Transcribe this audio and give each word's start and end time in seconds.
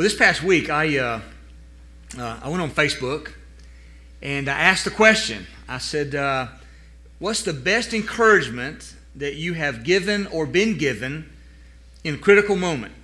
Well, 0.00 0.08
this 0.08 0.16
past 0.16 0.42
week, 0.42 0.70
I, 0.70 0.96
uh, 0.96 1.20
uh, 2.16 2.40
I 2.42 2.48
went 2.48 2.62
on 2.62 2.70
Facebook 2.70 3.34
and 4.22 4.48
I 4.48 4.58
asked 4.58 4.86
the 4.86 4.90
question. 4.90 5.46
I 5.68 5.76
said, 5.76 6.14
uh, 6.14 6.48
What's 7.18 7.42
the 7.42 7.52
best 7.52 7.92
encouragement 7.92 8.94
that 9.16 9.34
you 9.34 9.52
have 9.52 9.84
given 9.84 10.26
or 10.28 10.46
been 10.46 10.78
given 10.78 11.28
in 12.02 12.14
a 12.14 12.16
critical 12.16 12.56
moment? 12.56 12.94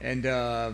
And 0.00 0.24
uh, 0.24 0.72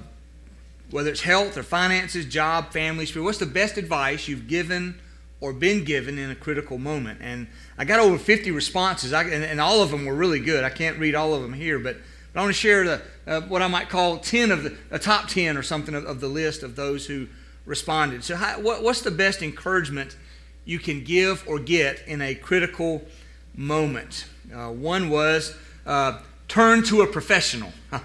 whether 0.93 1.11
it's 1.11 1.23
health 1.23 1.57
or 1.59 1.65
finances, 1.65 2.25
job, 2.27 2.71
family, 2.71 3.05
spirit, 3.05 3.25
what's 3.25 3.39
the 3.39 3.47
best 3.47 3.79
advice 3.79 4.29
you've 4.29 4.47
given 4.47 5.01
or 5.41 5.53
been 5.53 5.83
given 5.83 6.19
in 6.19 6.31
a 6.31 6.37
critical 6.37 6.79
moment? 6.79 7.19
And 7.21 7.49
I 7.77 7.85
got 7.85 7.99
over 7.99 8.17
50 8.17 8.53
responses, 8.53 9.13
I, 9.13 9.25
and, 9.25 9.43
and, 9.43 9.61
all 9.61 9.83
of 9.83 9.91
them 9.91 10.07
were 10.07 10.15
really 10.15 10.39
good. 10.39 10.63
I 10.63 10.71
can't 10.71 11.01
read 11.01 11.17
all 11.17 11.35
of 11.35 11.43
them 11.43 11.53
here, 11.53 11.81
but, 11.81 11.97
but 12.37 12.43
I 12.43 12.45
want 12.45 12.55
to 12.55 12.61
share 12.61 12.85
the, 12.85 13.03
uh, 13.27 13.41
what 13.49 13.63
I 13.63 13.67
might 13.67 13.89
call 13.89 14.19
10 14.19 14.51
of 14.51 14.63
the 14.63 14.77
a 14.91 14.99
top 14.99 15.27
10 15.27 15.57
or 15.57 15.63
something 15.63 15.95
of, 15.95 16.05
of 16.05 16.21
the 16.21 16.29
list 16.29 16.63
of 16.63 16.77
those 16.77 17.07
who 17.07 17.29
responded. 17.65 18.25
So, 18.25 18.37
how, 18.37 18.61
what, 18.61 18.83
what's 18.83 19.01
the 19.01 19.11
best 19.11 19.41
encouragement 19.41 20.19
you 20.67 20.79
can 20.79 21.03
give 21.03 21.43
or 21.49 21.59
get 21.59 22.07
in 22.07 22.21
a 22.21 22.35
critical 22.35 23.03
moment? 23.55 24.27
Uh, 24.55 24.69
one 24.69 25.09
was 25.09 25.57
uh, 25.87 26.21
turn 26.47 26.83
to 26.83 27.01
a 27.01 27.07
professional. 27.07 27.73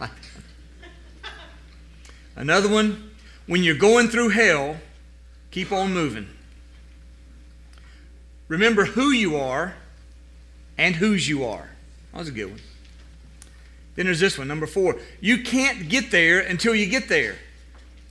Another 2.38 2.70
one, 2.70 3.12
when 3.48 3.64
you're 3.64 3.76
going 3.76 4.08
through 4.08 4.30
hell, 4.30 4.78
keep 5.52 5.74
on 5.74 5.94
moving. 5.94 6.30
Remember 8.48 8.86
who 8.86 9.12
you 9.12 9.36
are 9.36 9.76
and 10.78 10.96
whose 10.96 11.28
you 11.28 11.44
are. 11.44 11.72
That 12.14 12.20
was 12.20 12.30
a 12.30 12.32
good 12.32 12.52
one. 12.52 12.62
Then 14.02 14.08
there's 14.08 14.20
this 14.20 14.36
one, 14.36 14.48
number 14.48 14.66
four. 14.66 14.98
You 15.20 15.44
can't 15.44 15.88
get 15.88 16.10
there 16.10 16.40
until 16.40 16.74
you 16.74 16.88
get 16.88 17.08
there, 17.08 17.36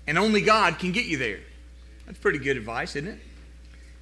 and 0.07 0.17
only 0.17 0.41
God 0.41 0.79
can 0.79 0.93
get 0.93 1.07
you 1.07 1.17
there. 1.17 1.41
That's 2.07 2.17
pretty 2.17 2.39
good 2.39 2.57
advice, 2.57 2.95
isn't 2.95 3.09
it? 3.09 3.19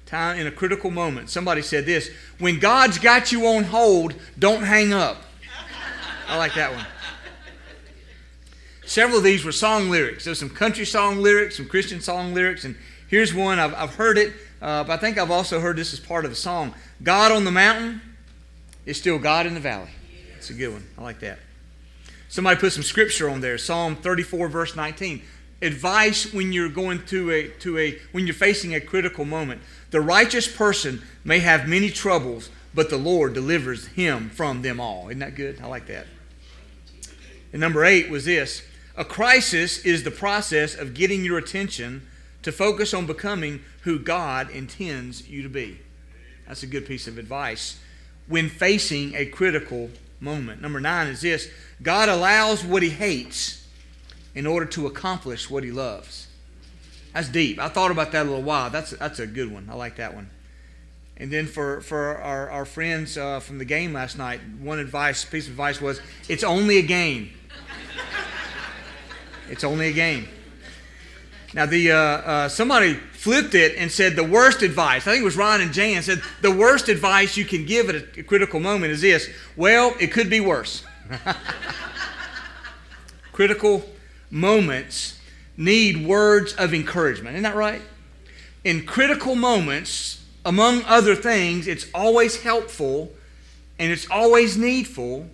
Time 0.05 0.37
in 0.37 0.45
a 0.45 0.51
critical 0.51 0.91
moment. 0.91 1.31
Somebody 1.31 1.63
said 1.63 1.87
this 1.87 2.11
when 2.37 2.59
God's 2.59 2.99
got 2.99 3.31
you 3.31 3.47
on 3.47 3.63
hold, 3.63 4.13
don't 4.37 4.61
hang 4.61 4.93
up. 4.93 5.17
I 6.27 6.37
like 6.37 6.53
that 6.53 6.75
one. 6.75 6.85
Several 8.85 9.17
of 9.17 9.23
these 9.23 9.43
were 9.43 9.51
song 9.51 9.89
lyrics. 9.89 10.25
There's 10.25 10.37
some 10.37 10.51
country 10.51 10.85
song 10.85 11.23
lyrics, 11.23 11.57
some 11.57 11.67
Christian 11.67 12.01
song 12.01 12.35
lyrics, 12.35 12.65
and 12.65 12.75
here's 13.07 13.33
one. 13.33 13.57
I've, 13.57 13.73
I've 13.73 13.95
heard 13.95 14.19
it 14.19 14.31
uh, 14.61 14.83
but 14.83 14.91
I 14.91 14.97
think 14.97 15.17
I've 15.17 15.31
also 15.31 15.59
heard 15.59 15.75
this 15.75 15.91
as 15.91 15.99
part 15.99 16.23
of 16.23 16.29
the 16.29 16.37
song. 16.37 16.75
God 17.01 17.31
on 17.31 17.45
the 17.45 17.51
mountain 17.51 17.99
is 18.85 18.95
still 18.95 19.17
God 19.17 19.47
in 19.47 19.55
the 19.55 19.59
valley. 19.59 19.89
It's 20.37 20.51
a 20.51 20.53
good 20.53 20.71
one. 20.71 20.85
I 20.99 21.01
like 21.01 21.19
that. 21.21 21.39
Somebody 22.29 22.59
put 22.59 22.71
some 22.71 22.83
scripture 22.83 23.27
on 23.27 23.41
there. 23.41 23.57
Psalm 23.57 23.95
34, 23.95 24.47
verse 24.47 24.75
19. 24.75 25.23
Advice 25.61 26.31
when 26.31 26.53
you're 26.53 26.69
going 26.69 27.03
to 27.07 27.31
a 27.31 27.47
to 27.59 27.77
a 27.77 27.99
when 28.13 28.25
you're 28.25 28.33
facing 28.33 28.73
a 28.73 28.79
critical 28.79 29.25
moment. 29.25 29.61
The 29.89 29.99
righteous 29.99 30.47
person 30.47 31.01
may 31.25 31.39
have 31.39 31.67
many 31.67 31.89
troubles, 31.89 32.49
but 32.73 32.89
the 32.89 32.97
Lord 32.97 33.33
delivers 33.33 33.87
him 33.87 34.29
from 34.29 34.61
them 34.61 34.79
all. 34.79 35.09
Isn't 35.09 35.19
that 35.19 35.35
good? 35.35 35.59
I 35.59 35.65
like 35.65 35.87
that. 35.87 36.05
And 37.51 37.59
number 37.59 37.83
eight 37.83 38.09
was 38.09 38.25
this. 38.25 38.61
A 38.95 39.03
crisis 39.03 39.83
is 39.83 40.03
the 40.03 40.11
process 40.11 40.75
of 40.75 40.93
getting 40.93 41.25
your 41.25 41.39
attention 41.39 42.07
to 42.43 42.51
focus 42.51 42.93
on 42.93 43.05
becoming 43.05 43.61
who 43.81 43.99
God 43.99 44.49
intends 44.51 45.27
you 45.27 45.41
to 45.41 45.49
be. 45.49 45.79
That's 46.47 46.63
a 46.63 46.67
good 46.67 46.85
piece 46.85 47.07
of 47.07 47.17
advice 47.17 47.79
when 48.27 48.49
facing 48.49 49.15
a 49.15 49.25
critical 49.25 49.89
moment. 50.19 50.61
Number 50.61 50.79
nine 50.79 51.07
is 51.07 51.21
this 51.21 51.49
God 51.81 52.09
allows 52.09 52.63
what 52.63 52.83
he 52.83 52.89
hates 52.89 53.67
in 54.35 54.45
order 54.45 54.65
to 54.65 54.87
accomplish 54.87 55.49
what 55.49 55.63
he 55.63 55.71
loves. 55.71 56.27
That's 57.13 57.29
deep. 57.29 57.59
I 57.59 57.69
thought 57.69 57.91
about 57.91 58.11
that 58.11 58.23
a 58.23 58.29
little 58.29 58.43
while. 58.43 58.69
That's, 58.69 58.91
that's 58.91 59.19
a 59.19 59.27
good 59.27 59.51
one. 59.51 59.67
I 59.69 59.75
like 59.75 59.95
that 59.95 60.13
one. 60.13 60.29
And 61.17 61.31
then 61.31 61.47
for, 61.47 61.81
for 61.81 62.17
our, 62.17 62.49
our 62.49 62.65
friends 62.65 63.17
uh, 63.17 63.39
from 63.39 63.57
the 63.57 63.65
game 63.65 63.93
last 63.93 64.17
night, 64.17 64.39
one 64.61 64.79
advice, 64.79 65.25
piece 65.25 65.47
of 65.47 65.51
advice 65.51 65.81
was 65.81 65.99
it's 66.29 66.43
only 66.43 66.77
a 66.77 66.81
game. 66.81 67.31
it's 69.49 69.63
only 69.63 69.89
a 69.89 69.93
game. 69.93 70.27
Now, 71.53 71.65
the 71.65 71.91
uh, 71.91 71.97
uh, 71.97 72.49
somebody 72.49 72.93
flipped 72.93 73.55
it 73.55 73.75
and 73.77 73.91
said 73.91 74.15
the 74.15 74.23
worst 74.23 74.61
advice. 74.61 75.07
I 75.07 75.11
think 75.11 75.21
it 75.21 75.25
was 75.25 75.35
Ron 75.35 75.61
and 75.61 75.73
Jan 75.73 76.03
said 76.03 76.21
the 76.41 76.51
worst 76.51 76.89
advice 76.89 77.37
you 77.37 77.45
can 77.45 77.65
give 77.65 77.89
at 77.89 78.17
a 78.17 78.23
critical 78.23 78.59
moment 78.59 78.91
is 78.91 79.01
this. 79.01 79.29
Well, 79.55 79.95
it 79.99 80.11
could 80.11 80.29
be 80.29 80.39
worse. 80.39 80.83
critical 83.31 83.89
moments 84.29 85.19
need 85.57 86.05
words 86.05 86.53
of 86.53 86.73
encouragement. 86.73 87.35
Isn't 87.35 87.43
that 87.43 87.55
right? 87.55 87.81
In 88.63 88.85
critical 88.85 89.33
moments, 89.33 90.23
among 90.45 90.83
other 90.83 91.15
things, 91.15 91.67
it's 91.67 91.87
always 91.95 92.43
helpful 92.43 93.11
and 93.79 93.91
it's 93.91 94.09
always 94.11 94.55
needful 94.55 95.27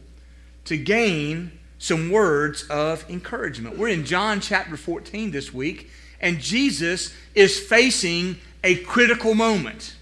to 0.66 0.78
gain 0.78 1.52
some 1.78 2.09
words 2.09 2.64
of 2.70 3.08
encouragement. 3.09 3.78
We're 3.78 3.90
in 3.90 4.06
John 4.06 4.40
chapter 4.40 4.78
14 4.78 5.32
this 5.32 5.53
week 5.53 5.90
and 6.20 6.40
Jesus 6.40 7.14
is 7.34 7.59
facing 7.59 8.38
a 8.64 8.76
critical 8.78 9.36
moment. 9.36 9.96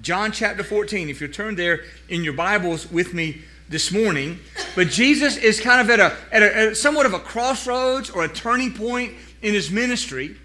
John 0.00 0.32
chapter 0.32 0.62
14, 0.62 1.08
if 1.08 1.20
you 1.20 1.28
turn 1.28 1.56
there 1.56 1.80
in 2.08 2.24
your 2.24 2.32
Bibles 2.32 2.90
with 2.90 3.12
me 3.12 3.42
this 3.68 3.92
morning, 3.92 4.38
but 4.74 4.88
Jesus 4.88 5.36
is 5.36 5.60
kind 5.60 5.80
of 5.80 5.90
at 5.90 6.00
a, 6.00 6.16
at 6.32 6.42
a 6.42 6.56
at 6.56 6.76
somewhat 6.76 7.04
of 7.04 7.12
a 7.12 7.18
crossroads 7.18 8.08
or 8.10 8.24
a 8.24 8.28
turning 8.28 8.72
point 8.72 9.14
in 9.42 9.54
his 9.54 9.70
ministry. 9.70 10.36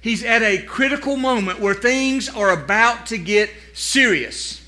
He's 0.00 0.24
at 0.24 0.42
a 0.42 0.62
critical 0.62 1.16
moment 1.16 1.60
where 1.60 1.74
things 1.74 2.28
are 2.28 2.50
about 2.50 3.06
to 3.06 3.18
get 3.18 3.50
serious. 3.72 4.60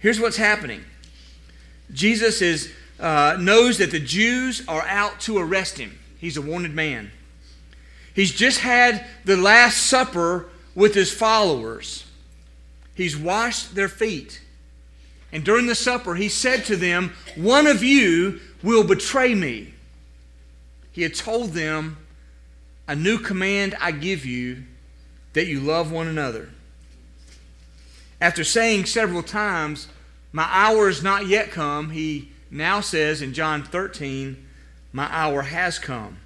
Here's 0.00 0.20
what's 0.20 0.36
happening 0.36 0.84
Jesus 1.92 2.42
is, 2.42 2.72
uh, 3.00 3.36
knows 3.40 3.78
that 3.78 3.90
the 3.90 4.00
Jews 4.00 4.62
are 4.68 4.82
out 4.82 5.20
to 5.20 5.38
arrest 5.38 5.78
him. 5.78 5.98
He's 6.18 6.36
a 6.36 6.42
wanted 6.42 6.74
man. 6.74 7.10
He's 8.14 8.32
just 8.32 8.60
had 8.60 9.06
the 9.24 9.36
Last 9.36 9.86
Supper 9.86 10.48
with 10.74 10.94
his 10.94 11.12
followers. 11.12 12.04
He's 12.94 13.16
washed 13.16 13.74
their 13.74 13.88
feet. 13.88 14.40
And 15.32 15.44
during 15.44 15.66
the 15.66 15.74
supper, 15.74 16.14
he 16.14 16.28
said 16.28 16.64
to 16.66 16.76
them, 16.76 17.14
One 17.36 17.66
of 17.66 17.82
you 17.82 18.40
will 18.62 18.84
betray 18.84 19.34
me. 19.34 19.72
He 20.92 21.02
had 21.02 21.14
told 21.14 21.52
them, 21.52 21.96
A 22.86 22.94
new 22.94 23.18
command 23.18 23.74
I 23.80 23.92
give 23.92 24.26
you, 24.26 24.64
that 25.32 25.46
you 25.46 25.60
love 25.60 25.90
one 25.90 26.06
another. 26.06 26.50
After 28.20 28.44
saying 28.44 28.84
several 28.84 29.22
times, 29.22 29.88
My 30.32 30.46
hour 30.50 30.90
is 30.90 31.02
not 31.02 31.26
yet 31.26 31.50
come, 31.50 31.90
he 31.90 32.30
now 32.50 32.80
says 32.80 33.22
in 33.22 33.32
John 33.32 33.64
13, 33.64 34.46
My 34.92 35.08
hour 35.10 35.42
has 35.42 35.78
come. 35.78 36.18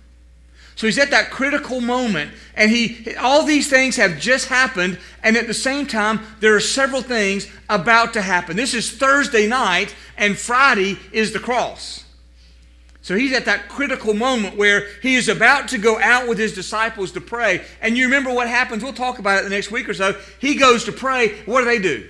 So 0.76 0.87
he's 0.87 0.98
at 0.98 1.10
that 1.10 1.31
critical 1.31 1.81
moment, 1.81 2.32
and 2.54 2.70
he 2.70 3.16
all 3.16 3.44
these 3.44 3.69
things 3.69 3.97
have 3.97 4.20
just 4.20 4.48
happened, 4.48 4.98
and 5.22 5.34
at 5.37 5.47
the 5.47 5.54
same 5.54 5.87
time, 5.87 6.20
there 6.41 6.54
are 6.54 6.60
several 6.60 7.00
things 7.00 7.50
about 7.70 8.12
to 8.12 8.20
happen. 8.20 8.56
This 8.56 8.75
is 8.75 8.92
Thursday 8.92 9.47
night, 9.47 9.94
and 10.19 10.38
Friday 10.38 10.98
is 11.12 11.32
the 11.32 11.38
cross. 11.38 12.04
So 13.00 13.16
he's 13.16 13.32
at 13.32 13.47
that 13.47 13.69
critical 13.69 14.12
moment 14.14 14.56
where 14.56 14.88
he 15.00 15.14
is 15.14 15.28
about 15.28 15.69
to 15.69 15.78
go 15.78 15.98
out 15.98 16.28
with 16.28 16.38
his 16.38 16.53
disciples 16.54 17.12
to 17.12 17.20
pray. 17.20 17.64
And 17.81 17.97
you 17.97 18.04
remember 18.04 18.34
what 18.34 18.48
happens? 18.48 18.82
We'll 18.82 18.93
talk 18.93 19.19
about 19.19 19.38
it 19.38 19.44
the 19.44 19.50
next 19.50 19.70
week 19.70 19.88
or 19.88 19.94
so. 19.94 20.20
He 20.41 20.56
goes 20.56 20.84
to 20.84 20.93
pray. 20.93 21.38
What 21.47 21.60
do 21.60 21.66
they 21.66 21.78
do? 21.78 22.08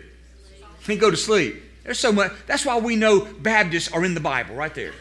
They 0.87 0.97
go 0.97 1.11
to 1.11 1.17
sleep. 1.17 1.63
There's 1.85 1.99
so 1.99 2.13
much. 2.13 2.33
That's 2.47 2.65
why 2.65 2.79
we 2.79 2.97
know 2.97 3.21
Baptists 3.21 3.93
are 3.93 4.05
in 4.05 4.15
the 4.15 4.21
Bible, 4.21 4.55
right 4.55 4.75
there. 4.75 4.95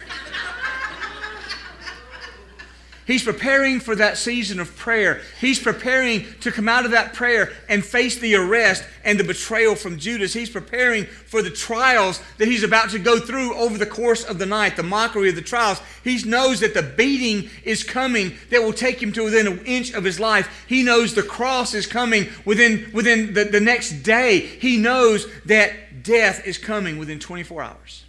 He's 3.06 3.24
preparing 3.24 3.80
for 3.80 3.96
that 3.96 4.18
season 4.18 4.60
of 4.60 4.76
prayer. 4.76 5.22
He's 5.40 5.59
preparing 5.59 6.26
to 6.41 6.52
come 6.52 6.68
out 6.68 6.85
of 6.85 6.91
that 6.91 7.14
prayer 7.14 7.52
and 7.70 7.85
face 7.85 8.18
the 8.18 8.34
arrest 8.34 8.84
and 9.03 9.20
the 9.20 9.24
betrayal 9.24 9.76
from 9.76 10.00
Judas. 10.00 10.34
He's 10.34 10.50
preparing 10.50 11.06
for 11.06 11.44
the 11.44 11.52
trials 11.52 12.20
that 12.40 12.47
he's 12.47 12.64
about 12.64 12.90
to 12.91 13.00
go 13.00 13.20
through 13.20 13.53
over 13.56 13.78
the 13.78 13.85
course 13.85 14.24
of 14.24 14.40
the 14.40 14.47
night, 14.47 14.76
the 14.76 14.82
mockery 14.82 15.29
of 15.29 15.35
the 15.35 15.44
trials. 15.44 15.79
He 16.03 16.18
knows 16.24 16.62
that 16.62 16.74
the 16.74 16.82
beating 16.82 17.52
is 17.64 17.84
coming 17.84 18.34
that 18.50 18.64
will 18.64 18.74
take 18.74 19.02
him 19.02 19.12
to 19.14 19.26
within 19.26 19.47
an 19.47 19.64
inch 19.66 19.94
of 19.94 20.03
his 20.03 20.20
life. 20.20 20.66
He 20.68 20.82
knows 20.82 21.14
the 21.14 21.22
cross 21.22 21.76
is 21.76 21.85
coming 21.85 22.29
within, 22.44 22.90
within 22.91 23.35
the, 23.35 23.44
the 23.44 23.62
next 23.62 24.02
day. 24.02 24.40
He 24.40 24.78
knows 24.78 25.28
that 25.46 26.02
death 26.02 26.47
is 26.47 26.58
coming 26.58 26.97
within 26.97 27.20
24 27.20 27.62
hours. 27.62 28.03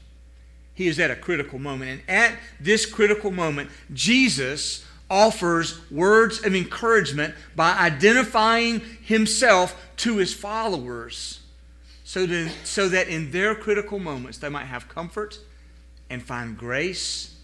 He 0.73 0.89
is 0.89 0.99
at 0.99 1.11
a 1.11 1.17
critical 1.17 1.59
moment. 1.59 2.03
And 2.09 2.33
at 2.35 2.39
this 2.61 2.87
critical 2.87 3.31
moment, 3.31 3.71
Jesus 3.93 4.86
offers 5.09 5.81
words 5.91 6.45
of 6.45 6.55
encouragement 6.55 7.35
by 7.55 7.77
identifying 7.79 8.81
himself 9.03 9.81
to 9.99 10.17
his 10.17 10.35
followers 10.35 11.41
so, 12.05 12.27
to, 12.27 12.49
so 12.65 12.89
that 12.89 13.09
in 13.09 13.31
their 13.31 13.55
critical 13.55 13.99
moments 13.99 14.39
they 14.39 14.49
might 14.49 14.65
have 14.65 14.89
comfort 14.89 15.39
and 16.11 16.23
find 16.23 16.57
grace 16.57 17.35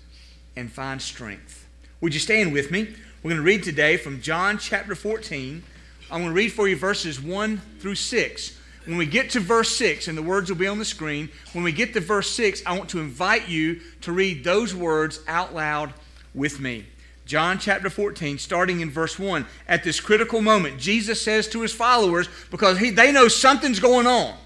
and 0.56 0.70
find 0.70 1.00
strength. 1.00 1.66
Would 2.00 2.14
you 2.14 2.20
stand 2.20 2.52
with 2.52 2.70
me? 2.70 2.94
We're 3.22 3.30
going 3.30 3.36
to 3.36 3.46
read 3.46 3.62
today 3.62 3.96
from 3.96 4.20
John 4.20 4.58
chapter 4.58 4.94
14. 4.94 5.62
I'm 6.10 6.20
going 6.20 6.30
to 6.30 6.34
read 6.34 6.52
for 6.52 6.68
you 6.68 6.76
verses 6.76 7.20
1 7.20 7.58
through 7.78 7.94
6. 7.94 8.58
When 8.84 8.96
we 8.96 9.06
get 9.06 9.30
to 9.30 9.40
verse 9.40 9.76
6, 9.76 10.08
and 10.08 10.18
the 10.18 10.22
words 10.22 10.50
will 10.50 10.58
be 10.58 10.66
on 10.66 10.78
the 10.78 10.84
screen, 10.84 11.28
when 11.52 11.62
we 11.62 11.70
get 11.70 11.92
to 11.94 12.00
verse 12.00 12.30
6, 12.32 12.64
I 12.66 12.76
want 12.76 12.90
to 12.90 12.98
invite 12.98 13.48
you 13.48 13.80
to 14.00 14.12
read 14.12 14.42
those 14.42 14.74
words 14.74 15.20
out 15.28 15.54
loud 15.54 15.94
with 16.34 16.58
me. 16.58 16.86
John 17.24 17.58
chapter 17.58 17.88
14, 17.88 18.38
starting 18.38 18.80
in 18.80 18.90
verse 18.90 19.18
1. 19.18 19.46
At 19.68 19.84
this 19.84 20.00
critical 20.00 20.42
moment, 20.42 20.78
Jesus 20.78 21.22
says 21.22 21.48
to 21.48 21.60
his 21.60 21.72
followers, 21.72 22.28
because 22.50 22.78
he, 22.78 22.90
they 22.90 23.12
know 23.12 23.28
something's 23.28 23.80
going 23.80 24.06
on, 24.06 24.36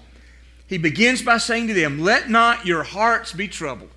he 0.67 0.77
begins 0.77 1.21
by 1.21 1.37
saying 1.37 1.67
to 1.67 1.73
them, 1.73 1.99
Let 1.99 2.29
not 2.29 2.65
your 2.65 2.83
hearts 2.83 3.33
be 3.33 3.47
troubled. 3.47 3.89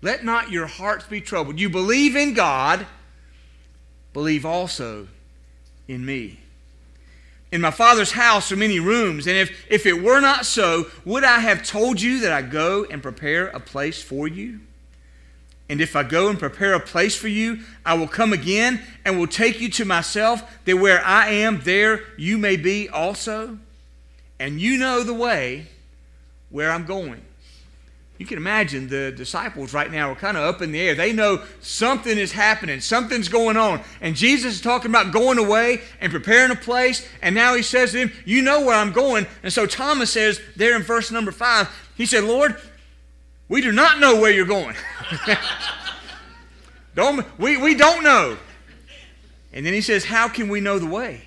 Let 0.00 0.24
not 0.24 0.50
your 0.50 0.66
hearts 0.66 1.06
be 1.06 1.20
troubled. 1.20 1.58
You 1.58 1.68
believe 1.68 2.14
in 2.14 2.34
God 2.34 2.86
believe 4.12 4.46
also 4.46 5.08
in 5.86 6.06
me. 6.06 6.40
In 7.50 7.60
my 7.60 7.70
Father's 7.70 8.12
house 8.12 8.52
are 8.52 8.56
many 8.56 8.78
rooms, 8.78 9.26
and 9.26 9.36
if, 9.36 9.66
if 9.70 9.86
it 9.86 10.02
were 10.02 10.20
not 10.20 10.44
so, 10.44 10.86
would 11.04 11.24
I 11.24 11.40
have 11.40 11.64
told 11.64 12.00
you 12.00 12.20
that 12.20 12.32
I 12.32 12.42
go 12.42 12.84
and 12.84 13.02
prepare 13.02 13.48
a 13.48 13.60
place 13.60 14.02
for 14.02 14.28
you? 14.28 14.60
And 15.68 15.80
if 15.80 15.94
I 15.94 16.02
go 16.02 16.28
and 16.28 16.38
prepare 16.38 16.72
a 16.72 16.80
place 16.80 17.14
for 17.14 17.28
you, 17.28 17.60
I 17.84 17.94
will 17.94 18.08
come 18.08 18.32
again 18.32 18.80
and 19.04 19.18
will 19.18 19.26
take 19.26 19.60
you 19.60 19.68
to 19.70 19.84
myself, 19.84 20.42
that 20.64 20.76
where 20.76 21.04
I 21.04 21.28
am, 21.28 21.60
there 21.62 22.04
you 22.16 22.38
may 22.38 22.56
be 22.56 22.88
also. 22.88 23.58
And 24.40 24.60
you 24.60 24.78
know 24.78 25.02
the 25.02 25.14
way 25.14 25.66
where 26.50 26.70
I'm 26.70 26.86
going. 26.86 27.22
You 28.18 28.26
can 28.26 28.36
imagine 28.36 28.88
the 28.88 29.12
disciples 29.12 29.72
right 29.72 29.92
now 29.92 30.10
are 30.10 30.16
kind 30.16 30.36
of 30.36 30.42
up 30.42 30.60
in 30.60 30.72
the 30.72 30.80
air. 30.80 30.96
They 30.96 31.12
know 31.12 31.44
something 31.60 32.18
is 32.18 32.32
happening, 32.32 32.80
something's 32.80 33.28
going 33.28 33.56
on. 33.56 33.80
And 34.00 34.16
Jesus 34.16 34.54
is 34.54 34.60
talking 34.60 34.90
about 34.90 35.12
going 35.12 35.38
away 35.38 35.82
and 36.00 36.10
preparing 36.10 36.50
a 36.50 36.56
place. 36.56 37.06
And 37.22 37.34
now 37.34 37.54
he 37.54 37.62
says 37.62 37.92
to 37.92 37.98
them, 37.98 38.12
You 38.24 38.42
know 38.42 38.62
where 38.62 38.74
I'm 38.74 38.92
going. 38.92 39.26
And 39.44 39.52
so 39.52 39.66
Thomas 39.66 40.10
says 40.10 40.40
there 40.56 40.74
in 40.74 40.82
verse 40.82 41.12
number 41.12 41.30
five, 41.30 41.70
He 41.96 42.06
said, 42.06 42.24
Lord, 42.24 42.56
we 43.48 43.60
do 43.60 43.72
not 43.72 43.98
know 43.98 44.20
where 44.20 44.30
you're 44.30 44.46
going. 44.46 44.76
don't, 46.94 47.26
we, 47.38 47.56
we 47.56 47.74
don't 47.74 48.02
know. 48.02 48.36
And 49.52 49.64
then 49.64 49.72
he 49.72 49.80
says, 49.80 50.04
How 50.04 50.28
can 50.28 50.48
we 50.48 50.60
know 50.60 50.78
the 50.78 50.86
way? 50.86 51.22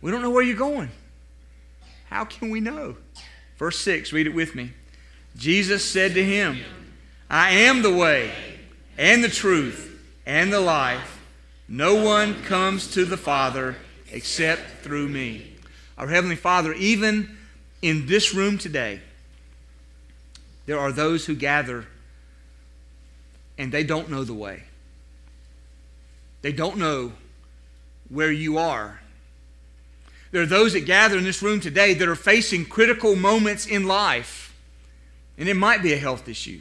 We 0.00 0.10
don't 0.10 0.22
know 0.22 0.30
where 0.30 0.42
you're 0.42 0.56
going. 0.56 0.90
How 2.08 2.24
can 2.24 2.50
we 2.50 2.60
know? 2.60 2.96
Verse 3.58 3.78
6, 3.78 4.12
read 4.12 4.26
it 4.26 4.34
with 4.34 4.54
me. 4.54 4.72
Jesus 5.36 5.84
said 5.84 6.14
to 6.14 6.24
him, 6.24 6.58
I 7.28 7.50
am 7.50 7.82
the 7.82 7.94
way 7.94 8.32
and 8.96 9.22
the 9.22 9.28
truth 9.28 10.00
and 10.26 10.52
the 10.52 10.60
life. 10.60 11.20
No 11.68 12.02
one 12.02 12.42
comes 12.42 12.92
to 12.94 13.04
the 13.04 13.16
Father 13.16 13.76
except 14.10 14.82
through 14.82 15.08
me. 15.08 15.54
Our 15.96 16.08
Heavenly 16.08 16.36
Father, 16.36 16.72
even 16.74 17.36
in 17.82 18.06
this 18.06 18.34
room 18.34 18.58
today, 18.58 19.00
there 20.70 20.78
are 20.78 20.92
those 20.92 21.26
who 21.26 21.34
gather 21.34 21.84
and 23.58 23.72
they 23.72 23.82
don't 23.82 24.08
know 24.08 24.22
the 24.22 24.32
way. 24.32 24.62
They 26.42 26.52
don't 26.52 26.76
know 26.76 27.14
where 28.08 28.30
you 28.30 28.56
are. 28.56 29.00
There 30.30 30.42
are 30.42 30.46
those 30.46 30.74
that 30.74 30.86
gather 30.86 31.18
in 31.18 31.24
this 31.24 31.42
room 31.42 31.58
today 31.58 31.94
that 31.94 32.06
are 32.06 32.14
facing 32.14 32.66
critical 32.66 33.16
moments 33.16 33.66
in 33.66 33.88
life 33.88 34.56
and 35.36 35.48
it 35.48 35.56
might 35.56 35.82
be 35.82 35.92
a 35.92 35.96
health 35.96 36.28
issue. 36.28 36.60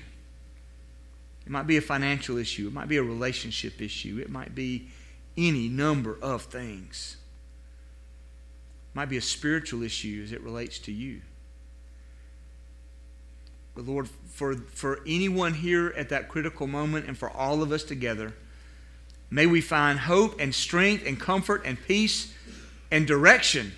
It 1.45 1.51
might 1.51 1.67
be 1.67 1.77
a 1.77 1.81
financial 1.81 2.39
issue. 2.39 2.65
It 2.65 2.73
might 2.73 2.87
be 2.87 2.97
a 2.97 3.03
relationship 3.03 3.79
issue. 3.79 4.17
It 4.19 4.31
might 4.31 4.55
be 4.55 4.87
any 5.37 5.69
number 5.69 6.17
of 6.19 6.41
things. 6.41 7.17
It 8.91 8.95
might 8.95 9.09
be 9.09 9.17
a 9.17 9.21
spiritual 9.21 9.83
issue 9.83 10.23
as 10.23 10.31
it 10.31 10.41
relates 10.41 10.79
to 10.79 10.91
you. 10.91 11.21
But 13.79 13.87
Lord, 13.87 14.09
for, 14.09 14.55
for 14.55 14.99
anyone 15.07 15.53
here 15.53 15.93
at 15.95 16.09
that 16.09 16.27
critical 16.27 16.67
moment 16.67 17.07
and 17.07 17.17
for 17.17 17.29
all 17.29 17.63
of 17.63 17.71
us 17.71 17.81
together, 17.81 18.33
may 19.31 19.45
we 19.45 19.61
find 19.61 19.97
hope 19.97 20.37
and 20.37 20.53
strength 20.53 21.07
and 21.07 21.17
comfort 21.17 21.61
and 21.63 21.81
peace 21.87 22.33
and 22.91 23.07
direction. 23.07 23.71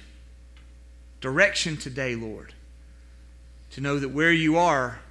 Direction 1.20 1.78
today, 1.78 2.16
Lord 2.16 2.56
to 3.74 3.82
know 3.82 4.00
that 4.00 4.10
where 4.10 4.32
you 4.32 4.58
are, 4.58 5.02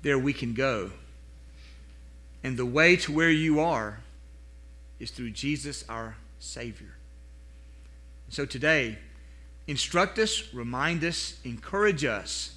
there 0.00 0.18
we 0.18 0.32
can 0.32 0.54
go. 0.54 0.92
And 2.42 2.56
the 2.56 2.64
way 2.64 2.96
to 2.96 3.12
where 3.12 3.30
you 3.30 3.60
are 3.60 4.00
is 4.98 5.10
through 5.10 5.32
Jesus 5.32 5.84
our 5.90 6.16
Savior. 6.38 6.94
So 8.30 8.46
today, 8.46 8.96
instruct 9.66 10.18
us, 10.18 10.54
remind 10.54 11.04
us, 11.04 11.38
encourage 11.44 12.06
us 12.06 12.54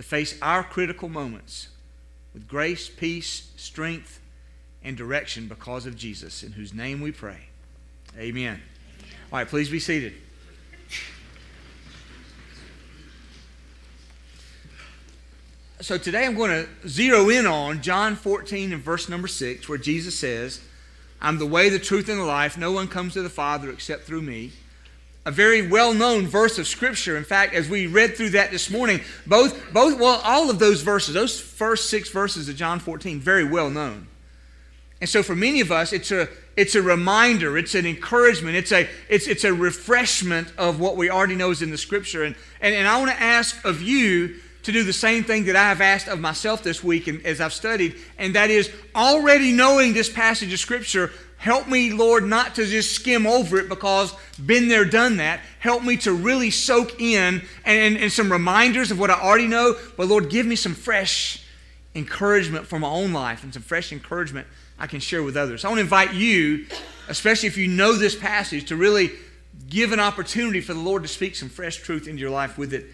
to 0.00 0.06
face 0.06 0.34
our 0.40 0.64
critical 0.64 1.10
moments 1.10 1.68
with 2.32 2.48
grace, 2.48 2.88
peace, 2.88 3.50
strength, 3.56 4.18
and 4.82 4.96
direction 4.96 5.46
because 5.46 5.84
of 5.84 5.94
Jesus, 5.94 6.42
in 6.42 6.52
whose 6.52 6.72
name 6.72 7.02
we 7.02 7.12
pray. 7.12 7.48
Amen. 8.18 8.62
All 9.30 9.40
right, 9.40 9.46
please 9.46 9.68
be 9.68 9.78
seated. 9.78 10.14
so 15.82 15.98
today 15.98 16.24
I'm 16.24 16.34
going 16.34 16.64
to 16.64 16.88
zero 16.88 17.28
in 17.28 17.44
on 17.44 17.82
John 17.82 18.16
14 18.16 18.72
and 18.72 18.82
verse 18.82 19.06
number 19.06 19.28
6, 19.28 19.68
where 19.68 19.76
Jesus 19.76 20.18
says, 20.18 20.62
I'm 21.20 21.38
the 21.38 21.44
way, 21.44 21.68
the 21.68 21.78
truth, 21.78 22.08
and 22.08 22.18
the 22.18 22.24
life. 22.24 22.56
No 22.56 22.72
one 22.72 22.88
comes 22.88 23.12
to 23.12 23.22
the 23.22 23.28
Father 23.28 23.68
except 23.68 24.04
through 24.04 24.22
me. 24.22 24.52
A 25.26 25.30
very 25.30 25.68
well 25.68 25.92
known 25.92 26.26
verse 26.26 26.58
of 26.58 26.66
Scripture. 26.66 27.16
In 27.16 27.24
fact, 27.24 27.54
as 27.54 27.68
we 27.68 27.86
read 27.86 28.16
through 28.16 28.30
that 28.30 28.50
this 28.50 28.70
morning, 28.70 29.00
both, 29.26 29.72
both, 29.72 29.98
well, 30.00 30.20
all 30.24 30.48
of 30.48 30.58
those 30.58 30.80
verses, 30.80 31.14
those 31.14 31.38
first 31.38 31.90
six 31.90 32.08
verses 32.08 32.48
of 32.48 32.56
John 32.56 32.78
14, 32.78 33.20
very 33.20 33.44
well 33.44 33.68
known. 33.68 34.08
And 35.00 35.08
so 35.08 35.22
for 35.22 35.34
many 35.34 35.60
of 35.60 35.72
us, 35.72 35.92
it's 35.92 36.10
a, 36.10 36.28
it's 36.56 36.74
a 36.74 36.82
reminder, 36.82 37.56
it's 37.56 37.74
an 37.74 37.86
encouragement, 37.86 38.56
it's 38.56 38.72
a, 38.72 38.88
it's, 39.08 39.26
it's 39.26 39.44
a 39.44 39.52
refreshment 39.52 40.52
of 40.58 40.78
what 40.78 40.96
we 40.96 41.08
already 41.08 41.36
know 41.36 41.50
is 41.50 41.62
in 41.62 41.70
the 41.70 41.78
Scripture. 41.78 42.24
And, 42.24 42.36
and, 42.60 42.74
and 42.74 42.86
I 42.86 42.98
want 42.98 43.10
to 43.10 43.20
ask 43.20 43.64
of 43.64 43.80
you 43.80 44.36
to 44.62 44.72
do 44.72 44.84
the 44.84 44.92
same 44.92 45.24
thing 45.24 45.46
that 45.46 45.56
I 45.56 45.68
have 45.68 45.80
asked 45.80 46.06
of 46.06 46.20
myself 46.20 46.62
this 46.62 46.84
week 46.84 47.06
and 47.06 47.24
as 47.24 47.40
I've 47.40 47.54
studied, 47.54 47.96
and 48.18 48.34
that 48.34 48.50
is 48.50 48.70
already 48.94 49.52
knowing 49.52 49.94
this 49.94 50.12
passage 50.12 50.52
of 50.52 50.58
Scripture. 50.58 51.10
Help 51.40 51.68
me, 51.68 51.90
Lord, 51.90 52.26
not 52.26 52.54
to 52.56 52.66
just 52.66 52.92
skim 52.92 53.26
over 53.26 53.56
it 53.56 53.70
because 53.70 54.12
been 54.44 54.68
there, 54.68 54.84
done 54.84 55.16
that. 55.16 55.40
Help 55.58 55.82
me 55.82 55.96
to 55.96 56.12
really 56.12 56.50
soak 56.50 57.00
in 57.00 57.40
and, 57.64 57.78
and, 57.94 57.96
and 57.96 58.12
some 58.12 58.30
reminders 58.30 58.90
of 58.90 58.98
what 58.98 59.08
I 59.08 59.14
already 59.14 59.46
know. 59.46 59.74
But 59.96 60.08
Lord, 60.08 60.28
give 60.28 60.44
me 60.44 60.54
some 60.54 60.74
fresh 60.74 61.42
encouragement 61.94 62.66
for 62.66 62.78
my 62.78 62.90
own 62.90 63.14
life 63.14 63.42
and 63.42 63.54
some 63.54 63.62
fresh 63.62 63.90
encouragement 63.90 64.46
I 64.78 64.86
can 64.86 65.00
share 65.00 65.22
with 65.22 65.34
others. 65.34 65.64
I 65.64 65.68
want 65.68 65.78
to 65.78 65.82
invite 65.82 66.12
you, 66.12 66.66
especially 67.08 67.46
if 67.46 67.56
you 67.56 67.68
know 67.68 67.94
this 67.94 68.14
passage, 68.14 68.66
to 68.66 68.76
really 68.76 69.10
give 69.70 69.92
an 69.92 70.00
opportunity 70.00 70.60
for 70.60 70.74
the 70.74 70.80
Lord 70.80 71.04
to 71.04 71.08
speak 71.08 71.36
some 71.36 71.48
fresh 71.48 71.78
truth 71.78 72.06
into 72.06 72.20
your 72.20 72.28
life 72.28 72.58
with 72.58 72.74
it 72.74 72.84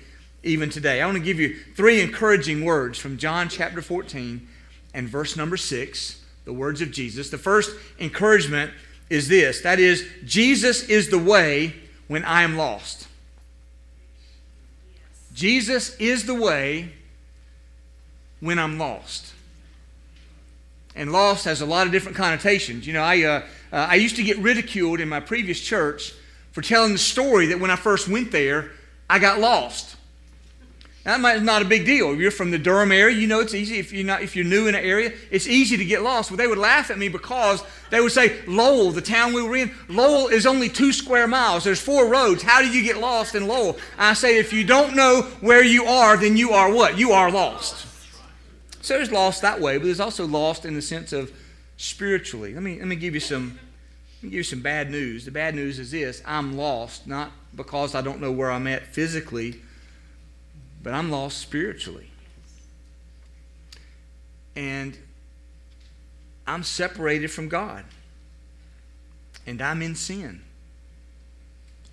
even 0.45 0.71
today. 0.71 1.03
I 1.03 1.07
want 1.07 1.19
to 1.19 1.25
give 1.25 1.41
you 1.41 1.57
three 1.75 2.01
encouraging 2.01 2.65
words 2.65 2.97
from 2.97 3.17
John 3.19 3.49
chapter 3.49 3.83
14 3.83 4.47
and 4.95 5.09
verse 5.09 5.37
number 5.37 5.57
6, 5.57 6.23
the 6.47 6.53
words 6.53 6.81
of 6.81 6.91
Jesus. 6.91 7.29
The 7.29 7.37
first 7.37 7.77
encouragement 8.01 8.73
is 9.11 9.29
this 9.29 9.61
that 9.61 9.79
is, 9.79 10.09
Jesus 10.25 10.89
is 10.89 11.11
the 11.11 11.19
way 11.19 11.75
when 12.09 12.25
I 12.25 12.43
am 12.43 12.57
lost. 12.57 13.09
Jesus 15.35 15.95
is 15.97 16.25
the 16.25 16.35
way 16.35 16.93
when 18.41 18.59
I'm 18.59 18.79
lost. 18.79 19.35
And 20.95 21.13
lost 21.13 21.45
has 21.45 21.61
a 21.61 21.67
lot 21.67 21.87
of 21.87 21.93
different 21.93 22.17
connotations. 22.17 22.87
You 22.87 22.95
know, 22.95 23.03
I, 23.03 23.23
uh, 23.23 23.47
uh, 23.71 23.87
I 23.91 23.97
used 23.97 24.17
to 24.17 24.23
get 24.23 24.39
ridiculed 24.39 24.99
in 24.99 25.11
my 25.11 25.21
previous 25.21 25.61
church 25.61 26.15
for 26.53 26.63
telling 26.63 26.93
the 26.93 26.99
story 26.99 27.47
that 27.47 27.61
when 27.61 27.71
I 27.71 27.77
first 27.77 28.09
went 28.09 28.33
there, 28.33 28.71
I 29.11 29.19
got 29.19 29.39
lost. 29.39 29.97
That 31.07 31.21
might 31.21 31.41
not 31.41 31.63
a 31.63 31.65
big 31.65 31.87
deal. 31.87 32.13
If 32.13 32.19
you're 32.19 32.33
from 32.33 32.51
the 32.51 32.59
Durham 32.59 32.91
area, 32.91 33.15
you 33.15 33.29
know 33.29 33.39
it's 33.39 33.55
easy. 33.55 33.79
If 33.79 33.93
you're 33.93 34.05
not, 34.05 34.23
if 34.23 34.35
you're 34.35 34.45
new 34.45 34.67
in 34.67 34.75
an 34.75 34.85
area, 34.85 35.13
it's 35.31 35.47
easy 35.47 35.77
to 35.77 35.85
get 35.85 36.03
lost. 36.03 36.33
Well, 36.33 36.37
they 36.37 36.49
would 36.49 36.59
laugh 36.59 36.91
at 36.91 36.99
me 36.99 37.09
because 37.09 37.63
they 37.91 38.01
would 38.01 38.11
say, 38.11 38.45
Lowell, 38.49 38.91
the 38.91 39.01
town 39.01 39.33
we 39.33 39.41
were 39.41 39.55
in, 39.55 39.73
Lowell 39.89 40.27
is 40.27 40.47
only 40.47 40.69
two 40.69 40.93
square 40.93 41.29
miles. 41.29 41.63
There's 41.63 41.81
four 41.81 42.09
roads. 42.09 42.43
How 42.43 42.61
do 42.61 42.69
you 42.69 42.83
get 42.83 42.97
lost 42.97 43.37
in 43.37 43.47
Lowell? 43.47 43.79
I 43.97 44.15
say, 44.15 44.39
if 44.39 44.53
you 44.53 44.65
don't 44.65 44.97
know 44.97 45.23
where 45.41 45.63
you 45.63 45.85
are, 45.85 46.17
then 46.17 46.37
you 46.37 46.51
are 46.51 46.73
what? 46.73 46.99
You 46.99 47.13
are 47.13 47.31
lost. 47.31 47.87
So 48.83 48.95
there's 48.95 49.13
lost 49.13 49.43
that 49.43 49.61
way, 49.61 49.79
but 49.79 49.85
there's 49.85 50.01
also 50.01 50.27
lost 50.27 50.65
in 50.65 50.75
the 50.75 50.83
sense 50.83 51.13
of 51.13 51.33
spiritually. 51.77 52.53
Let 52.53 52.65
me 52.65 52.81
let 52.81 52.89
me 52.89 52.97
give 52.97 53.15
you 53.15 53.21
some 53.21 53.61
let 54.17 54.25
me 54.25 54.31
give 54.31 54.39
you 54.39 54.43
some 54.43 54.61
bad 54.61 54.91
news. 54.91 55.25
The 55.25 55.31
bad 55.31 55.55
news 55.55 55.79
is 55.79 55.93
this: 55.93 56.21
I'm 56.27 56.57
lost 56.57 57.07
not 57.07 57.31
because 57.55 57.95
I 57.95 58.01
don't 58.01 58.21
know 58.21 58.33
where 58.33 58.51
I'm 58.51 58.67
at 58.67 58.93
physically 58.93 59.61
but 60.87 60.95
I'm 60.95 61.11
lost 61.11 61.39
spiritually. 61.39 62.07
And 64.55 64.97
I'm 66.47 66.63
separated 66.63 67.29
from 67.29 67.49
God. 67.49 67.83
and 69.49 69.61
I'm 69.61 69.83
in 69.83 69.97
sin. 69.97 70.43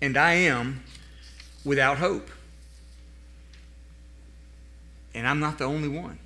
And 0.00 0.16
I 0.16 0.34
am 0.34 0.84
without 1.64 1.98
hope. 1.98 2.30
And 5.12 5.26
I'm 5.26 5.40
not 5.40 5.58
the 5.58 5.64
only 5.64 5.88
one. 5.88 6.20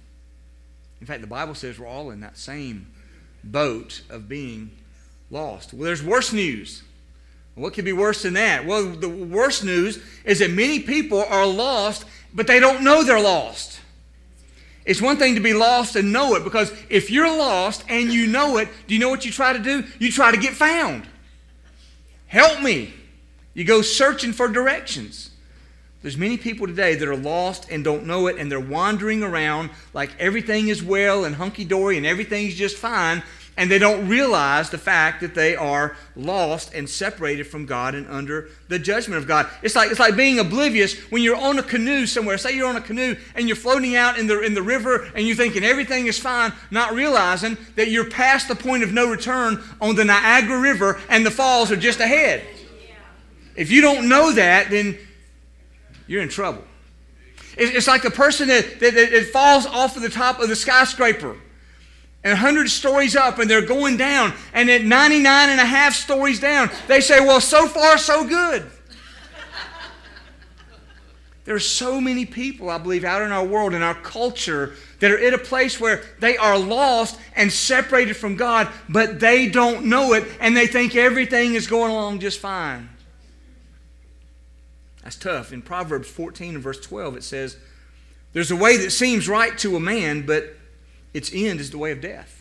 In 1.00 1.06
fact, 1.06 1.22
the 1.22 1.26
Bible 1.26 1.54
says 1.54 1.78
we're 1.78 1.86
all 1.86 2.10
in 2.10 2.20
that 2.20 2.36
same 2.36 2.88
boat 3.42 4.02
of 4.10 4.28
being 4.28 4.72
lost. 5.30 5.72
Well, 5.72 5.84
there's 5.84 6.02
worse 6.02 6.34
news. 6.34 6.82
What 7.54 7.72
could 7.72 7.86
be 7.86 7.94
worse 7.94 8.22
than 8.22 8.34
that? 8.34 8.66
Well, 8.66 8.90
the 8.90 9.08
worst 9.08 9.64
news 9.64 10.00
is 10.24 10.38
that 10.40 10.50
many 10.50 10.80
people 10.80 11.24
are 11.28 11.46
lost, 11.46 12.04
but 12.34 12.46
they 12.46 12.60
don't 12.60 12.82
know 12.82 13.02
they're 13.02 13.20
lost. 13.20 13.80
It's 14.84 15.02
one 15.02 15.18
thing 15.18 15.34
to 15.34 15.40
be 15.40 15.52
lost 15.52 15.96
and 15.96 16.12
know 16.12 16.34
it 16.34 16.44
because 16.44 16.72
if 16.88 17.10
you're 17.10 17.28
lost 17.28 17.84
and 17.88 18.10
you 18.10 18.26
know 18.26 18.56
it, 18.56 18.68
do 18.86 18.94
you 18.94 19.00
know 19.00 19.10
what 19.10 19.24
you 19.24 19.30
try 19.30 19.52
to 19.52 19.58
do? 19.58 19.84
You 19.98 20.10
try 20.10 20.30
to 20.30 20.38
get 20.38 20.54
found. 20.54 21.06
Help 22.26 22.62
me. 22.62 22.94
You 23.52 23.64
go 23.64 23.82
searching 23.82 24.32
for 24.32 24.48
directions. 24.48 25.30
There's 26.00 26.16
many 26.16 26.36
people 26.36 26.66
today 26.66 26.94
that 26.94 27.08
are 27.08 27.16
lost 27.16 27.68
and 27.70 27.82
don't 27.82 28.06
know 28.06 28.28
it, 28.28 28.36
and 28.38 28.50
they're 28.50 28.60
wandering 28.60 29.22
around 29.22 29.70
like 29.92 30.10
everything 30.18 30.68
is 30.68 30.82
well 30.82 31.24
and 31.24 31.34
hunky 31.34 31.64
dory 31.64 31.96
and 31.96 32.06
everything's 32.06 32.54
just 32.54 32.76
fine, 32.76 33.22
and 33.58 33.68
they 33.68 33.80
don't 33.80 34.08
realize 34.08 34.70
the 34.70 34.78
fact 34.78 35.20
that 35.20 35.34
they 35.34 35.56
are 35.56 35.96
lost 36.14 36.72
and 36.74 36.88
separated 36.88 37.44
from 37.44 37.66
God 37.66 37.96
and 37.96 38.06
under 38.06 38.48
the 38.68 38.78
judgment 38.78 39.20
of 39.20 39.26
God. 39.26 39.48
It's 39.62 39.74
like, 39.74 39.90
it's 39.90 39.98
like 39.98 40.14
being 40.14 40.38
oblivious 40.38 40.96
when 41.10 41.22
you're 41.22 41.36
on 41.36 41.58
a 41.58 41.62
canoe 41.64 42.06
somewhere. 42.06 42.38
Say 42.38 42.54
you're 42.54 42.68
on 42.68 42.76
a 42.76 42.80
canoe 42.80 43.16
and 43.34 43.48
you're 43.48 43.56
floating 43.56 43.96
out 43.96 44.16
in 44.16 44.28
the, 44.28 44.40
in 44.42 44.54
the 44.54 44.62
river 44.62 45.10
and 45.12 45.26
you're 45.26 45.34
thinking 45.34 45.64
everything 45.64 46.06
is 46.06 46.20
fine, 46.20 46.52
not 46.70 46.94
realizing 46.94 47.58
that 47.74 47.90
you're 47.90 48.08
past 48.08 48.46
the 48.46 48.54
point 48.54 48.84
of 48.84 48.92
no 48.92 49.10
return 49.10 49.60
on 49.80 49.96
the 49.96 50.04
Niagara 50.04 50.60
River 50.60 51.00
and 51.08 51.26
the 51.26 51.30
falls 51.30 51.72
are 51.72 51.76
just 51.76 51.98
ahead. 51.98 52.44
If 53.56 53.72
you 53.72 53.80
don't 53.80 54.08
know 54.08 54.32
that, 54.34 54.70
then 54.70 54.96
you're 56.06 56.22
in 56.22 56.28
trouble. 56.28 56.62
It's 57.56 57.88
like 57.88 58.04
a 58.04 58.10
person 58.10 58.46
that, 58.48 58.78
that, 58.78 58.94
that 58.94 59.30
falls 59.32 59.66
off 59.66 59.96
of 59.96 60.02
the 60.02 60.08
top 60.08 60.38
of 60.38 60.48
the 60.48 60.54
skyscraper 60.54 61.36
and 62.24 62.32
100 62.32 62.68
stories 62.68 63.14
up 63.14 63.38
and 63.38 63.48
they're 63.48 63.62
going 63.62 63.96
down. 63.96 64.32
And 64.52 64.68
at 64.70 64.82
99 64.82 65.50
and 65.50 65.60
a 65.60 65.64
half 65.64 65.94
stories 65.94 66.40
down 66.40 66.70
they 66.86 67.00
say 67.00 67.20
well 67.20 67.40
so 67.40 67.66
far 67.66 67.98
so 67.98 68.26
good. 68.26 68.70
There's 71.44 71.66
so 71.66 71.98
many 71.98 72.26
people 72.26 72.68
i 72.68 72.76
believe 72.76 73.04
out 73.04 73.22
in 73.22 73.32
our 73.32 73.44
world 73.44 73.72
in 73.72 73.80
our 73.80 73.94
culture 73.94 74.74
that 75.00 75.10
are 75.10 75.18
at 75.18 75.32
a 75.32 75.38
place 75.38 75.80
where 75.80 76.02
they 76.20 76.36
are 76.36 76.58
lost 76.58 77.18
and 77.34 77.50
separated 77.50 78.18
from 78.18 78.36
god 78.36 78.68
but 78.86 79.18
they 79.18 79.48
don't 79.48 79.86
know 79.86 80.12
it 80.12 80.28
and 80.40 80.54
they 80.54 80.66
think 80.66 80.94
everything 80.94 81.54
is 81.54 81.66
going 81.66 81.90
along 81.90 82.20
just 82.20 82.38
fine. 82.38 82.90
That's 85.02 85.16
tough. 85.16 85.50
In 85.54 85.62
proverbs 85.62 86.06
14 86.10 86.56
and 86.56 86.62
verse 86.62 86.80
12 86.80 87.16
it 87.16 87.24
says 87.24 87.56
there's 88.34 88.50
a 88.50 88.56
way 88.56 88.76
that 88.76 88.90
seems 88.90 89.26
right 89.26 89.56
to 89.56 89.74
a 89.74 89.80
man 89.80 90.26
but 90.26 90.57
its 91.18 91.30
end 91.34 91.60
is 91.60 91.70
the 91.70 91.78
way 91.78 91.92
of 91.92 92.00
death. 92.00 92.38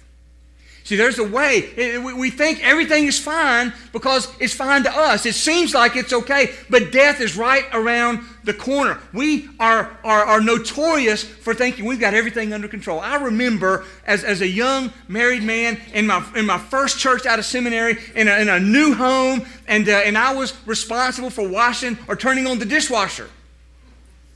See, 0.87 0.95
there's 0.95 1.19
a 1.19 1.27
way. 1.27 1.97
We 1.99 2.29
think 2.29 2.63
everything 2.63 3.07
is 3.07 3.19
fine 3.19 3.73
because 3.91 4.33
it's 4.39 4.53
fine 4.53 4.83
to 4.83 4.89
us. 4.89 5.25
It 5.25 5.35
seems 5.35 5.73
like 5.73 5.97
it's 5.97 6.13
okay, 6.13 6.53
but 6.69 6.93
death 6.93 7.19
is 7.19 7.35
right 7.35 7.65
around 7.73 8.19
the 8.45 8.53
corner. 8.53 8.97
We 9.11 9.49
are, 9.59 9.99
are, 10.05 10.23
are 10.23 10.39
notorious 10.39 11.25
for 11.25 11.53
thinking 11.53 11.83
we've 11.83 11.99
got 11.99 12.13
everything 12.13 12.53
under 12.53 12.69
control. 12.69 13.01
I 13.01 13.17
remember 13.17 13.83
as, 14.05 14.23
as 14.23 14.39
a 14.39 14.47
young 14.47 14.93
married 15.09 15.43
man 15.43 15.77
in 15.93 16.07
my, 16.07 16.25
in 16.37 16.45
my 16.45 16.57
first 16.57 16.99
church 16.99 17.25
out 17.25 17.37
of 17.37 17.43
seminary 17.43 17.97
in 18.15 18.29
a, 18.29 18.39
in 18.39 18.47
a 18.47 18.57
new 18.57 18.93
home, 18.93 19.45
and, 19.67 19.89
uh, 19.89 19.91
and 19.91 20.17
I 20.17 20.33
was 20.33 20.53
responsible 20.65 21.29
for 21.29 21.45
washing 21.45 21.97
or 22.07 22.15
turning 22.15 22.47
on 22.47 22.59
the 22.59 22.65
dishwasher. 22.65 23.29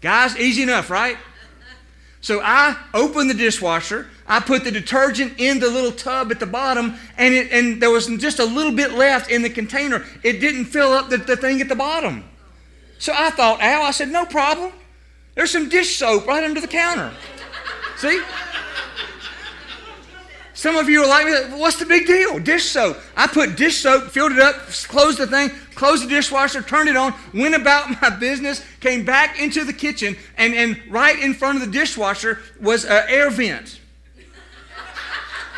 Guys, 0.01 0.35
easy 0.35 0.63
enough, 0.63 0.89
right? 0.89 1.15
So 2.21 2.39
I 2.39 2.77
opened 2.93 3.29
the 3.31 3.35
dishwasher. 3.35 4.07
I 4.27 4.39
put 4.39 4.63
the 4.63 4.71
detergent 4.71 5.39
in 5.39 5.59
the 5.59 5.69
little 5.69 5.91
tub 5.91 6.31
at 6.31 6.39
the 6.39 6.45
bottom, 6.45 6.93
and, 7.17 7.33
it, 7.33 7.51
and 7.51 7.81
there 7.81 7.89
was 7.89 8.07
just 8.17 8.39
a 8.39 8.45
little 8.45 8.71
bit 8.71 8.93
left 8.93 9.29
in 9.29 9.41
the 9.41 9.49
container. 9.49 10.05
It 10.23 10.39
didn't 10.39 10.65
fill 10.65 10.93
up 10.93 11.09
the, 11.09 11.17
the 11.17 11.35
thing 11.35 11.59
at 11.61 11.67
the 11.67 11.75
bottom. 11.75 12.23
So 12.99 13.13
I 13.15 13.31
thought, 13.31 13.59
Al, 13.61 13.81
I 13.81 13.91
said, 13.91 14.09
no 14.09 14.25
problem. 14.25 14.71
There's 15.33 15.51
some 15.51 15.69
dish 15.69 15.97
soap 15.97 16.27
right 16.27 16.43
under 16.43 16.61
the 16.61 16.67
counter. 16.67 17.11
See? 17.97 18.21
Some 20.61 20.75
of 20.75 20.87
you 20.87 21.01
are 21.01 21.07
like 21.07 21.25
me, 21.25 21.57
what's 21.57 21.77
the 21.77 21.87
big 21.87 22.05
deal? 22.05 22.37
Dish 22.37 22.65
soap. 22.65 22.99
I 23.17 23.25
put 23.25 23.55
dish 23.55 23.77
soap, 23.77 24.11
filled 24.11 24.33
it 24.33 24.37
up, 24.37 24.57
closed 24.89 25.17
the 25.17 25.25
thing, 25.25 25.49
closed 25.73 26.05
the 26.05 26.07
dishwasher, 26.07 26.61
turned 26.61 26.87
it 26.87 26.95
on, 26.95 27.15
went 27.33 27.55
about 27.55 27.89
my 28.01 28.11
business, 28.11 28.63
came 28.79 29.03
back 29.03 29.39
into 29.39 29.63
the 29.63 29.73
kitchen, 29.73 30.15
and, 30.37 30.53
and 30.53 30.79
right 30.87 31.17
in 31.17 31.33
front 31.33 31.59
of 31.59 31.65
the 31.65 31.71
dishwasher 31.71 32.41
was 32.61 32.85
an 32.85 33.05
air 33.07 33.31
vent. 33.31 33.79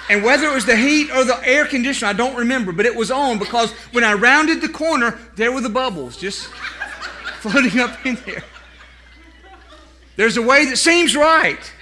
And 0.09 0.23
whether 0.23 0.47
it 0.47 0.53
was 0.53 0.65
the 0.65 0.77
heat 0.77 1.11
or 1.11 1.25
the 1.25 1.37
air 1.45 1.65
conditioner, 1.65 2.07
I 2.07 2.13
don't 2.13 2.37
remember, 2.37 2.71
but 2.71 2.85
it 2.85 2.95
was 2.95 3.11
on 3.11 3.39
because 3.39 3.73
when 3.91 4.05
I 4.05 4.13
rounded 4.13 4.61
the 4.61 4.69
corner, 4.69 5.19
there 5.35 5.51
were 5.51 5.59
the 5.59 5.67
bubbles 5.67 6.15
just 6.15 6.45
floating 7.41 7.77
up 7.81 8.05
in 8.05 8.15
there. 8.25 8.45
There's 10.15 10.37
a 10.37 10.41
way 10.41 10.63
that 10.63 10.77
seems 10.77 11.13
right. 11.13 11.72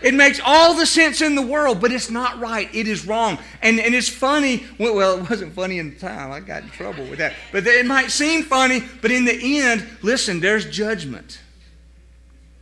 It 0.00 0.14
makes 0.14 0.40
all 0.44 0.74
the 0.74 0.86
sense 0.86 1.20
in 1.20 1.34
the 1.34 1.42
world, 1.42 1.80
but 1.80 1.92
it's 1.92 2.10
not 2.10 2.38
right. 2.38 2.72
It 2.74 2.86
is 2.86 3.06
wrong. 3.06 3.38
And, 3.62 3.80
and 3.80 3.94
it's 3.94 4.08
funny. 4.08 4.64
Well, 4.78 5.18
it 5.18 5.30
wasn't 5.30 5.54
funny 5.54 5.78
in 5.78 5.94
the 5.94 5.98
time. 5.98 6.30
I 6.30 6.40
got 6.40 6.62
in 6.62 6.70
trouble 6.70 7.04
with 7.04 7.18
that. 7.18 7.34
But 7.50 7.66
it 7.66 7.86
might 7.86 8.10
seem 8.10 8.44
funny, 8.44 8.82
but 9.02 9.10
in 9.10 9.24
the 9.24 9.60
end, 9.60 9.86
listen, 10.02 10.40
there's 10.40 10.70
judgment. 10.70 11.40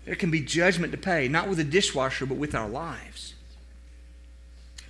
There 0.07 0.15
can 0.15 0.31
be 0.31 0.41
judgment 0.41 0.93
to 0.93 0.99
pay, 0.99 1.29
not 1.29 1.49
with 1.49 1.59
a 1.59 1.65
dishwasher, 1.65 2.27
but 2.27 2.39
with 2.39 2.55
our 2.55 2.69
lives. 2.69 3.35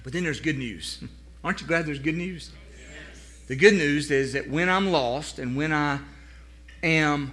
But 0.04 0.12
then 0.12 0.22
there's 0.22 0.40
good 0.40 0.58
news. 0.58 1.02
Aren't 1.44 1.60
you 1.60 1.66
glad 1.66 1.86
there's 1.86 1.98
good 1.98 2.16
news? 2.16 2.52
The 3.48 3.56
good 3.56 3.74
news 3.74 4.10
is 4.10 4.32
that 4.32 4.50
when 4.50 4.68
I'm 4.68 4.90
lost 4.90 5.38
and 5.38 5.56
when 5.56 5.72
I 5.72 6.00
am 6.82 7.32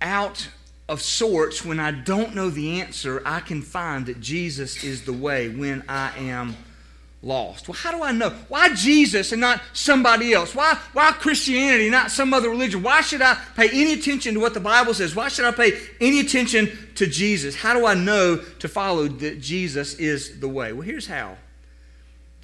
out 0.00 0.48
of 0.90 1.00
sorts, 1.00 1.64
when 1.64 1.78
I 1.78 1.92
don't 1.92 2.34
know 2.34 2.50
the 2.50 2.80
answer, 2.80 3.22
I 3.24 3.38
can 3.38 3.62
find 3.62 4.06
that 4.06 4.20
Jesus 4.20 4.82
is 4.82 5.04
the 5.04 5.12
way 5.12 5.48
when 5.48 5.84
I 5.88 6.10
am 6.18 6.56
lost. 7.22 7.68
Well, 7.68 7.76
how 7.76 7.92
do 7.92 8.02
I 8.02 8.10
know? 8.10 8.30
Why 8.48 8.74
Jesus 8.74 9.30
and 9.30 9.40
not 9.40 9.62
somebody 9.72 10.32
else? 10.32 10.52
Why, 10.52 10.76
why 10.92 11.12
Christianity, 11.12 11.90
not 11.90 12.10
some 12.10 12.34
other 12.34 12.50
religion? 12.50 12.82
Why 12.82 13.02
should 13.02 13.22
I 13.22 13.34
pay 13.54 13.68
any 13.68 13.92
attention 13.92 14.34
to 14.34 14.40
what 14.40 14.52
the 14.52 14.58
Bible 14.58 14.92
says? 14.92 15.14
Why 15.14 15.28
should 15.28 15.44
I 15.44 15.52
pay 15.52 15.78
any 16.00 16.18
attention 16.18 16.76
to 16.96 17.06
Jesus? 17.06 17.54
How 17.54 17.72
do 17.72 17.86
I 17.86 17.94
know 17.94 18.38
to 18.58 18.68
follow 18.68 19.06
that 19.06 19.40
Jesus 19.40 19.94
is 19.94 20.40
the 20.40 20.48
way? 20.48 20.72
Well, 20.72 20.82
here's 20.82 21.06
how 21.06 21.36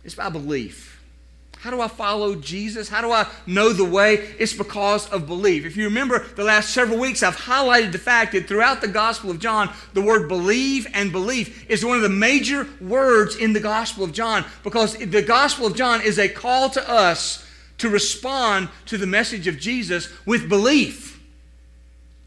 it's 0.04 0.14
by 0.14 0.28
belief. 0.28 0.95
How 1.66 1.72
do 1.72 1.80
I 1.80 1.88
follow 1.88 2.36
Jesus? 2.36 2.88
How 2.88 3.00
do 3.00 3.10
I 3.10 3.26
know 3.44 3.72
the 3.72 3.84
way? 3.84 4.18
It's 4.38 4.52
because 4.52 5.08
of 5.10 5.26
belief. 5.26 5.66
If 5.66 5.76
you 5.76 5.86
remember 5.86 6.20
the 6.36 6.44
last 6.44 6.70
several 6.70 6.96
weeks, 6.96 7.24
I've 7.24 7.34
highlighted 7.36 7.90
the 7.90 7.98
fact 7.98 8.30
that 8.34 8.46
throughout 8.46 8.80
the 8.80 8.86
Gospel 8.86 9.32
of 9.32 9.40
John, 9.40 9.74
the 9.92 10.00
word 10.00 10.28
believe 10.28 10.86
and 10.94 11.10
belief 11.10 11.68
is 11.68 11.84
one 11.84 11.96
of 11.96 12.04
the 12.04 12.08
major 12.08 12.68
words 12.80 13.34
in 13.34 13.52
the 13.52 13.58
Gospel 13.58 14.04
of 14.04 14.12
John 14.12 14.44
because 14.62 14.96
the 14.96 15.22
Gospel 15.22 15.66
of 15.66 15.74
John 15.74 16.02
is 16.02 16.20
a 16.20 16.28
call 16.28 16.70
to 16.70 16.88
us 16.88 17.44
to 17.78 17.88
respond 17.88 18.68
to 18.84 18.96
the 18.96 19.04
message 19.04 19.48
of 19.48 19.58
Jesus 19.58 20.08
with 20.24 20.48
belief. 20.48 21.15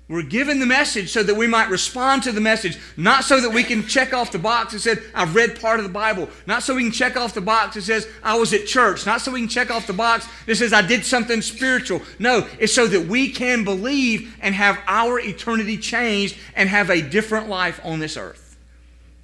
We're 0.10 0.24
given 0.24 0.60
the 0.60 0.66
message 0.66 1.12
so 1.12 1.22
that 1.22 1.36
we 1.36 1.46
might 1.46 1.70
respond 1.70 2.24
to 2.24 2.32
the 2.32 2.42
message, 2.42 2.80
not 2.98 3.24
so 3.24 3.40
that 3.40 3.52
we 3.52 3.64
can 3.64 3.86
check 3.86 4.12
off 4.12 4.32
the 4.32 4.40
box 4.40 4.74
that 4.74 4.80
said, 4.80 5.04
I've 5.14 5.36
read 5.36 5.62
part 5.62 5.80
of 5.80 5.86
the 5.86 5.92
Bible, 5.92 6.30
not 6.48 6.64
so 6.64 6.74
we 6.74 6.82
can 6.82 6.92
check 6.92 7.16
off 7.16 7.36
the 7.36 7.42
box 7.42 7.76
that 7.76 7.84
says, 7.84 8.08
I 8.24 8.36
was 8.36 8.52
at 8.52 8.66
church, 8.66 9.06
not 9.06 9.22
so 9.22 9.32
we 9.32 9.42
can 9.42 9.48
check 9.48 9.70
off 9.70 9.86
the 9.86 9.94
box 9.94 10.28
that 10.48 10.56
says, 10.56 10.74
I 10.74 10.82
did 10.82 11.06
something 11.06 11.44
spiritual. 11.44 12.02
No, 12.18 12.48
it's 12.58 12.74
so 12.74 12.88
that 12.88 13.06
we 13.06 13.30
can 13.30 13.64
believe 13.64 14.36
and 14.42 14.56
have 14.56 14.80
our 14.88 15.20
eternity 15.20 15.78
changed 15.78 16.36
and 16.56 16.68
have 16.68 16.90
a 16.90 17.04
different 17.04 17.48
life 17.48 17.80
on 17.84 18.00
this 18.00 18.18
earth. 18.18 18.58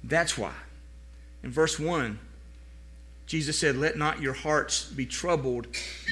That's 0.04 0.38
why. 0.38 0.54
In 1.42 1.50
verse 1.50 1.80
1, 1.80 2.16
Jesus 3.26 3.58
said, 3.58 3.76
Let 3.76 3.98
not 3.98 4.22
your 4.22 4.34
hearts 4.34 4.84
be 4.84 5.04
troubled. 5.04 5.66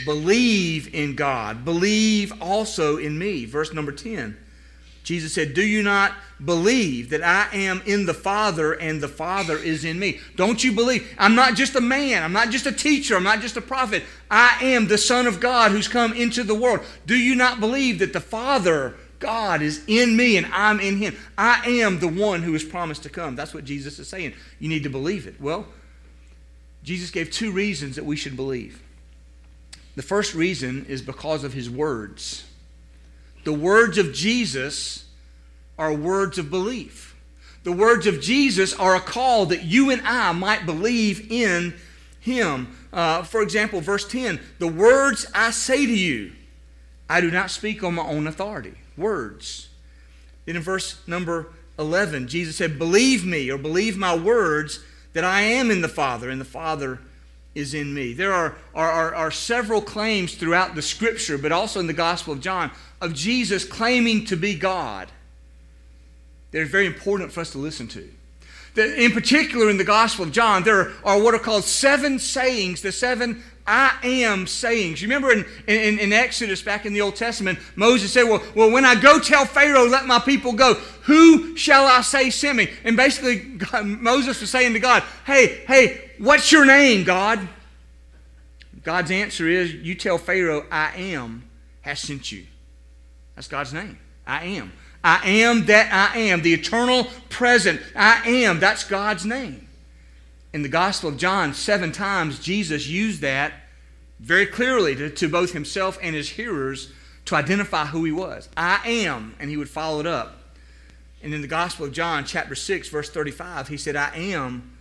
Believe 0.05 0.93
in 0.93 1.15
God. 1.15 1.65
Believe 1.65 2.33
also 2.43 2.97
in 2.97 3.17
me. 3.17 3.45
Verse 3.45 3.73
number 3.73 3.93
10. 3.93 4.39
Jesus 5.05 5.35
said, 5.35 5.53
Do 5.53 5.63
you 5.63 5.83
not 5.83 6.15
believe 6.43 7.11
that 7.11 7.23
I 7.23 7.49
am 7.55 7.83
in 7.85 8.07
the 8.07 8.15
Father 8.15 8.73
and 8.73 9.01
the 9.01 9.09
Father 9.09 9.57
is 9.57 9.85
in 9.85 9.99
me? 9.99 10.19
Don't 10.35 10.65
you 10.65 10.73
believe? 10.73 11.15
I'm 11.19 11.35
not 11.35 11.55
just 11.55 11.77
a 11.77 11.81
man. 11.81 12.23
I'm 12.23 12.33
not 12.33 12.51
just 12.51 12.67
a 12.67 12.73
teacher. 12.73 13.15
I'm 13.15 13.23
not 13.23 13.41
just 13.41 13.59
a 13.59 13.61
prophet. 13.61 14.03
I 14.31 14.57
am 14.63 14.89
the 14.89 14.99
Son 14.99 15.27
of 15.27 15.41
God 15.41 15.71
who's 15.71 15.89
come 15.89 16.15
into 16.15 16.43
the 16.43 16.55
world. 16.55 16.81
Do 17.07 17.17
you 17.17 17.35
not 17.35 17.61
believe 17.61 17.99
that 17.99 18.15
the 18.15 18.21
Father, 18.21 18.97
God, 19.19 19.61
is 19.61 19.85
in 19.87 20.17
me 20.17 20.39
and 20.39 20.47
I'm 20.47 20.81
in 20.81 20.97
him? 20.97 21.17
I 21.37 21.63
am 21.67 22.01
the 22.01 22.09
one 22.09 22.43
who 22.43 22.55
is 22.55 22.65
promised 22.65 23.03
to 23.03 23.11
come. 23.11 23.37
That's 23.37 23.53
what 23.53 23.67
Jesus 23.67 23.99
is 23.99 24.09
saying. 24.09 24.33
You 24.59 24.71
need 24.71 24.85
to 24.85 24.91
believe 24.91 25.27
it. 25.27 25.39
Well, 25.39 25.67
Jesus 26.83 27.11
gave 27.11 27.31
two 27.31 27.53
reasons 27.53 27.97
that 27.97 28.07
we 28.07 28.17
should 28.17 28.37
believe. 28.37 28.83
The 29.97 30.03
first 30.03 30.35
reason 30.35 30.87
is 30.89 31.03
because 31.03 31.45
of 31.45 31.53
his 31.53 31.69
words. 31.69 32.45
The 33.45 33.53
words 33.53 33.99
of 33.99 34.13
Jesus 34.13 35.05
are 35.79 35.93
words 35.93 36.39
of 36.39 36.51
belief. 36.51 37.15
The 37.63 37.73
words 37.73 38.07
of 38.07 38.21
Jesus 38.21 38.75
are 38.75 38.95
a 38.95 39.01
call 39.01 39.47
that 39.47 39.65
you 39.65 39.91
and 39.91 40.03
I 40.03 40.33
might 40.33 40.67
believe 40.67 41.31
in 41.31 41.75
him. 42.21 42.77
Uh, 42.93 43.23
for 43.23 43.43
example, 43.43 43.81
verse 43.81 44.07
10 44.07 44.41
The 44.59 44.69
words 44.69 45.27
I 45.35 45.51
say 45.51 45.87
to 45.87 45.97
you, 45.97 46.33
I 47.09 47.21
do 47.21 47.31
not 47.31 47.51
speak 47.51 47.83
on 47.83 47.95
my 47.95 48.03
own 48.03 48.27
authority. 48.27 48.75
Words. 48.97 49.69
Then 50.45 50.57
in 50.57 50.63
verse 50.63 51.01
number 51.07 51.49
11, 51.79 52.29
Jesus 52.29 52.57
said, 52.57 52.79
Believe 52.79 53.25
me 53.25 53.51
or 53.51 53.59
believe 53.59 53.97
my 53.97 54.17
words 54.17 54.81
that 55.13 55.25
I 55.25 55.43
am 55.43 55.71
in 55.71 55.81
the 55.81 55.89
Father 55.89 56.31
and 56.31 56.41
the 56.41 56.47
Father 56.47 57.01
is 57.55 57.75
in 57.75 57.95
me. 57.95 58.13
There 58.13 58.33
are, 58.33 58.57
are, 58.75 58.91
are, 58.91 59.15
are, 59.15 59.31
several 59.31 59.81
claims 59.81 60.35
throughout 60.35 60.75
the 60.75 60.83
scripture, 60.83 61.39
but 61.39 61.53
also 61.53 61.81
in 61.81 61.87
the 61.87 61.93
Gospel 61.93 62.33
of 62.33 62.41
John, 62.41 62.71
of 63.01 63.15
Jesus 63.15 63.65
claiming 63.65 64.25
to 64.27 64.37
be 64.37 64.55
God. 64.55 65.09
They're 66.51 66.67
very 66.67 66.87
important 66.87 67.33
for 67.33 67.41
us 67.41 67.53
to 67.53 67.59
listen 67.59 67.89
to. 67.89 68.09
In 68.77 69.13
particular, 69.13 69.71
in 69.71 69.77
the 69.79 69.85
Gospel 69.85 70.25
of 70.25 70.33
John, 70.33 70.65
there 70.65 70.93
are 71.05 71.23
what 71.23 71.35
are 71.35 71.39
called 71.39 71.63
seven 71.63 72.19
sayings, 72.19 72.83
the 72.83 72.91
seven 72.91 73.43
I 73.67 73.97
am 74.03 74.47
sayings. 74.47 75.01
You 75.01 75.09
remember 75.09 75.33
in, 75.33 75.45
in, 75.67 75.99
in, 75.99 76.13
Exodus 76.13 76.61
back 76.61 76.85
in 76.85 76.93
the 76.93 77.01
Old 77.01 77.17
Testament, 77.17 77.59
Moses 77.77 78.13
said, 78.13 78.25
well, 78.25 78.43
well, 78.55 78.71
when 78.71 78.85
I 78.85 78.95
go 78.95 79.19
tell 79.19 79.47
Pharaoh, 79.47 79.89
let 79.89 80.05
my 80.05 80.19
people 80.19 80.53
go, 80.53 80.75
who 81.05 81.57
shall 81.57 81.87
I 81.87 82.03
say 82.03 82.29
sent 82.29 82.59
me? 82.59 82.71
And 82.85 82.95
basically, 82.95 83.37
God, 83.57 83.87
Moses 83.87 84.41
was 84.41 84.51
saying 84.51 84.75
to 84.75 84.81
God, 84.81 85.03
hey, 85.25 85.65
hey, 85.67 86.11
what's 86.19 86.53
your 86.53 86.67
name, 86.67 87.05
God? 87.05 87.41
God's 88.83 89.11
answer 89.11 89.49
is, 89.49 89.73
you 89.73 89.95
tell 89.95 90.19
Pharaoh, 90.19 90.67
I 90.71 90.93
am 90.97 91.45
has 91.81 92.01
sent 92.01 92.31
you. 92.31 92.45
That's 93.35 93.49
God's 93.49 93.73
name. 93.73 93.99
I 94.27 94.45
am. 94.45 94.73
I 95.03 95.27
am 95.27 95.67
that 95.67 95.91
I 95.93 96.19
am, 96.19 96.43
the 96.43 96.53
eternal 96.53 97.05
present. 97.31 97.81
I 97.97 98.29
am. 98.29 98.61
That's 98.61 98.85
God's 98.85 99.25
name 99.25 99.64
in 100.55 100.63
the 100.63 100.69
Gospel 100.69 101.09
of 101.09 101.17
John, 101.17 101.53
seven 101.53 101.91
times 101.91 102.39
Jesus 102.39 102.87
used 102.87 103.21
that 103.23 103.53
very 104.21 104.47
clearly 104.47 104.95
to, 104.95 105.11
to 105.11 105.29
both 105.29 105.53
himself 105.53 105.99
and 106.01 106.15
his 106.15 106.29
hearers 106.29 106.93
to 107.25 107.35
identify 107.35 107.87
who 107.87 108.05
he 108.05 108.13
was. 108.13 108.49
I 108.57 108.81
am, 108.89 109.35
and 109.41 109.51
he 109.51 109.57
would 109.57 109.69
follow 109.69 109.99
it 109.99 110.07
up. 110.07 110.39
And 111.25 111.35
in 111.35 111.43
the 111.43 111.49
Gospel 111.49 111.87
of 111.87 111.93
John, 111.93 112.25
chapter 112.25 112.55
6, 112.55 112.89
verse 112.89 113.11
35, 113.11 113.67
he 113.67 113.77
said, 113.77 113.97
I 113.97 114.15
am 114.15 114.77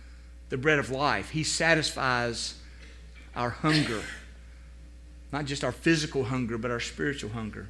the 0.48 0.56
bread 0.56 0.78
of 0.78 0.90
life. 0.90 1.30
He 1.30 1.42
satisfies 1.42 2.54
our 3.34 3.50
hunger, 3.50 4.02
not 5.32 5.44
just 5.44 5.64
our 5.64 5.72
physical 5.72 6.22
hunger, 6.22 6.56
but 6.56 6.70
our 6.70 6.78
spiritual 6.78 7.30
hunger. 7.30 7.66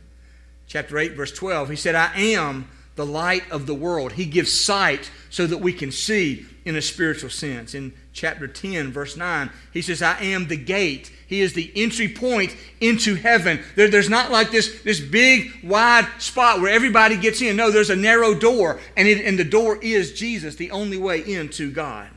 Chapter 0.66 0.98
8, 0.98 1.12
verse 1.12 1.32
12, 1.32 1.70
he 1.70 1.76
said, 1.76 1.94
I 1.94 2.14
am 2.16 2.68
the 2.96 3.06
light 3.06 3.50
of 3.50 3.66
the 3.66 3.74
world. 3.74 4.12
He 4.12 4.24
gives 4.24 4.52
sight 4.52 5.10
so 5.30 5.46
that 5.46 5.58
we 5.58 5.72
can 5.72 5.90
see 5.90 6.46
in 6.64 6.76
a 6.76 6.82
spiritual 6.82 7.30
sense. 7.30 7.74
In 7.74 7.92
chapter 8.12 8.46
10, 8.46 8.92
verse 8.92 9.16
9, 9.16 9.50
he 9.72 9.82
says, 9.82 10.00
I 10.00 10.18
am 10.20 10.46
the 10.46 10.56
gate. 10.56 11.12
He 11.26 11.40
is 11.40 11.52
the 11.52 11.72
entry 11.74 12.08
point 12.08 12.54
into 12.80 13.16
heaven. 13.16 13.62
There, 13.76 13.90
there's 13.90 14.08
not 14.08 14.30
like 14.30 14.50
this, 14.50 14.82
this 14.82 15.00
big, 15.00 15.50
wide 15.64 16.08
spot 16.18 16.60
where 16.60 16.72
everybody 16.72 17.16
gets 17.16 17.42
in. 17.42 17.56
No, 17.56 17.70
there's 17.70 17.90
a 17.90 17.96
narrow 17.96 18.34
door, 18.34 18.80
and, 18.96 19.08
it, 19.08 19.24
and 19.24 19.38
the 19.38 19.44
door 19.44 19.78
is 19.82 20.12
Jesus, 20.12 20.56
the 20.56 20.70
only 20.70 20.96
way 20.96 21.20
into 21.20 21.70
God. 21.70 22.08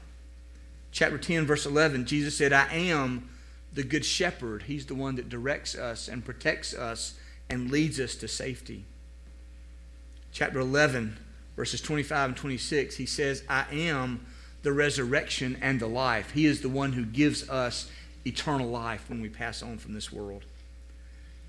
Chapter 0.92 1.18
10, 1.18 1.46
verse 1.46 1.66
11, 1.66 2.06
Jesus 2.06 2.38
said, 2.38 2.54
I 2.54 2.74
am 2.74 3.30
the 3.74 3.84
good 3.84 4.06
shepherd. 4.06 4.64
He's 4.64 4.86
the 4.86 4.96
one 4.96 5.16
that 5.16 5.30
directs 5.30 5.76
us 5.76 6.08
and 6.08 6.24
protects 6.24 6.74
us 6.74 7.16
and 7.50 7.72
leads 7.72 8.00
us 8.00 8.16
to 8.16 8.28
safety. 8.28 8.86
Chapter 10.38 10.60
11, 10.60 11.18
verses 11.56 11.82
25 11.82 12.30
and 12.30 12.38
26, 12.38 12.96
he 12.96 13.08
says, 13.08 13.42
I 13.50 13.66
am 13.72 14.24
the 14.62 14.72
resurrection 14.72 15.58
and 15.64 15.80
the 15.80 15.88
life. 15.88 16.30
He 16.30 16.46
is 16.46 16.62
the 16.62 16.70
one 16.70 16.94
who 16.94 17.06
gives 17.06 17.50
us 17.50 17.90
eternal 18.24 18.70
life 18.70 19.10
when 19.10 19.20
we 19.20 19.30
pass 19.30 19.64
on 19.64 19.80
from 19.80 19.96
this 19.96 20.14
world. 20.14 20.46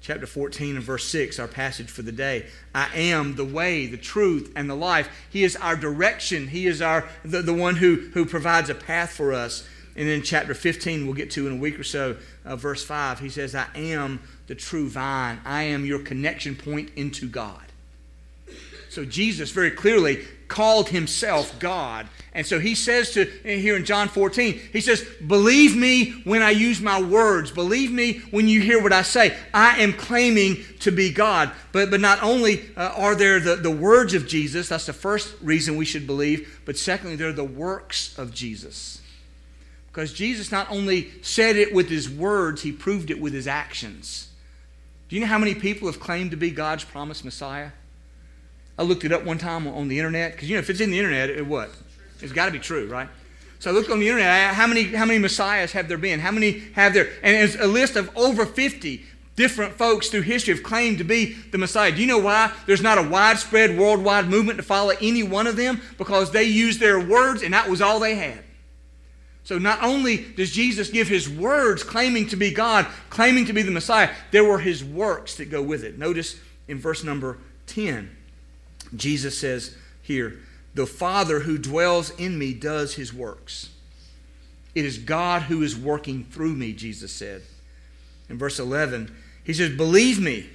Chapter 0.01 0.27
14 0.27 0.77
and 0.77 0.83
verse 0.83 1.05
6, 1.05 1.39
our 1.39 1.47
passage 1.47 1.91
for 1.91 2.01
the 2.01 2.13
day. 2.13 2.47
I 2.75 2.89
am 2.95 3.37
the 3.37 3.45
way, 3.45 3.87
the 3.89 3.99
truth, 3.99 4.51
and 4.57 4.71
the 4.71 4.75
life. 4.75 5.11
He 5.29 5.45
is 5.45 5.55
our 5.57 5.77
direction. 5.77 6.49
He 6.49 6.67
is 6.67 6.81
our 6.81 7.07
the, 7.23 7.43
the 7.43 7.53
one 7.53 7.77
who, 7.77 8.09
who 8.15 8.25
provides 8.25 8.71
a 8.71 8.75
path 8.75 9.11
for 9.11 9.35
us. 9.35 9.69
And 9.97 10.09
then 10.09 10.23
chapter 10.23 10.55
15, 10.55 11.05
we'll 11.05 11.15
get 11.15 11.31
to 11.33 11.47
in 11.47 11.53
a 11.53 11.61
week 11.61 11.79
or 11.79 11.85
so, 11.85 12.17
uh, 12.47 12.57
verse 12.57 12.83
5, 12.83 13.21
he 13.21 13.29
says, 13.29 13.55
I 13.55 13.67
am 13.75 14.21
the 14.47 14.55
true 14.55 14.89
vine. 14.89 15.41
I 15.45 15.65
am 15.65 15.85
your 15.85 15.99
connection 15.99 16.57
point 16.57 16.91
into 16.97 17.29
God. 17.29 17.68
So 18.89 19.05
Jesus 19.05 19.51
very 19.51 19.71
clearly 19.71 20.25
called 20.49 20.89
himself 20.89 21.59
God. 21.59 22.09
And 22.33 22.47
so 22.47 22.59
he 22.59 22.75
says 22.75 23.11
to 23.13 23.25
here 23.25 23.77
in 23.77 23.85
John 23.85 24.09
14, 24.09 24.61
he 24.73 24.81
says, 24.81 25.07
Believe 25.27 25.77
me 25.77 26.23
when 26.25 26.43
I 26.43 26.51
use 26.51 26.81
my 26.81 27.01
words. 27.01 27.51
Believe 27.51 27.93
me 27.93 28.21
when 28.31 28.49
you 28.49 28.61
hear 28.61 28.83
what 28.83 28.93
I 28.93 29.03
say. 29.03 29.37
I 29.53 29.81
am 29.81 29.93
claiming 29.93 30.65
to 30.81 30.91
be 30.91 31.13
God. 31.13 31.51
But, 31.73 31.91
but 31.91 32.01
not 32.01 32.23
only 32.23 32.65
uh, 32.77 32.93
are 32.97 33.15
there 33.15 33.41
the, 33.41 33.57
the 33.57 33.71
words 33.71 34.15
of 34.15 34.27
Jesus, 34.27 34.69
that's 34.69 34.87
the 34.87 34.93
first 34.93 35.35
reason 35.43 35.77
we 35.77 35.85
should 35.85 36.07
believe, 36.07 36.61
but 36.65 36.77
secondly, 36.77 37.17
they're 37.17 37.33
the 37.33 37.45
works 37.45 38.17
of 38.19 38.33
Jesus. 38.33 39.03
Because 39.89 40.13
Jesus 40.13 40.53
not 40.53 40.71
only 40.71 41.11
said 41.23 41.57
it 41.57 41.75
with 41.75 41.89
his 41.89 42.09
words, 42.09 42.63
he 42.63 42.71
proved 42.71 43.11
it 43.11 43.21
with 43.21 43.33
his 43.33 43.49
actions. 43.49 44.29
Do 45.09 45.17
you 45.17 45.23
know 45.23 45.29
how 45.29 45.39
many 45.39 45.55
people 45.55 45.89
have 45.89 45.99
claimed 45.99 46.31
to 46.31 46.37
be 46.37 46.51
God's 46.51 46.85
promised 46.85 47.25
Messiah? 47.25 47.71
I 48.79 48.83
looked 48.85 49.05
it 49.05 49.13
up 49.13 49.25
one 49.25 49.39
time 49.39 49.67
on 49.67 49.89
the 49.89 49.99
internet 49.99 50.33
because 50.33 50.49
you 50.49 50.57
know 50.57 50.61
if 50.61 50.71
it's 50.71 50.81
in 50.81 50.91
the 50.91 50.99
internet, 50.99 51.31
it 51.31 51.47
what? 51.47 51.71
It's 52.21 52.33
got 52.33 52.47
to 52.47 52.53
be 52.53 52.59
true, 52.59 52.89
right? 52.89 53.09
So 53.59 53.71
I 53.71 53.75
looked 53.75 53.91
on 53.91 53.99
the 53.99 54.09
internet. 54.09 54.55
How 54.55 54.67
many 54.67 54.85
how 54.85 55.05
many 55.05 55.19
messiahs 55.19 55.73
have 55.73 55.89
there 55.89 55.99
been? 55.99 56.21
How 56.21 56.31
many 56.31 56.61
have 56.75 56.95
there? 56.95 57.11
And 57.23 57.37
it's 57.37 57.57
a 57.57 57.67
list 57.67 57.97
of 57.97 58.17
over 58.17 58.47
fifty 58.47 59.05
different 59.35 59.73
folks 59.75 60.09
through 60.09 60.23
history 60.23 60.53
have 60.53 60.65
claimed 60.65 60.99
to 60.99 61.05
be 61.05 61.33
the 61.53 61.59
Messiah. 61.59 61.93
Do 61.93 62.01
you 62.01 62.09
know 62.09 62.19
why 62.19 62.53
there's 62.67 62.83
not 62.83 62.99
a 62.99 63.03
widespread 63.03 63.79
worldwide 63.79 64.29
movement 64.29 64.59
to 64.59 64.65
follow 64.65 64.93
any 65.01 65.23
one 65.23 65.47
of 65.47 65.55
them? 65.55 65.81
Because 65.97 66.33
they 66.33 66.43
used 66.43 66.81
their 66.81 66.99
words 66.99 67.43
and 67.45 67.55
that 67.55 67.71
was 67.71 67.81
all 67.81 68.01
they 68.01 68.17
had. 68.17 68.43
So 69.45 69.57
not 69.57 69.83
only 69.83 70.25
does 70.37 70.51
Jesus 70.51 70.91
give 70.91 71.07
his 71.07 71.29
words 71.31 71.85
claiming 71.85 72.27
to 72.29 72.37
be 72.37 72.51
God, 72.51 72.87
claiming 73.11 73.47
to 73.47 73.53
be 73.53 73.63
the 73.63 73.71
Messiah, 73.71 74.11
there 74.33 74.45
were 74.45 74.59
his 74.59 74.85
works 74.85 75.37
that 75.37 75.51
go 75.51 75.63
with 75.63 75.85
it. 75.85 75.99
Notice 75.99 76.39
in 76.67 76.79
verse 76.79 77.05
number 77.05 77.39
10. 77.67 78.18
Jesus 78.95 79.39
says 79.39 79.77
here, 80.03 80.39
the 80.75 80.87
Father 80.87 81.41
who 81.41 81.59
dwells 81.59 82.11
in 82.11 82.39
me 82.39 82.55
does 82.55 82.95
his 82.95 83.13
works. 83.13 83.71
It 84.75 84.85
is 84.85 84.99
God 84.99 85.43
who 85.43 85.63
is 85.63 85.77
working 85.77 86.25
through 86.25 86.55
me, 86.55 86.73
Jesus 86.73 87.13
said. 87.13 87.43
In 88.29 88.39
verse 88.39 88.61
11, 88.61 89.13
he 89.43 89.53
says, 89.53 89.77
Believe 89.77 90.21
me. 90.21 90.49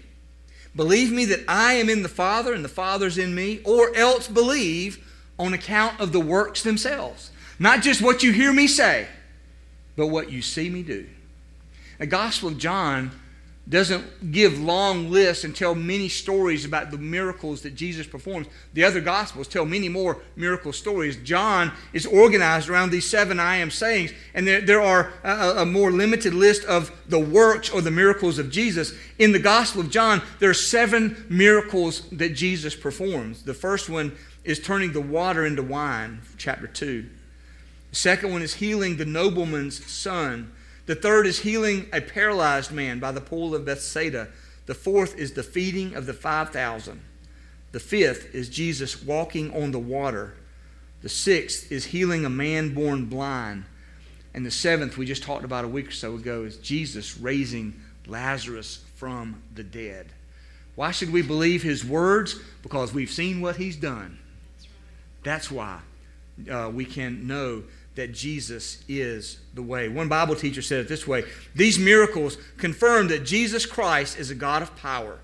Believe 0.76 1.12
me 1.12 1.26
that 1.26 1.44
I 1.48 1.74
am 1.74 1.90
in 1.90 2.04
the 2.04 2.10
Father 2.10 2.54
and 2.54 2.64
the 2.64 2.70
Father's 2.70 3.18
in 3.18 3.36
me, 3.36 3.60
or 3.64 3.94
else 3.96 4.28
believe 4.28 5.06
on 5.38 5.54
account 5.54 6.00
of 6.00 6.12
the 6.14 6.20
works 6.22 6.64
themselves. 6.64 7.32
Not 7.60 7.82
just 7.82 8.02
what 8.02 8.24
you 8.24 8.32
hear 8.32 8.54
me 8.54 8.68
say, 8.68 9.08
but 9.96 10.08
what 10.08 10.32
you 10.32 10.42
see 10.42 10.70
me 10.70 10.84
do. 10.84 11.06
The 12.00 12.08
Gospel 12.08 12.50
of 12.50 12.58
John 12.58 13.12
doesn't 13.68 14.34
give 14.34 14.60
long 14.60 15.10
lists 15.10 15.46
and 15.46 15.56
tell 15.56 15.74
many 15.74 16.10
stories 16.10 16.66
about 16.66 16.92
the 16.92 16.98
miracles 16.98 17.62
that 17.62 17.76
Jesus 17.76 18.06
performs. 18.06 18.48
The 18.74 18.84
other 18.84 19.00
gospels 19.00 19.48
tell 19.48 19.66
many 19.66 19.88
more 19.88 20.18
miracle 20.36 20.74
stories. 20.74 21.16
John 21.18 21.72
is 21.94 22.06
organized 22.06 22.68
around 22.68 22.90
these 22.90 23.10
seven 23.10 23.40
I 23.40 23.58
am 23.58 23.72
sayings, 23.72 24.12
and 24.34 24.46
there, 24.46 24.60
there 24.60 24.82
are 24.82 25.14
a, 25.24 25.62
a 25.62 25.66
more 25.66 25.92
limited 25.92 26.34
list 26.34 26.66
of 26.66 26.92
the 27.08 27.20
works 27.20 27.70
or 27.70 27.82
the 27.82 27.90
miracles 27.90 28.38
of 28.38 28.52
Jesus. 28.52 28.94
In 29.18 29.32
the 29.32 29.40
Gospel 29.40 29.80
of 29.80 29.90
John, 29.90 30.22
there 30.40 30.50
are 30.50 30.54
seven 30.54 31.26
miracles 31.30 32.10
that 32.10 32.36
Jesus 32.36 32.76
performs. 32.76 33.44
The 33.44 33.54
first 33.54 33.90
one 33.90 34.14
is 34.44 34.60
turning 34.60 34.92
the 34.92 35.02
water 35.02 35.46
into 35.46 35.64
wine, 35.64 36.20
chapter 36.38 36.68
2. 36.68 37.10
The 37.92 37.96
second 37.96 38.34
one 38.34 38.42
is 38.42 38.56
healing 38.56 38.98
the 38.98 39.06
nobleman's 39.06 39.86
son 39.86 40.52
the 40.86 40.96
third 40.96 41.26
is 41.28 41.40
healing 41.40 41.88
a 41.94 42.02
paralyzed 42.02 42.72
man 42.72 43.00
by 43.00 43.12
the 43.12 43.22
pool 43.22 43.56
of 43.56 43.66
Bethsaida. 43.66 44.30
The 44.66 44.74
fourth 44.74 45.18
is 45.18 45.34
the 45.34 45.44
feeding 45.44 45.96
of 45.96 46.06
the 46.06 46.14
5,000. 46.14 47.02
The 47.72 47.80
fifth 47.80 48.34
is 48.36 48.50
Jesus 48.50 49.02
walking 49.02 49.52
on 49.54 49.72
the 49.72 49.80
water. 49.80 50.36
The 51.02 51.10
sixth 51.10 51.72
is 51.72 51.86
healing 51.86 52.26
a 52.26 52.30
man 52.30 52.74
born 52.74 53.06
blind. 53.06 53.66
And 54.34 54.46
the 54.46 54.52
seventh, 54.52 54.98
we 54.98 55.06
just 55.06 55.24
talked 55.24 55.44
about 55.44 55.66
a 55.66 55.68
week 55.68 55.90
or 55.90 55.92
so 55.92 56.16
ago, 56.16 56.44
is 56.44 56.58
Jesus 56.58 57.18
raising 57.18 57.80
Lazarus 58.08 58.84
from 58.96 59.42
the 59.54 59.64
dead. 59.64 60.08
Why 60.76 60.92
should 60.92 61.12
we 61.12 61.22
believe 61.22 61.62
his 61.62 61.86
words? 61.86 62.40
Because 62.62 62.94
we've 62.94 63.12
seen 63.12 63.42
what 63.42 63.58
he's 63.58 63.76
done. 63.76 64.18
That's 65.24 65.52
why 65.52 65.80
uh, 66.50 66.72
we 66.74 66.86
can 66.86 67.28
know 67.28 67.64
that 67.96 68.14
Jesus 68.14 68.84
is 68.88 69.40
the 69.54 69.62
way. 69.62 69.88
One 69.88 70.08
Bible 70.08 70.36
teacher 70.36 70.62
said 70.62 70.80
it 70.80 70.88
this 70.88 71.08
way 71.08 71.26
These 71.56 71.80
miracles 71.80 72.38
confirm 72.58 73.08
that 73.10 73.26
Jesus 73.26 73.66
Christ 73.66 74.18
is 74.18 74.32
a 74.32 74.36
God 74.36 74.62
of 74.62 74.76
power. 74.76 75.20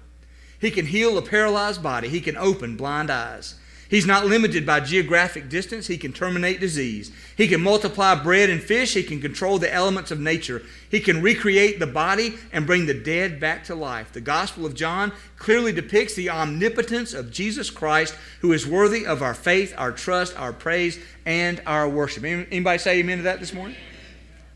He 0.59 0.71
can 0.71 0.85
heal 0.85 1.17
a 1.17 1.21
paralyzed 1.21 1.81
body, 1.81 2.09
He 2.09 2.21
can 2.21 2.37
open 2.37 2.77
blind 2.77 3.09
eyes. 3.09 3.55
He's 3.89 4.05
not 4.05 4.27
limited 4.27 4.67
by 4.67 4.81
geographic 4.81 5.49
distance. 5.49 5.87
He 5.87 5.97
can 5.97 6.13
terminate 6.13 6.59
disease. 6.59 7.11
He 7.35 7.47
can 7.47 7.59
multiply 7.59 8.13
bread 8.13 8.51
and 8.51 8.61
fish. 8.61 8.93
He 8.93 9.01
can 9.01 9.19
control 9.19 9.57
the 9.57 9.73
elements 9.73 10.11
of 10.11 10.19
nature. 10.19 10.61
He 10.91 10.99
can 10.99 11.23
recreate 11.23 11.79
the 11.79 11.87
body 11.87 12.35
and 12.53 12.67
bring 12.67 12.85
the 12.85 12.93
dead 12.93 13.39
back 13.39 13.63
to 13.65 13.73
life. 13.73 14.13
The 14.13 14.21
Gospel 14.21 14.67
of 14.67 14.75
John 14.75 15.11
clearly 15.37 15.73
depicts 15.73 16.13
the 16.13 16.29
omnipotence 16.29 17.15
of 17.15 17.31
Jesus 17.31 17.71
Christ, 17.71 18.13
who 18.41 18.53
is 18.53 18.67
worthy 18.67 19.07
of 19.07 19.23
our 19.23 19.33
faith, 19.33 19.73
our 19.75 19.91
trust, 19.91 20.37
our 20.37 20.53
praise, 20.53 20.99
and 21.25 21.59
our 21.65 21.89
worship. 21.89 22.23
Anybody 22.23 22.77
say 22.77 22.99
amen 22.99 23.17
to 23.17 23.23
that 23.23 23.39
this 23.39 23.53
morning? 23.53 23.75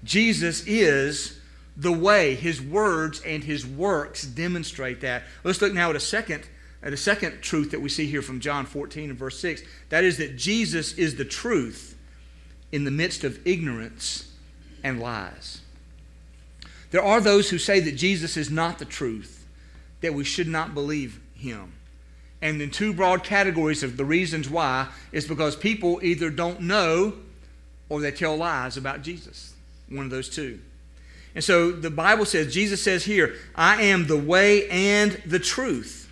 Jesus 0.03 0.63
is 0.67 1.39
the 1.75 1.91
way. 1.91 2.35
His 2.35 2.61
words 2.61 3.19
and 3.25 3.43
his 3.43 3.65
works 3.65 4.21
demonstrate 4.21 5.01
that. 5.01 5.23
Let's 5.43 5.59
look 5.59 5.73
now 5.73 5.89
at 5.89 5.95
a 5.95 5.99
second 5.99 6.43
the 6.91 6.97
second 6.97 7.41
truth 7.41 7.71
that 7.71 7.81
we 7.81 7.89
see 7.89 8.07
here 8.07 8.21
from 8.21 8.39
John 8.39 8.65
14 8.65 9.09
and 9.09 9.17
verse 9.17 9.39
6 9.39 9.61
that 9.89 10.03
is 10.03 10.17
that 10.17 10.35
Jesus 10.35 10.93
is 10.93 11.15
the 11.15 11.25
truth 11.25 11.97
in 12.71 12.83
the 12.83 12.91
midst 12.91 13.23
of 13.23 13.39
ignorance 13.47 14.31
and 14.83 14.99
lies. 14.99 15.61
There 16.91 17.03
are 17.03 17.21
those 17.21 17.49
who 17.49 17.57
say 17.57 17.79
that 17.79 17.95
Jesus 17.95 18.37
is 18.37 18.51
not 18.51 18.79
the 18.79 18.85
truth, 18.85 19.47
that 20.01 20.13
we 20.13 20.23
should 20.23 20.47
not 20.47 20.73
believe 20.73 21.19
him. 21.33 21.73
And 22.41 22.61
in 22.61 22.69
two 22.69 22.93
broad 22.93 23.23
categories 23.23 23.83
of 23.83 23.95
the 23.95 24.03
reasons 24.03 24.49
why 24.49 24.89
is 25.11 25.27
because 25.27 25.55
people 25.55 25.99
either 26.03 26.29
don't 26.29 26.61
know 26.61 27.13
or 27.89 28.01
they 28.01 28.11
tell 28.11 28.35
lies 28.35 28.75
about 28.75 29.01
Jesus. 29.01 29.53
One 29.89 30.05
of 30.05 30.11
those 30.11 30.29
two. 30.29 30.59
And 31.35 31.43
so 31.43 31.71
the 31.71 31.89
Bible 31.89 32.25
says, 32.25 32.53
Jesus 32.53 32.81
says 32.83 33.05
here, 33.05 33.35
I 33.55 33.83
am 33.83 34.07
the 34.07 34.17
way 34.17 34.69
and 34.69 35.11
the 35.25 35.39
truth. 35.39 36.02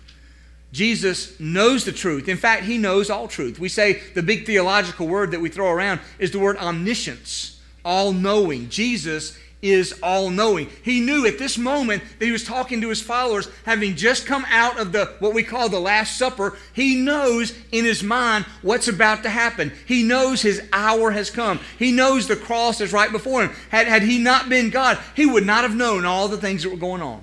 Jesus 0.72 1.38
knows 1.38 1.84
the 1.84 1.92
truth. 1.92 2.28
In 2.28 2.38
fact, 2.38 2.64
he 2.64 2.78
knows 2.78 3.10
all 3.10 3.28
truth. 3.28 3.58
We 3.58 3.68
say 3.68 4.00
the 4.14 4.22
big 4.22 4.46
theological 4.46 5.06
word 5.06 5.30
that 5.32 5.40
we 5.40 5.50
throw 5.50 5.70
around 5.70 6.00
is 6.18 6.30
the 6.30 6.38
word 6.38 6.56
omniscience, 6.56 7.60
all 7.84 8.12
knowing. 8.12 8.70
Jesus 8.70 9.38
is 9.62 9.94
all 10.02 10.28
knowing. 10.28 10.68
He 10.82 11.00
knew 11.00 11.24
at 11.24 11.38
this 11.38 11.56
moment 11.56 12.02
that 12.18 12.24
he 12.24 12.32
was 12.32 12.44
talking 12.44 12.80
to 12.80 12.88
his 12.88 13.00
followers, 13.00 13.48
having 13.64 13.94
just 13.94 14.26
come 14.26 14.44
out 14.48 14.78
of 14.80 14.92
the 14.92 15.06
what 15.20 15.34
we 15.34 15.44
call 15.44 15.68
the 15.68 15.78
Last 15.78 16.16
Supper. 16.16 16.58
He 16.72 16.96
knows 16.96 17.54
in 17.70 17.84
his 17.84 18.02
mind 18.02 18.44
what's 18.62 18.88
about 18.88 19.22
to 19.22 19.30
happen. 19.30 19.72
He 19.86 20.02
knows 20.02 20.42
his 20.42 20.62
hour 20.72 21.12
has 21.12 21.30
come. 21.30 21.60
He 21.78 21.92
knows 21.92 22.26
the 22.26 22.34
cross 22.34 22.80
is 22.80 22.92
right 22.92 23.12
before 23.12 23.44
him. 23.44 23.52
Had, 23.70 23.86
had 23.86 24.02
he 24.02 24.18
not 24.18 24.48
been 24.48 24.70
God, 24.70 24.98
he 25.14 25.26
would 25.26 25.46
not 25.46 25.62
have 25.62 25.76
known 25.76 26.04
all 26.04 26.28
the 26.28 26.38
things 26.38 26.64
that 26.64 26.70
were 26.70 26.76
going 26.76 27.02
on. 27.02 27.22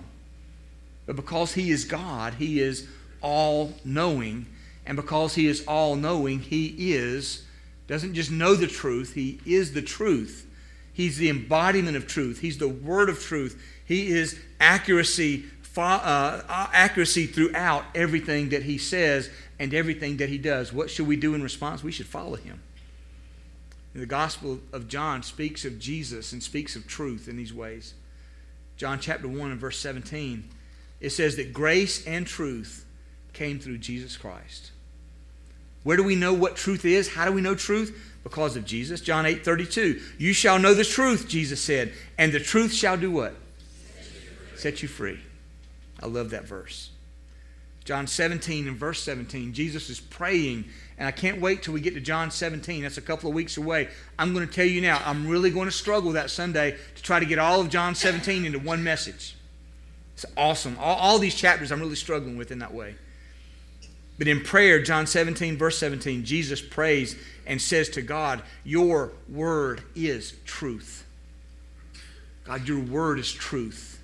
But 1.05 1.17
because 1.17 1.53
he 1.53 1.71
is 1.71 1.83
God, 1.83 2.35
he 2.35 2.61
is 2.61 2.87
all 3.21 3.73
knowing. 3.83 4.45
And 4.85 4.95
because 4.95 5.35
he 5.35 5.47
is 5.47 5.65
all 5.67 5.95
knowing, 5.95 6.39
he 6.39 6.93
is, 6.93 7.43
doesn't 7.87 8.13
just 8.13 8.31
know 8.31 8.55
the 8.55 8.67
truth, 8.67 9.13
he 9.13 9.39
is 9.45 9.73
the 9.73 9.81
truth. 9.81 10.47
He's 10.93 11.17
the 11.17 11.29
embodiment 11.29 11.95
of 11.95 12.07
truth. 12.07 12.41
He's 12.41 12.57
the 12.57 12.67
word 12.67 13.09
of 13.09 13.21
truth. 13.21 13.63
He 13.85 14.09
is 14.09 14.37
accuracy, 14.59 15.45
uh, 15.77 16.41
accuracy 16.73 17.25
throughout 17.25 17.85
everything 17.95 18.49
that 18.49 18.63
he 18.63 18.77
says 18.77 19.29
and 19.59 19.73
everything 19.73 20.17
that 20.17 20.27
he 20.27 20.37
does. 20.37 20.73
What 20.73 20.89
should 20.89 21.07
we 21.07 21.15
do 21.15 21.35
in 21.35 21.41
response? 21.41 21.83
We 21.83 21.91
should 21.91 22.05
follow 22.05 22.35
him. 22.35 22.61
The 23.95 24.05
Gospel 24.05 24.59
of 24.71 24.87
John 24.87 25.23
speaks 25.23 25.65
of 25.65 25.79
Jesus 25.79 26.31
and 26.31 26.43
speaks 26.43 26.75
of 26.75 26.85
truth 26.85 27.27
in 27.27 27.37
these 27.37 27.53
ways. 27.53 27.93
John 28.77 28.99
chapter 28.99 29.27
1 29.27 29.51
and 29.51 29.59
verse 29.59 29.79
17, 29.79 30.49
it 30.99 31.09
says 31.09 31.35
that 31.37 31.53
grace 31.53 32.05
and 32.05 32.25
truth 32.25 32.85
came 33.39 33.57
through 33.57 33.77
Jesus 33.77 34.17
Christ. 34.17 34.71
Where 35.83 35.95
do 35.95 36.03
we 36.03 36.17
know 36.17 36.33
what 36.33 36.57
truth 36.57 36.83
is? 36.83 37.07
How 37.07 37.23
do 37.23 37.31
we 37.31 37.39
know 37.39 37.55
truth? 37.55 37.97
Because 38.21 38.57
of 38.57 38.65
Jesus. 38.65 38.99
John 38.99 39.25
8 39.25 39.45
32. 39.45 40.01
You 40.17 40.33
shall 40.33 40.59
know 40.59 40.73
the 40.73 40.83
truth, 40.83 41.29
Jesus 41.29 41.61
said, 41.61 41.93
and 42.17 42.33
the 42.33 42.41
truth 42.41 42.73
shall 42.73 42.97
do 42.97 43.09
what? 43.09 43.33
Set 44.57 44.83
you 44.83 44.89
free. 44.89 45.21
I 46.03 46.07
love 46.07 46.31
that 46.31 46.43
verse. 46.43 46.91
John 47.85 48.07
17 48.07 48.67
and 48.67 48.75
verse 48.75 49.01
17, 49.01 49.53
Jesus 49.53 49.89
is 49.89 50.01
praying, 50.01 50.65
and 50.97 51.07
I 51.07 51.11
can't 51.11 51.39
wait 51.39 51.63
till 51.63 51.73
we 51.73 51.79
get 51.79 51.93
to 51.93 52.01
John 52.01 52.29
17. 52.29 52.83
That's 52.83 52.97
a 52.97 53.01
couple 53.01 53.29
of 53.29 53.35
weeks 53.35 53.55
away. 53.55 53.87
I'm 54.19 54.33
going 54.33 54.45
to 54.45 54.53
tell 54.53 54.65
you 54.65 54.81
now, 54.81 55.01
I'm 55.05 55.27
really 55.27 55.49
going 55.49 55.65
to 55.65 55.71
struggle 55.71 56.11
that 56.11 56.29
Sunday 56.29 56.75
to 56.95 57.01
try 57.01 57.21
to 57.21 57.25
get 57.25 57.39
all 57.39 57.61
of 57.61 57.69
John 57.69 57.95
17 57.95 58.45
into 58.45 58.59
one 58.59 58.83
message. 58.83 59.37
It's 60.13 60.25
awesome. 60.35 60.77
All, 60.77 60.97
all 60.97 61.19
these 61.19 61.33
chapters 61.33 61.71
I'm 61.71 61.79
really 61.79 61.95
struggling 61.95 62.37
with 62.37 62.51
in 62.51 62.59
that 62.59 62.73
way. 62.73 62.95
But 64.19 64.27
in 64.27 64.41
prayer, 64.41 64.81
John 64.81 65.07
17, 65.07 65.57
verse 65.57 65.79
17, 65.79 66.25
Jesus 66.25 66.61
prays 66.61 67.15
and 67.47 67.59
says 67.59 67.89
to 67.91 68.01
God, 68.01 68.43
Your 68.65 69.13
word 69.29 69.81
is 69.95 70.35
truth. 70.45 71.07
God, 72.43 72.67
your 72.67 72.81
word 72.81 73.17
is 73.17 73.31
truth. 73.31 74.01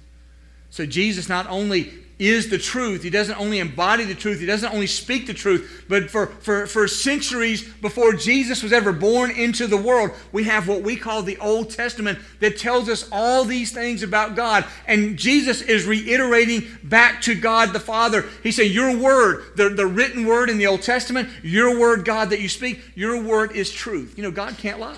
So 0.69 0.85
Jesus 0.85 1.27
not 1.27 1.47
only 1.49 1.93
is 2.17 2.49
the 2.49 2.57
truth. 2.57 3.03
He 3.03 3.09
doesn't 3.09 3.37
only 3.39 3.59
embody 3.59 4.05
the 4.05 4.15
truth, 4.15 4.39
he 4.39 4.45
doesn't 4.45 4.73
only 4.73 4.87
speak 4.87 5.27
the 5.27 5.33
truth, 5.33 5.85
but 5.89 6.09
for, 6.09 6.27
for, 6.27 6.65
for 6.65 6.87
centuries 6.87 7.67
before 7.81 8.13
Jesus 8.13 8.63
was 8.63 8.71
ever 8.71 8.93
born 8.93 9.31
into 9.31 9.67
the 9.67 9.77
world, 9.77 10.11
we 10.31 10.45
have 10.45 10.67
what 10.67 10.81
we 10.81 10.95
call 10.95 11.21
the 11.21 11.37
Old 11.37 11.69
Testament 11.69 12.19
that 12.39 12.57
tells 12.57 12.87
us 12.87 13.07
all 13.11 13.43
these 13.43 13.71
things 13.71 14.01
about 14.01 14.35
God. 14.35 14.65
And 14.87 15.17
Jesus 15.17 15.61
is 15.61 15.85
reiterating 15.85 16.63
back 16.83 17.21
to 17.23 17.35
God 17.35 17.73
the 17.73 17.79
Father. 17.79 18.25
He 18.43 18.51
said, 18.51 18.67
Your 18.67 18.95
word, 18.95 19.43
the, 19.55 19.69
the 19.69 19.87
written 19.87 20.25
word 20.25 20.49
in 20.49 20.57
the 20.57 20.67
Old 20.67 20.81
Testament, 20.81 21.29
your 21.43 21.77
word, 21.77 22.05
God, 22.05 22.29
that 22.29 22.39
you 22.39 22.49
speak, 22.49 22.79
your 22.95 23.21
word 23.21 23.51
is 23.51 23.71
truth. 23.71 24.13
You 24.15 24.23
know, 24.23 24.31
God 24.31 24.57
can't 24.57 24.79
lie. 24.79 24.97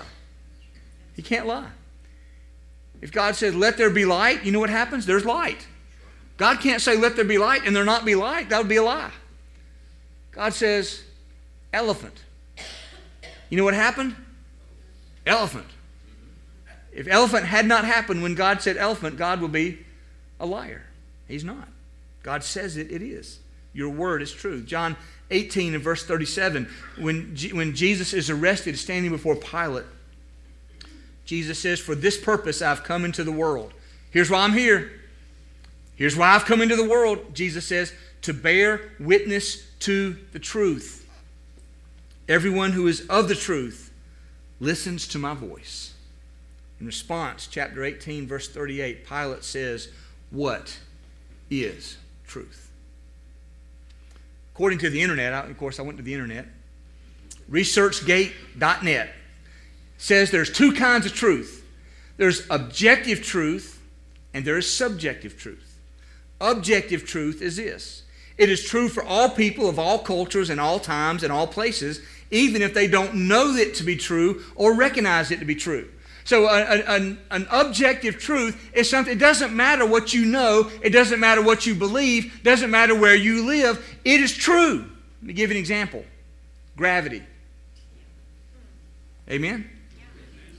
He 1.16 1.22
can't 1.22 1.46
lie. 1.46 1.70
If 3.00 3.10
God 3.10 3.34
says, 3.34 3.56
Let 3.56 3.76
there 3.76 3.90
be 3.90 4.04
light, 4.04 4.44
you 4.44 4.52
know 4.52 4.60
what 4.60 4.70
happens? 4.70 5.04
There's 5.04 5.24
light. 5.24 5.66
God 6.38 6.60
can't 6.60 6.80
say, 6.80 6.96
let 6.96 7.16
there 7.16 7.24
be 7.24 7.36
light, 7.36 7.62
and 7.66 7.76
there 7.76 7.84
not 7.84 8.04
be 8.04 8.14
light. 8.14 8.48
That 8.48 8.58
would 8.58 8.68
be 8.68 8.76
a 8.76 8.82
lie. 8.82 9.10
God 10.30 10.54
says, 10.54 11.02
elephant. 11.72 12.14
You 13.50 13.58
know 13.58 13.64
what 13.64 13.74
happened? 13.74 14.14
Elephant. 15.26 15.66
If 16.92 17.08
elephant 17.08 17.44
had 17.44 17.66
not 17.66 17.84
happened 17.84 18.22
when 18.22 18.34
God 18.34 18.62
said 18.62 18.76
elephant, 18.76 19.16
God 19.16 19.40
will 19.40 19.48
be 19.48 19.84
a 20.38 20.46
liar. 20.46 20.84
He's 21.26 21.44
not. 21.44 21.68
God 22.22 22.44
says 22.44 22.76
it, 22.76 22.90
it 22.92 23.02
is. 23.02 23.40
Your 23.72 23.90
word 23.90 24.22
is 24.22 24.32
true. 24.32 24.62
John 24.62 24.96
18 25.30 25.74
and 25.74 25.82
verse 25.82 26.04
37, 26.04 26.68
when, 26.98 27.34
G- 27.34 27.52
when 27.52 27.74
Jesus 27.74 28.12
is 28.14 28.30
arrested, 28.30 28.78
standing 28.78 29.10
before 29.10 29.34
Pilate, 29.34 29.84
Jesus 31.24 31.58
says, 31.58 31.80
For 31.80 31.94
this 31.94 32.16
purpose 32.18 32.62
I've 32.62 32.84
come 32.84 33.04
into 33.04 33.24
the 33.24 33.32
world. 33.32 33.72
Here's 34.10 34.30
why 34.30 34.38
I'm 34.40 34.52
here 34.52 34.92
Here's 35.98 36.16
why 36.16 36.28
I've 36.28 36.44
come 36.44 36.62
into 36.62 36.76
the 36.76 36.88
world, 36.88 37.34
Jesus 37.34 37.66
says, 37.66 37.92
to 38.22 38.32
bear 38.32 38.92
witness 39.00 39.66
to 39.80 40.16
the 40.30 40.38
truth. 40.38 41.04
Everyone 42.28 42.70
who 42.70 42.86
is 42.86 43.04
of 43.08 43.26
the 43.28 43.34
truth 43.34 43.92
listens 44.60 45.08
to 45.08 45.18
my 45.18 45.34
voice. 45.34 45.94
In 46.78 46.86
response, 46.86 47.48
chapter 47.50 47.82
18, 47.82 48.28
verse 48.28 48.48
38, 48.48 49.08
Pilate 49.08 49.42
says, 49.42 49.88
What 50.30 50.78
is 51.50 51.96
truth? 52.28 52.70
According 54.54 54.78
to 54.78 54.90
the 54.90 55.02
internet, 55.02 55.32
of 55.32 55.58
course, 55.58 55.80
I 55.80 55.82
went 55.82 55.96
to 55.96 56.04
the 56.04 56.14
internet, 56.14 56.46
ResearchGate.net 57.50 59.10
says 59.96 60.30
there's 60.30 60.52
two 60.52 60.72
kinds 60.72 61.06
of 61.06 61.12
truth 61.12 61.64
there's 62.18 62.46
objective 62.50 63.22
truth 63.22 63.82
and 64.34 64.44
there 64.44 64.58
is 64.58 64.72
subjective 64.72 65.38
truth. 65.38 65.67
Objective 66.40 67.04
truth 67.04 67.42
is 67.42 67.56
this 67.56 68.02
it 68.36 68.48
is 68.48 68.64
true 68.64 68.88
for 68.88 69.02
all 69.02 69.28
people 69.28 69.68
of 69.68 69.78
all 69.78 69.98
cultures 69.98 70.48
and 70.48 70.60
all 70.60 70.78
times 70.78 71.24
and 71.24 71.32
all 71.32 71.48
places, 71.48 72.00
even 72.30 72.62
if 72.62 72.72
they 72.72 72.86
don't 72.86 73.14
know 73.14 73.56
it 73.56 73.74
to 73.74 73.82
be 73.82 73.96
true 73.96 74.44
or 74.54 74.74
recognize 74.74 75.32
it 75.32 75.40
to 75.40 75.44
be 75.44 75.56
true. 75.56 75.88
So, 76.22 76.46
an, 76.48 77.18
an 77.30 77.48
objective 77.50 78.18
truth 78.18 78.70
is 78.74 78.88
something, 78.88 79.14
it 79.14 79.18
doesn't 79.18 79.56
matter 79.56 79.86
what 79.86 80.12
you 80.12 80.26
know, 80.26 80.70
it 80.82 80.90
doesn't 80.90 81.18
matter 81.18 81.42
what 81.42 81.66
you 81.66 81.74
believe, 81.74 82.42
doesn't 82.44 82.70
matter 82.70 82.94
where 82.94 83.14
you 83.14 83.46
live, 83.46 83.98
it 84.04 84.20
is 84.20 84.36
true. 84.36 84.84
Let 85.20 85.26
me 85.26 85.32
give 85.32 85.50
you 85.50 85.56
an 85.56 85.60
example 85.60 86.04
gravity. 86.76 87.24
Amen? 89.28 89.68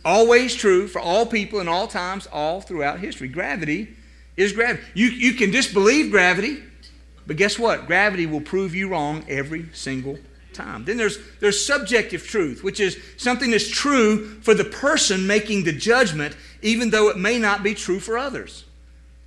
Always 0.04 0.56
true 0.56 0.88
for 0.88 1.00
all 1.00 1.26
people 1.26 1.60
in 1.60 1.68
all 1.68 1.88
times, 1.88 2.28
all 2.28 2.62
throughout 2.62 3.00
history. 3.00 3.28
Gravity 3.28 3.96
is 4.40 4.54
gravity. 4.54 4.84
You, 4.94 5.08
you 5.08 5.34
can 5.34 5.52
disbelieve 5.52 6.12
gravity, 6.12 6.64
but 7.28 7.36
guess 7.36 7.60
what? 7.60 7.88
Gravity 7.88 8.26
will 8.26 8.42
prove 8.42 8.74
you 8.74 8.88
wrong 8.88 9.24
every 9.28 9.70
single 9.74 10.18
time. 10.54 10.86
Then 10.86 10.98
there's, 10.98 11.20
there's 11.40 11.64
subjective 11.64 12.26
truth, 12.26 12.64
which 12.64 12.80
is 12.80 13.00
something 13.18 13.52
that's 13.52 13.68
true 13.68 14.40
for 14.42 14.54
the 14.54 14.64
person 14.64 15.28
making 15.28 15.66
the 15.66 15.74
judgment, 15.74 16.36
even 16.62 16.90
though 16.90 17.10
it 17.10 17.18
may 17.18 17.38
not 17.38 17.64
be 17.64 17.74
true 17.74 18.00
for 18.00 18.18
others. 18.18 18.66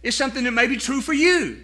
It's 0.02 0.16
something 0.16 0.44
that 0.44 0.52
may 0.52 0.66
be 0.66 0.76
true 0.76 1.00
for 1.00 1.12
you, 1.12 1.62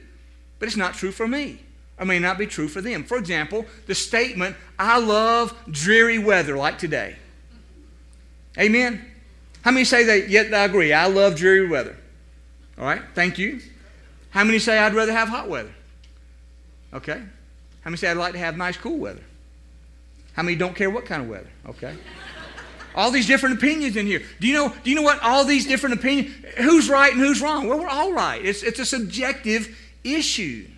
but 0.59 0.69
it's 0.69 0.77
not 0.77 0.95
true 0.95 1.11
for 1.11 1.27
me, 1.27 1.59
or 1.99 2.05
may 2.05 2.19
not 2.19 2.39
be 2.39 2.47
true 2.47 2.69
for 2.69 2.81
them. 2.81 3.03
For 3.03 3.17
example, 3.17 3.67
the 3.87 3.95
statement, 3.95 4.57
I 4.79 4.99
love 4.99 5.59
dreary 5.71 6.19
weather 6.19 6.57
like 6.57 6.79
today. 6.79 7.17
Amen? 8.59 9.05
How 9.63 9.71
many 9.71 9.85
say 9.85 10.05
that? 10.05 10.29
Yet 10.29 10.53
I 10.53 10.65
agree. 10.65 10.93
I 10.93 11.07
love 11.07 11.35
dreary 11.35 11.67
weather. 11.67 11.98
All 12.79 12.85
right, 12.85 13.03
thank 13.15 13.39
you. 13.39 13.61
How 14.31 14.45
many 14.45 14.59
say 14.59 14.79
I'd 14.79 14.95
rather 14.95 15.13
have 15.13 15.29
hot 15.29 15.49
weather? 15.49 15.73
Okay. 16.93 17.21
How 17.83 17.91
many 17.91 17.97
say 17.97 18.11
I'd 18.11 18.17
like 18.17 18.33
to 18.33 18.39
have 18.39 18.57
nice, 18.57 18.77
cool 18.77 18.99
weather? 18.99 19.23
How 20.35 20.43
many 20.43 20.57
don't 20.57 20.77
care 20.77 20.91
what 20.91 21.05
kind 21.05 21.23
of 21.23 21.29
weather? 21.29 21.49
Okay. 21.67 21.97
all 22.95 23.11
these 23.11 23.27
different 23.27 23.57
opinions 23.57 23.97
in 23.97 24.07
here. 24.07 24.23
Do 24.41 24.47
you 24.47 24.55
know? 24.55 24.75
Do 24.85 24.91
you 24.91 24.97
know 24.97 25.03
what? 25.03 25.21
All 25.23 25.45
these 25.45 25.67
different 25.67 25.97
opinions. 25.97 26.35
Who's 26.59 26.89
right 26.89 27.13
and 27.13 27.21
who's 27.21 27.41
wrong? 27.41 27.69
Well, 27.69 27.79
we're 27.79 27.89
all 27.89 28.13
right. 28.13 28.45
It's 28.45 28.63
it's 28.63 28.79
a 28.79 28.87
subjective 28.87 29.77
issue. 30.05 30.69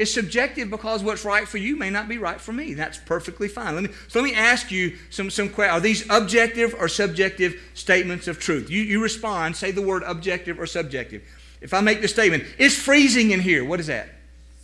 It's 0.00 0.14
subjective 0.14 0.70
because 0.70 1.04
what's 1.04 1.26
right 1.26 1.46
for 1.46 1.58
you 1.58 1.76
may 1.76 1.90
not 1.90 2.08
be 2.08 2.16
right 2.16 2.40
for 2.40 2.54
me. 2.54 2.72
That's 2.72 2.96
perfectly 2.96 3.48
fine. 3.48 3.74
Let 3.74 3.84
me, 3.84 3.90
so 4.08 4.22
let 4.22 4.24
me 4.24 4.34
ask 4.34 4.70
you 4.70 4.96
some, 5.10 5.28
some 5.28 5.50
questions. 5.50 5.76
Are 5.76 5.80
these 5.80 6.08
objective 6.08 6.74
or 6.78 6.88
subjective 6.88 7.60
statements 7.74 8.26
of 8.26 8.38
truth? 8.38 8.70
You, 8.70 8.80
you 8.80 9.02
respond, 9.02 9.56
say 9.56 9.72
the 9.72 9.82
word 9.82 10.02
objective 10.06 10.58
or 10.58 10.64
subjective. 10.64 11.22
If 11.60 11.74
I 11.74 11.82
make 11.82 12.00
the 12.00 12.08
statement, 12.08 12.44
it's 12.56 12.74
freezing 12.74 13.32
in 13.32 13.40
here, 13.40 13.62
what 13.62 13.78
is 13.78 13.88
that? 13.88 14.08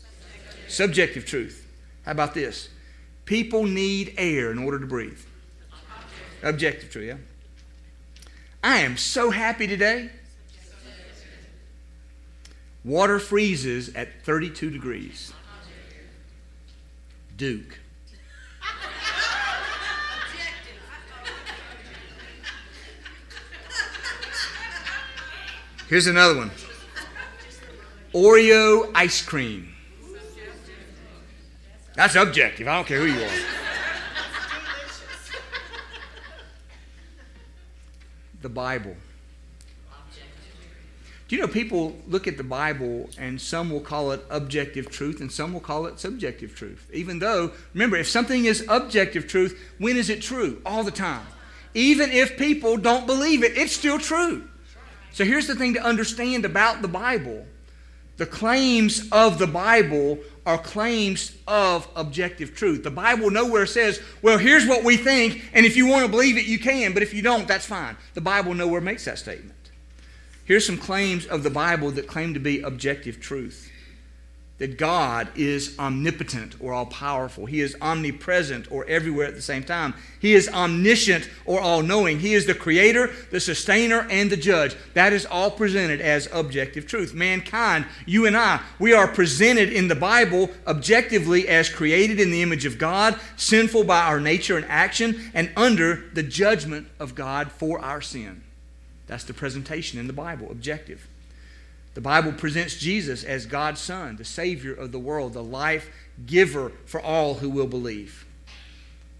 Subjective, 0.00 0.72
subjective 0.72 1.26
truth. 1.26 1.66
How 2.06 2.12
about 2.12 2.32
this? 2.32 2.70
People 3.26 3.64
need 3.64 4.14
air 4.16 4.50
in 4.50 4.58
order 4.58 4.78
to 4.78 4.86
breathe. 4.86 5.20
Objective, 6.42 6.48
objective 6.48 6.90
truth, 6.90 7.08
yeah. 7.08 7.16
I 8.64 8.78
am 8.78 8.96
so 8.96 9.28
happy 9.28 9.66
today. 9.66 10.08
Water 12.86 13.18
freezes 13.18 13.92
at 13.96 14.22
32 14.22 14.70
degrees. 14.70 15.32
Duke. 17.36 17.80
Here's 25.88 26.06
another 26.06 26.36
one 26.36 26.52
Oreo 28.14 28.92
ice 28.94 29.20
cream. 29.20 29.74
That's 31.94 32.14
objective. 32.14 32.68
I 32.68 32.76
don't 32.76 32.86
care 32.86 33.00
who 33.00 33.06
you 33.06 33.20
are. 33.20 33.30
the 38.42 38.48
Bible. 38.48 38.94
Do 41.28 41.34
you 41.34 41.42
know 41.42 41.48
people 41.48 41.96
look 42.06 42.28
at 42.28 42.36
the 42.36 42.44
Bible 42.44 43.10
and 43.18 43.40
some 43.40 43.70
will 43.70 43.80
call 43.80 44.12
it 44.12 44.24
objective 44.30 44.88
truth 44.88 45.20
and 45.20 45.30
some 45.30 45.52
will 45.52 45.60
call 45.60 45.86
it 45.86 45.98
subjective 45.98 46.54
truth? 46.54 46.88
Even 46.92 47.18
though, 47.18 47.50
remember, 47.74 47.96
if 47.96 48.08
something 48.08 48.44
is 48.44 48.64
objective 48.68 49.26
truth, 49.26 49.60
when 49.78 49.96
is 49.96 50.08
it 50.08 50.22
true? 50.22 50.62
All 50.64 50.84
the 50.84 50.92
time. 50.92 51.26
Even 51.74 52.12
if 52.12 52.38
people 52.38 52.76
don't 52.76 53.06
believe 53.06 53.42
it, 53.42 53.58
it's 53.58 53.74
still 53.74 53.98
true. 53.98 54.48
So 55.12 55.24
here's 55.24 55.48
the 55.48 55.56
thing 55.56 55.74
to 55.74 55.82
understand 55.82 56.44
about 56.44 56.80
the 56.80 56.88
Bible 56.88 57.46
the 58.16 58.26
claims 58.26 59.08
of 59.12 59.38
the 59.38 59.46
Bible 59.46 60.18
are 60.46 60.56
claims 60.56 61.36
of 61.46 61.86
objective 61.96 62.54
truth. 62.54 62.82
The 62.82 62.90
Bible 62.90 63.30
nowhere 63.30 63.66
says, 63.66 64.00
well, 64.22 64.38
here's 64.38 64.66
what 64.66 64.84
we 64.84 64.96
think, 64.96 65.44
and 65.52 65.66
if 65.66 65.76
you 65.76 65.86
want 65.86 66.06
to 66.06 66.10
believe 66.10 66.38
it, 66.38 66.46
you 66.46 66.58
can, 66.58 66.94
but 66.94 67.02
if 67.02 67.12
you 67.12 67.20
don't, 67.20 67.46
that's 67.46 67.66
fine. 67.66 67.96
The 68.14 68.22
Bible 68.22 68.54
nowhere 68.54 68.80
makes 68.80 69.04
that 69.04 69.18
statement. 69.18 69.55
Here's 70.46 70.64
some 70.64 70.78
claims 70.78 71.26
of 71.26 71.42
the 71.42 71.50
Bible 71.50 71.90
that 71.90 72.06
claim 72.06 72.32
to 72.34 72.40
be 72.40 72.60
objective 72.60 73.20
truth 73.20 73.70
that 74.58 74.78
God 74.78 75.28
is 75.36 75.78
omnipotent 75.78 76.54
or 76.60 76.72
all 76.72 76.86
powerful. 76.86 77.44
He 77.44 77.60
is 77.60 77.76
omnipresent 77.82 78.72
or 78.72 78.86
everywhere 78.86 79.26
at 79.26 79.34
the 79.34 79.42
same 79.42 79.62
time. 79.62 79.92
He 80.18 80.34
is 80.34 80.48
omniscient 80.48 81.28
or 81.44 81.60
all 81.60 81.82
knowing. 81.82 82.20
He 82.20 82.32
is 82.32 82.46
the 82.46 82.54
creator, 82.54 83.12
the 83.30 83.40
sustainer, 83.40 84.06
and 84.10 84.30
the 84.30 84.36
judge. 84.36 84.74
That 84.94 85.12
is 85.12 85.26
all 85.26 85.50
presented 85.50 86.00
as 86.00 86.28
objective 86.32 86.86
truth. 86.86 87.12
Mankind, 87.12 87.84
you 88.06 88.24
and 88.24 88.36
I, 88.36 88.62
we 88.78 88.94
are 88.94 89.08
presented 89.08 89.70
in 89.70 89.88
the 89.88 89.94
Bible 89.94 90.50
objectively 90.66 91.48
as 91.48 91.68
created 91.68 92.18
in 92.18 92.30
the 92.30 92.40
image 92.40 92.64
of 92.64 92.78
God, 92.78 93.20
sinful 93.36 93.84
by 93.84 94.00
our 94.02 94.20
nature 94.20 94.56
and 94.56 94.66
action, 94.66 95.30
and 95.34 95.50
under 95.54 96.08
the 96.14 96.22
judgment 96.22 96.88
of 96.98 97.14
God 97.14 97.52
for 97.52 97.78
our 97.80 98.00
sin. 98.00 98.45
That's 99.06 99.24
the 99.24 99.34
presentation 99.34 99.98
in 99.98 100.06
the 100.06 100.12
Bible, 100.12 100.50
objective. 100.50 101.08
The 101.94 102.00
Bible 102.00 102.32
presents 102.32 102.76
Jesus 102.76 103.24
as 103.24 103.46
God's 103.46 103.80
Son, 103.80 104.16
the 104.16 104.24
Savior 104.24 104.74
of 104.74 104.92
the 104.92 104.98
world, 104.98 105.32
the 105.32 105.42
life 105.42 105.90
giver 106.26 106.72
for 106.84 107.00
all 107.00 107.34
who 107.34 107.48
will 107.48 107.66
believe. 107.66 108.26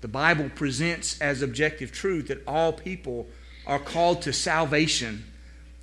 The 0.03 0.09
Bible 0.09 0.51
presents 0.55 1.21
as 1.21 1.41
objective 1.41 1.91
truth 1.91 2.29
that 2.29 2.47
all 2.47 2.73
people 2.73 3.27
are 3.67 3.79
called 3.79 4.23
to 4.23 4.33
salvation, 4.33 5.25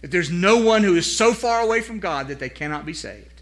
that 0.02 0.12
there's 0.12 0.30
no 0.30 0.58
one 0.58 0.84
who 0.84 0.96
is 0.96 1.18
so 1.18 1.34
far 1.34 1.62
away 1.62 1.82
from 1.82 2.00
God 2.00 2.28
that 2.28 2.40
they 2.40 2.50
cannot 2.50 2.86
be 2.86 2.94
saved. 2.94 3.42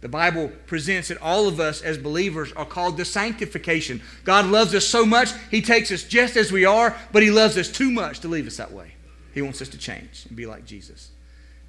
The 0.00 0.08
Bible 0.08 0.52
presents 0.66 1.08
that 1.08 1.20
all 1.20 1.48
of 1.48 1.58
us 1.58 1.82
as 1.82 1.98
believers 1.98 2.52
are 2.52 2.64
called 2.64 2.98
to 2.98 3.04
sanctification. 3.04 4.00
God 4.24 4.46
loves 4.46 4.74
us 4.74 4.86
so 4.86 5.04
much, 5.04 5.30
He 5.50 5.62
takes 5.62 5.90
us 5.90 6.04
just 6.04 6.36
as 6.36 6.52
we 6.52 6.64
are, 6.64 6.96
but 7.12 7.22
He 7.22 7.30
loves 7.30 7.56
us 7.56 7.68
too 7.68 7.90
much 7.90 8.20
to 8.20 8.28
leave 8.28 8.46
us 8.46 8.58
that 8.58 8.72
way. 8.72 8.92
He 9.38 9.42
wants 9.42 9.62
us 9.62 9.68
to 9.68 9.78
change 9.78 10.26
and 10.26 10.36
be 10.36 10.46
like 10.46 10.64
Jesus. 10.64 11.10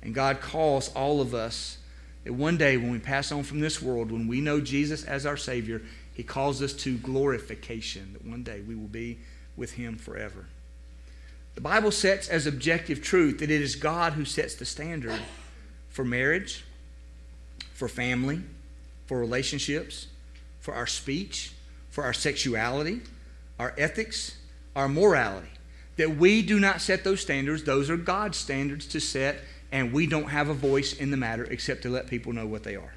And 0.02 0.16
God 0.16 0.42
calls 0.42 0.92
all 0.96 1.22
of 1.22 1.36
us 1.36 1.78
that 2.24 2.34
one 2.34 2.58
day 2.58 2.78
when 2.78 2.90
we 2.90 2.98
pass 2.98 3.32
on 3.32 3.44
from 3.44 3.60
this 3.60 3.80
world, 3.80 4.12
when 4.12 4.28
we 4.28 4.42
know 4.42 4.60
Jesus 4.60 5.04
as 5.04 5.28
our 5.28 5.38
Savior, 5.38 5.84
He 6.16 6.24
calls 6.24 6.64
us 6.64 6.74
to 6.74 6.98
glorification, 6.98 8.14
that 8.14 8.26
one 8.26 8.42
day 8.42 8.62
we 8.62 8.74
will 8.74 8.88
be 8.88 9.20
with 9.56 9.74
Him 9.74 9.98
forever. 9.98 10.48
The 11.54 11.62
Bible 11.62 11.92
sets 11.92 12.28
as 12.28 12.48
objective 12.48 13.04
truth 13.04 13.38
that 13.38 13.52
it 13.52 13.62
is 13.62 13.76
God 13.76 14.14
who 14.14 14.26
sets 14.26 14.56
the 14.56 14.66
standard 14.66 15.22
for 15.90 16.04
marriage, 16.04 16.66
for 17.76 17.88
family, 17.88 18.42
for 19.06 19.20
relationships, 19.20 20.08
for 20.60 20.74
our 20.74 20.88
speech, 20.88 21.54
for 21.92 22.04
our 22.04 22.14
sexuality, 22.14 23.02
our 23.60 23.76
ethics, 23.78 24.40
our 24.76 24.90
morality 24.90 25.50
that 26.00 26.16
we 26.16 26.42
do 26.42 26.62
not 26.62 26.80
set 26.80 27.04
those 27.04 27.20
standards. 27.20 27.66
Those 27.66 27.90
are 27.90 27.98
God's 27.98 28.38
standards 28.38 28.88
to 28.88 29.02
set, 29.02 29.42
and 29.70 29.92
we 29.92 30.08
don't 30.08 30.30
have 30.30 30.48
a 30.48 30.54
voice 30.54 30.94
in 30.94 31.12
the 31.12 31.18
matter 31.18 31.44
except 31.44 31.82
to 31.82 31.90
let 31.90 32.08
people 32.08 32.32
know 32.32 32.48
what 32.48 32.64
they 32.64 32.78
are. 32.78 32.94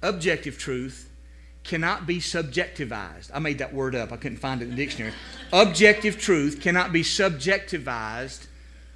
Objective 0.00 0.56
truth 0.56 1.10
cannot 1.62 2.06
be 2.06 2.20
subjectivized. 2.20 3.30
I 3.34 3.38
made 3.40 3.58
that 3.58 3.74
word 3.74 3.94
up, 3.94 4.12
I 4.12 4.16
couldn't 4.16 4.38
find 4.38 4.62
it 4.62 4.64
in 4.64 4.70
the 4.70 4.76
dictionary. 4.76 5.12
Objective 5.52 6.18
truth 6.18 6.62
cannot 6.62 6.90
be 6.90 7.02
subjectivized 7.02 8.46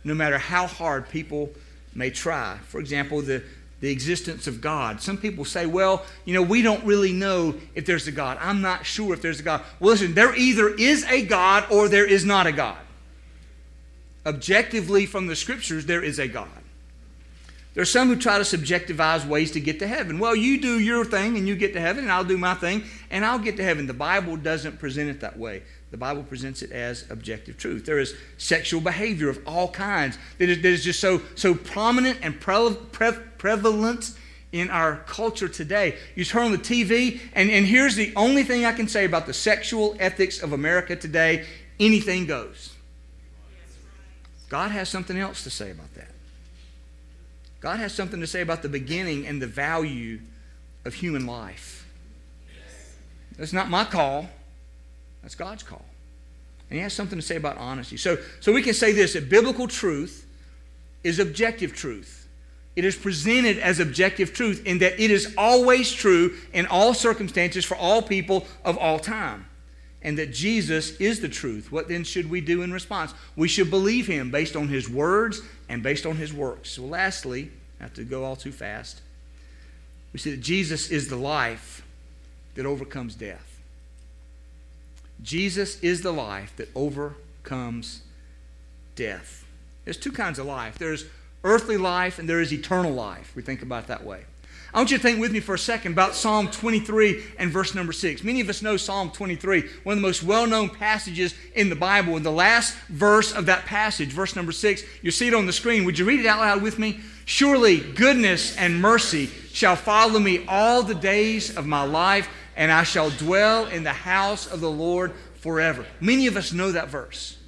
no 0.03 0.15
matter 0.15 0.39
how 0.39 0.67
hard 0.67 1.11
people 1.11 1.51
may 1.95 2.09
try. 2.09 2.57
For 2.69 2.81
example, 2.81 3.21
the 3.21 3.43
the 3.81 3.91
existence 3.91 4.47
of 4.47 4.61
God. 4.61 5.01
Some 5.01 5.17
people 5.17 5.45
say, 5.45 5.67
well, 5.67 6.05
you 6.25 6.35
know, 6.35 6.43
we 6.43 6.63
don't 6.63 6.85
really 6.85 7.13
know 7.13 7.55
if 7.75 7.87
there's 7.87 8.07
a 8.07 8.13
God. 8.13 8.39
I'm 8.41 8.61
not 8.61 8.85
sure 8.85 9.15
if 9.15 9.23
there's 9.23 9.41
a 9.41 9.43
God. 9.43 9.63
Well, 9.81 9.93
listen, 9.93 10.15
there 10.15 10.35
either 10.35 10.69
is 10.69 11.05
a 11.05 11.25
God 11.25 11.65
or 11.71 11.89
there 11.89 12.07
is 12.07 12.25
not 12.25 12.47
a 12.47 12.53
God. 12.53 12.79
Objectively, 14.27 15.07
from 15.07 15.27
the 15.27 15.37
scriptures, 15.37 15.87
there 15.87 16.03
is 16.03 16.19
a 16.19 16.29
God. 16.29 16.49
There 17.73 17.83
are 17.83 17.87
some 17.87 18.09
who 18.09 18.17
try 18.17 18.37
to 18.37 18.45
subjectivize 18.45 19.27
ways 19.27 19.53
to 19.53 19.61
get 19.61 19.79
to 19.79 19.87
heaven. 19.87 20.19
Well, 20.19 20.35
you 20.37 20.61
do 20.61 20.79
your 20.79 21.05
thing 21.05 21.39
and 21.39 21.49
you 21.49 21.55
get 21.57 21.73
to 21.75 21.81
heaven, 21.81 22.05
and 22.05 22.13
I'll 22.13 22.25
do 22.25 22.37
my 22.37 22.55
thing 22.55 22.85
and 23.11 23.25
I'll 23.25 23.39
get 23.39 23.57
to 23.57 23.63
heaven. 23.63 23.87
The 23.87 23.95
Bible 23.95 24.37
doesn't 24.37 24.79
present 24.79 25.09
it 25.09 25.21
that 25.21 25.39
way. 25.39 25.63
The 25.91 25.97
Bible 25.97 26.23
presents 26.23 26.63
it 26.63 26.71
as 26.71 27.11
objective 27.11 27.57
truth. 27.57 27.85
There 27.85 27.99
is 27.99 28.15
sexual 28.39 28.81
behavior 28.81 29.29
of 29.29 29.41
all 29.47 29.69
kinds 29.69 30.19
that 30.39 30.49
is, 30.49 30.59
that 30.59 30.69
is 30.69 30.85
just 30.85 31.01
so, 31.01 31.21
so 31.35 31.55
prominent 31.55 32.19
and 32.23 32.41
pre- 32.41 32.77
pre- 32.93 33.19
prevalent 33.39 34.13
in 34.53 34.71
our 34.71 34.97
culture 35.07 35.49
today. 35.49 35.97
You 36.15 36.25
turn 36.25 36.45
on 36.45 36.53
the 36.53 36.59
TV, 36.59 37.21
and, 37.33 37.51
and 37.51 37.67
here's 37.67 37.97
the 37.97 38.13
only 38.15 38.45
thing 38.45 38.65
I 38.65 38.73
can 38.73 38.89
say 38.89 39.05
about 39.05 39.27
the 39.27 39.35
sexual 39.35 39.97
ethics 39.99 40.43
of 40.43 40.53
America 40.53 40.97
today 40.97 41.47
anything 41.79 42.27
goes. 42.27 42.75
God 44.49 44.71
has 44.71 44.89
something 44.89 45.17
else 45.17 45.45
to 45.45 45.51
say 45.51 45.71
about 45.71 45.95
that. 45.95 46.11
God 47.61 47.79
has 47.79 47.95
something 47.95 48.21
to 48.21 48.27
say 48.27 48.41
about 48.41 48.63
the 48.63 48.69
beginning 48.69 49.27
and 49.27 49.41
the 49.41 49.47
value 49.47 50.21
of 50.85 50.95
human 50.95 51.27
life. 51.27 51.87
That's 53.37 53.53
not 53.53 53.71
my 53.71 53.85
call. 53.85 54.29
That's 55.23 55.35
God's 55.35 55.63
call. 55.63 55.85
And 56.69 56.77
he 56.79 56.83
has 56.83 56.93
something 56.93 57.19
to 57.19 57.25
say 57.25 57.37
about 57.37 57.59
honesty. 57.59 57.97
So, 57.97 58.19
so 58.41 58.53
we 58.53 58.63
can 58.63 58.75
say 58.75 58.93
this 58.93 59.15
that 59.15 59.29
biblical 59.29 59.67
truth 59.67 60.27
is 61.03 61.19
objective 61.19 61.75
truth. 61.75 62.29
It 62.77 62.85
is 62.85 62.97
presented 62.97 63.59
as 63.59 63.81
objective 63.81 64.33
truth 64.33 64.65
in 64.65 64.79
that 64.79 65.01
it 65.03 65.11
is 65.11 65.35
always 65.37 65.93
true 65.93 66.37
in 66.53 66.67
all 66.67 66.95
circumstances 66.95 67.65
for 67.65 67.77
all 67.77 68.01
people 68.01 68.47
of 68.65 68.79
all 68.79 68.99
time. 68.99 69.47
And 70.03 70.17
that 70.17 70.33
Jesus 70.33 70.93
is 70.99 71.21
the 71.21 71.29
truth. 71.29 71.71
What 71.71 71.89
then 71.89 72.05
should 72.05 72.31
we 72.31 72.41
do 72.41 72.63
in 72.63 72.73
response? 72.73 73.13
We 73.37 73.49
should 73.49 73.69
believe 73.69 74.07
him 74.07 74.31
based 74.31 74.57
on 74.57 74.69
his 74.69 74.89
words 74.89 75.43
and 75.69 75.83
based 75.83 76.07
on 76.07 76.17
his 76.17 76.33
works. 76.33 76.71
So, 76.71 76.83
lastly, 76.83 77.51
have 77.81 77.93
to 77.95 78.05
go 78.05 78.25
all 78.25 78.37
too 78.37 78.53
fast. 78.53 79.03
We 80.13 80.19
see 80.19 80.31
that 80.31 80.41
Jesus 80.41 80.91
is 80.91 81.09
the 81.09 81.17
life 81.17 81.83
that 82.55 82.67
overcomes 82.67 83.15
death. 83.15 83.50
Jesus 85.23 85.81
is 85.81 86.03
the 86.03 86.13
life 86.13 86.55
that 86.57 86.69
overcomes 86.75 88.03
death. 88.95 89.45
There's 89.85 89.97
two 89.97 90.13
kinds 90.13 90.39
of 90.39 90.47
life 90.47 90.79
there's 90.79 91.05
earthly 91.43 91.77
life 91.77 92.19
and 92.19 92.29
there 92.29 92.41
is 92.41 92.53
eternal 92.53 92.93
life. 92.93 93.33
We 93.35 93.43
think 93.43 93.63
about 93.63 93.85
it 93.85 93.89
that 93.89 94.05
way. 94.05 94.25
I 94.73 94.79
want 94.79 94.93
you 94.93 94.99
to 94.99 95.03
think 95.03 95.19
with 95.19 95.33
me 95.33 95.41
for 95.41 95.55
a 95.55 95.59
second 95.59 95.93
about 95.93 96.15
Psalm 96.15 96.49
23 96.49 97.25
and 97.41 97.51
verse 97.51 97.75
number 97.75 97.93
6. 97.93 98.23
Many 98.23 98.41
of 98.41 98.49
us 98.49 98.63
know 98.63 98.77
Psalm 98.77 99.11
23, 99.11 99.63
one 99.83 99.95
of 99.95 99.99
the 99.99 100.07
most 100.07 100.23
well 100.23 100.47
known 100.47 100.69
passages 100.69 101.35
in 101.57 101.71
the 101.71 101.77
Bible. 101.77 102.17
In 102.17 102.23
the 102.23 102.31
last 102.31 102.77
verse 102.89 103.33
of 103.33 103.47
that 103.47 103.67
passage, 103.67 104.11
verse 104.11 104.37
number 104.37 104.53
6, 104.53 104.85
you 105.03 105.11
see 105.11 105.27
it 105.27 105.35
on 105.35 105.47
the 105.47 105.53
screen. 105.53 105.85
Would 105.85 105.99
you 105.99 106.05
read 106.05 106.21
it 106.21 106.27
out 106.27 106.39
loud 106.39 106.63
with 106.63 106.79
me? 106.79 107.01
Surely 107.25 107.81
goodness 107.81 108.57
and 108.57 108.81
mercy 108.81 109.27
shall 109.53 109.75
follow 109.75 110.21
me 110.21 110.45
all 110.47 110.85
the 110.85 110.95
days 110.95 111.57
of 111.57 111.67
my 111.67 111.83
life, 111.83 112.29
and 112.61 112.71
I 112.71 112.83
shall 112.83 113.09
dwell 113.09 113.65
in 113.65 113.85
the 113.85 113.93
house 113.95 114.47
of 114.47 114.61
the 114.61 114.71
Lord 114.71 115.15
forever. 115.37 115.87
Many 115.99 116.27
of 116.27 116.37
us 116.37 116.53
know 116.53 116.71
that 116.73 116.89
verse. 116.89 117.39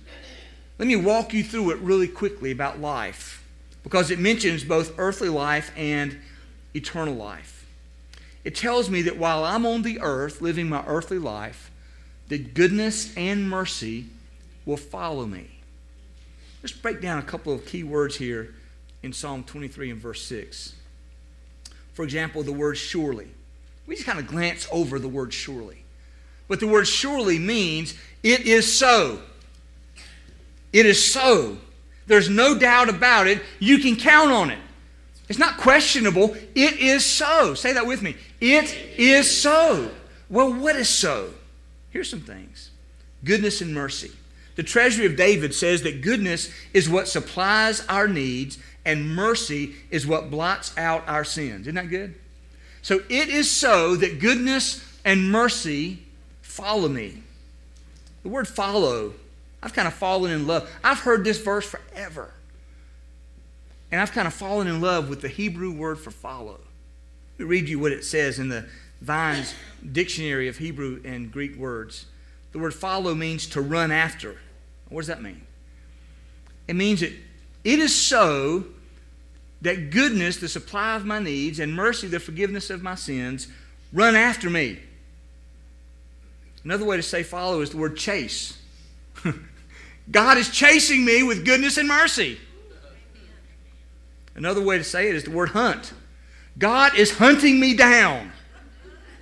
Let 0.79 0.88
me 0.88 0.96
walk 0.96 1.35
you 1.35 1.44
through 1.44 1.72
it 1.72 1.79
really 1.81 2.09
quickly 2.09 2.51
about 2.51 2.81
life 2.81 3.46
because 3.83 4.11
it 4.11 4.18
mentions 4.18 4.64
both 4.64 4.98
earthly 4.98 5.29
life 5.29 5.70
and 5.77 6.18
eternal 6.75 7.12
life. 7.12 7.66
It 8.42 8.57
tells 8.57 8.88
me 8.88 9.03
that 9.03 9.18
while 9.18 9.44
I'm 9.44 9.66
on 9.66 9.83
the 9.83 10.01
earth 10.01 10.40
living 10.40 10.70
my 10.70 10.83
earthly 10.87 11.18
life, 11.18 11.70
that 12.29 12.55
goodness 12.55 13.14
and 13.14 13.51
mercy 13.51 14.07
will 14.64 14.79
follow 14.79 15.27
me. 15.27 15.59
Let's 16.62 16.72
break 16.72 17.03
down 17.03 17.18
a 17.18 17.22
couple 17.22 17.53
of 17.53 17.66
key 17.66 17.83
words 17.83 18.16
here 18.16 18.55
in 19.03 19.12
Psalm 19.12 19.44
23 19.44 19.90
and 19.90 20.01
verse 20.01 20.22
6. 20.22 20.72
For 21.92 22.03
example, 22.03 22.42
the 22.42 22.53
word 22.53 22.79
surely. 22.79 23.29
We 23.86 23.94
just 23.94 24.06
kind 24.06 24.18
of 24.18 24.26
glance 24.26 24.68
over 24.70 24.98
the 24.98 25.08
word 25.08 25.32
surely. 25.32 25.84
But 26.48 26.60
the 26.60 26.66
word 26.66 26.86
surely 26.86 27.38
means 27.38 27.94
it 28.22 28.42
is 28.46 28.72
so. 28.72 29.20
It 30.72 30.86
is 30.86 31.12
so. 31.12 31.58
There's 32.06 32.28
no 32.28 32.58
doubt 32.58 32.88
about 32.88 33.26
it. 33.26 33.42
You 33.58 33.78
can 33.78 33.96
count 33.96 34.30
on 34.32 34.50
it. 34.50 34.58
It's 35.28 35.38
not 35.38 35.56
questionable. 35.56 36.36
It 36.54 36.78
is 36.78 37.04
so. 37.04 37.54
Say 37.54 37.72
that 37.72 37.86
with 37.86 38.02
me. 38.02 38.16
It 38.40 38.74
is 38.98 39.30
so. 39.30 39.90
Well, 40.28 40.52
what 40.52 40.76
is 40.76 40.88
so? 40.88 41.32
Here's 41.90 42.10
some 42.10 42.20
things 42.20 42.70
goodness 43.24 43.60
and 43.60 43.72
mercy. 43.72 44.10
The 44.56 44.62
treasury 44.62 45.06
of 45.06 45.16
David 45.16 45.54
says 45.54 45.82
that 45.82 46.02
goodness 46.02 46.50
is 46.74 46.88
what 46.88 47.08
supplies 47.08 47.86
our 47.86 48.06
needs, 48.06 48.58
and 48.84 49.14
mercy 49.14 49.74
is 49.90 50.06
what 50.06 50.30
blots 50.30 50.76
out 50.76 51.08
our 51.08 51.24
sins. 51.24 51.62
Isn't 51.62 51.76
that 51.76 51.88
good? 51.88 52.14
So 52.82 53.00
it 53.08 53.28
is 53.28 53.50
so 53.50 53.96
that 53.96 54.18
goodness 54.18 54.84
and 55.04 55.30
mercy 55.30 56.00
follow 56.42 56.88
me. 56.88 57.22
The 58.22 58.28
word 58.28 58.46
follow, 58.46 59.14
I've 59.62 59.72
kind 59.72 59.88
of 59.88 59.94
fallen 59.94 60.30
in 60.30 60.46
love. 60.46 60.70
I've 60.82 61.00
heard 61.00 61.24
this 61.24 61.40
verse 61.40 61.64
forever. 61.64 62.32
And 63.90 64.00
I've 64.00 64.12
kind 64.12 64.26
of 64.26 64.34
fallen 64.34 64.66
in 64.66 64.80
love 64.80 65.08
with 65.08 65.20
the 65.20 65.28
Hebrew 65.28 65.72
word 65.72 65.98
for 65.98 66.10
follow. 66.10 66.60
Let 67.38 67.44
me 67.44 67.44
read 67.44 67.68
you 67.68 67.78
what 67.78 67.92
it 67.92 68.04
says 68.04 68.38
in 68.38 68.48
the 68.48 68.66
Vine's 69.00 69.54
Dictionary 69.90 70.48
of 70.48 70.58
Hebrew 70.58 71.00
and 71.04 71.30
Greek 71.30 71.56
words. 71.56 72.06
The 72.52 72.58
word 72.58 72.74
follow 72.74 73.14
means 73.14 73.46
to 73.48 73.60
run 73.60 73.90
after. 73.90 74.38
What 74.88 75.02
does 75.02 75.08
that 75.08 75.22
mean? 75.22 75.42
It 76.68 76.74
means 76.74 77.00
that 77.00 77.12
it 77.64 77.78
is 77.78 77.94
so 77.94 78.64
that 79.62 79.90
goodness, 79.90 80.37
the 80.37 80.48
supply 80.48 80.96
of 80.96 81.07
my 81.07 81.18
needs, 81.18 81.59
and 81.59 81.75
mercy, 81.75 82.09
the 82.09 82.20
forgiveness 82.20 82.68
of 82.68 82.83
my 82.83 82.96
sins, 82.96 83.48
run 83.92 84.14
after 84.14 84.51
me. 84.51 84.79
Another 86.64 86.85
way 86.85 86.96
to 86.96 87.03
say 87.03 87.22
follow 87.22 87.61
is 87.61 87.70
the 87.70 87.77
word 87.77 87.96
chase. 87.96 88.59
God 90.11 90.37
is 90.37 90.51
chasing 90.51 91.05
me 91.05 91.22
with 91.22 91.44
goodness 91.44 91.79
and 91.79 91.88
mercy. 91.88 92.38
Another 94.35 94.62
way 94.62 94.79
to 94.79 94.85
say 94.85 95.09
it 95.09 95.14
is 95.14 95.25
the 95.25 95.31
word 95.31 95.51
hunt. 95.51 95.92
God 96.59 96.96
is 96.98 97.16
hunting 97.18 97.61
me 97.61 97.75
down 97.75 98.33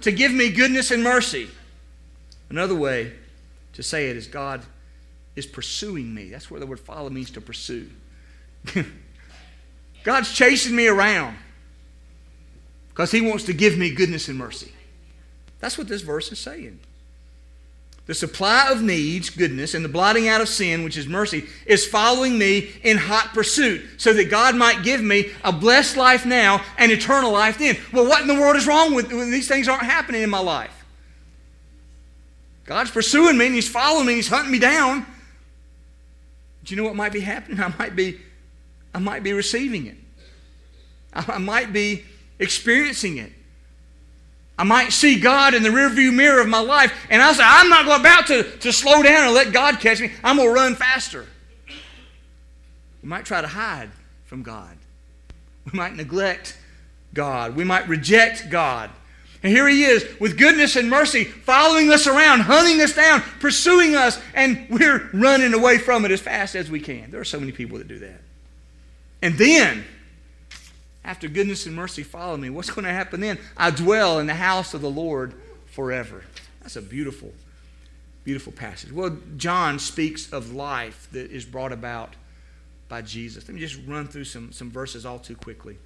to 0.01 0.13
give 0.13 0.33
me 0.33 0.51
goodness 0.51 0.91
and 0.91 1.03
mercy. 1.03 1.49
Another 2.49 2.75
way 2.75 3.13
to 3.75 3.83
say 3.83 4.09
it 4.09 4.17
is 4.17 4.27
God 4.27 4.63
is 5.37 5.47
pursuing 5.47 6.15
me. 6.15 6.31
That's 6.31 6.51
where 6.51 6.61
the 6.61 6.67
word 6.67 6.81
follow 6.81 7.11
means 7.11 7.31
to 7.33 7.41
pursue. 7.41 7.91
God's 10.03 10.33
chasing 10.33 10.75
me 10.75 10.89
around 10.89 11.37
because 12.89 13.11
He 13.11 13.21
wants 13.21 13.45
to 13.45 13.53
give 13.53 13.77
me 13.77 13.95
goodness 13.95 14.29
and 14.29 14.39
mercy. 14.39 14.73
That's 15.61 15.77
what 15.77 15.89
this 15.89 16.03
verse 16.03 16.33
is 16.33 16.39
saying. 16.39 16.81
The 18.07 18.15
supply 18.15 18.69
of 18.71 18.83
needs, 18.83 19.31
goodness, 19.31 19.75
and 19.75 19.85
the 19.85 19.89
blotting 19.89 20.27
out 20.27 20.41
of 20.41 20.49
sin, 20.49 20.83
which 20.83 20.97
is 20.97 21.07
mercy, 21.07 21.45
is 21.65 21.87
following 21.87 22.37
me 22.39 22.71
in 22.83 22.97
hot 22.97 23.33
pursuit 23.33 23.83
so 23.99 24.13
that 24.15 24.29
God 24.29 24.57
might 24.57 24.83
give 24.83 25.01
me 25.01 25.31
a 25.45 25.53
blessed 25.53 25.97
life 25.97 26.27
now 26.27 26.61
and 26.77 26.91
eternal 26.91 27.31
life 27.31 27.59
then. 27.59 27.77
Well, 27.93 28.09
what 28.09 28.23
in 28.23 28.27
the 28.27 28.35
world 28.35 28.57
is 28.57 28.67
wrong 28.67 28.95
with 28.95 29.13
when 29.13 29.31
these 29.31 29.47
things 29.47 29.69
aren't 29.69 29.85
happening 29.85 30.23
in 30.23 30.31
my 30.31 30.41
life? 30.41 30.85
God's 32.65 32.91
pursuing 32.91 33.39
me 33.39 33.47
and 33.47 33.55
He's 33.55 33.69
following 33.69 34.07
me, 34.07 34.15
and 34.15 34.19
He's 34.19 34.29
hunting 34.29 34.51
me 34.51 34.59
down. 34.59 35.07
Do 36.65 36.75
you 36.75 36.81
know 36.81 36.89
what 36.89 36.97
might 36.97 37.13
be 37.13 37.21
happening? 37.21 37.61
I 37.63 37.73
might 37.79 37.95
be, 37.95 38.19
I 38.95 38.99
might 38.99 39.23
be 39.23 39.33
receiving 39.33 39.87
it. 39.87 39.97
I 41.13 41.39
might 41.39 41.73
be 41.73 42.05
experiencing 42.39 43.19
it. 43.19 43.33
I 44.59 44.65
might 44.65 44.93
see 44.93 45.19
God 45.19 45.55
in 45.55 45.63
the 45.63 45.71
rearview 45.71 46.15
mirror 46.15 46.41
of 46.41 46.49
my 46.49 46.61
life, 46.61 46.93
and 47.09 47.23
I'll 47.23 47.33
say, 47.33 47.43
I'm 47.45 47.71
not 47.71 48.01
about 48.01 48.27
to, 48.27 48.43
to 48.59 48.73
slow 48.73 49.03
down 49.03 49.25
and 49.25 49.35
let 49.35 49.53
God 49.53 49.81
catch 49.81 50.01
me. 50.01 50.13
I'm 50.23 50.37
going 50.37 50.49
to 50.49 50.55
run 50.55 50.75
faster. 50.75 51.25
We 53.03 53.09
might 53.09 53.25
try 53.25 53.41
to 53.41 53.47
hide 53.47 53.91
from 54.27 54.43
God. 54.43 54.77
We 55.65 55.79
might 55.79 55.97
neglect 55.97 56.59
God. 57.15 57.57
We 57.57 57.65
might 57.65 57.89
reject 57.89 58.51
God. 58.51 58.91
And 59.43 59.51
here 59.51 59.67
He 59.67 59.85
is 59.85 60.07
with 60.21 60.37
goodness 60.37 60.77
and 60.77 60.91
mercy, 60.91 61.25
following 61.25 61.91
us 61.91 62.07
around, 62.07 62.41
hunting 62.41 62.83
us 62.83 62.95
down, 62.95 63.23
pursuing 63.41 63.97
us, 63.97 64.21
and 64.35 64.67
we're 64.69 65.09
running 65.15 65.55
away 65.55 65.79
from 65.79 66.05
it 66.05 66.11
as 66.11 66.21
fast 66.21 66.55
as 66.55 66.71
we 66.71 66.81
can. 66.81 67.11
There 67.11 67.21
are 67.21 67.25
so 67.25 67.41
many 67.41 67.53
people 67.53 67.79
that 67.79 67.89
do 67.89 67.99
that. 68.01 68.21
And 69.23 69.37
then, 69.37 69.85
after 71.05 71.29
goodness 71.29 71.67
and 71.67 71.75
mercy 71.75 72.03
follow 72.03 72.37
me, 72.37 72.51
what's 72.51 72.71
going 72.71 72.85
to 72.85 72.93
happen 72.93 73.21
then? 73.21 73.39
I 73.57 73.71
dwell 73.71 74.19
in 74.19 74.27
the 74.27 74.35
house 74.35 74.75
of 74.75 74.81
the 74.81 74.91
Lord 74.91 75.35
forever. 75.67 76.25
That's 76.63 76.77
a 76.77 76.83
beautiful, 76.83 77.33
beautiful 78.25 78.53
passage. 78.53 78.93
Well, 78.93 79.17
John 79.37 79.79
speaks 79.79 80.33
of 80.33 80.53
life 80.53 81.09
that 81.13 81.31
is 81.31 81.45
brought 81.45 81.73
about 81.73 82.15
by 82.89 83.03
Jesus. 83.03 83.47
Let 83.49 83.55
me 83.55 83.61
just 83.61 83.79
run 83.87 84.09
through 84.09 84.25
some, 84.25 84.53
some 84.53 84.71
verses 84.71 85.07
all 85.07 85.19
too 85.19 85.37
quickly. 85.37 85.79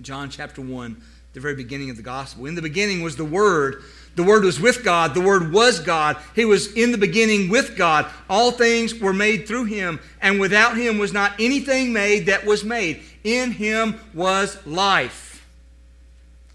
John 0.00 0.30
chapter 0.30 0.60
1, 0.60 1.02
the 1.32 1.40
very 1.40 1.54
beginning 1.54 1.90
of 1.90 1.96
the 1.96 2.02
gospel. 2.02 2.46
In 2.46 2.54
the 2.54 2.62
beginning 2.62 3.02
was 3.02 3.16
the 3.16 3.24
Word. 3.24 3.82
The 4.16 4.22
Word 4.22 4.44
was 4.44 4.60
with 4.60 4.84
God. 4.84 5.14
The 5.14 5.20
Word 5.20 5.52
was 5.52 5.80
God. 5.80 6.16
He 6.34 6.44
was 6.44 6.72
in 6.74 6.92
the 6.92 6.98
beginning 6.98 7.48
with 7.48 7.76
God. 7.76 8.06
All 8.30 8.52
things 8.52 8.94
were 8.94 9.12
made 9.12 9.46
through 9.46 9.64
Him, 9.64 10.00
and 10.20 10.38
without 10.38 10.76
Him 10.76 10.98
was 10.98 11.12
not 11.12 11.32
anything 11.38 11.92
made 11.92 12.26
that 12.26 12.44
was 12.44 12.64
made. 12.64 13.02
In 13.24 13.52
Him 13.52 13.98
was 14.12 14.64
life, 14.66 15.46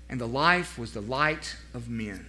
and 0.09 0.21
the 0.21 0.27
life 0.27 0.77
was 0.77 0.93
the 0.93 1.01
light 1.01 1.55
of 1.73 1.89
men. 1.89 2.25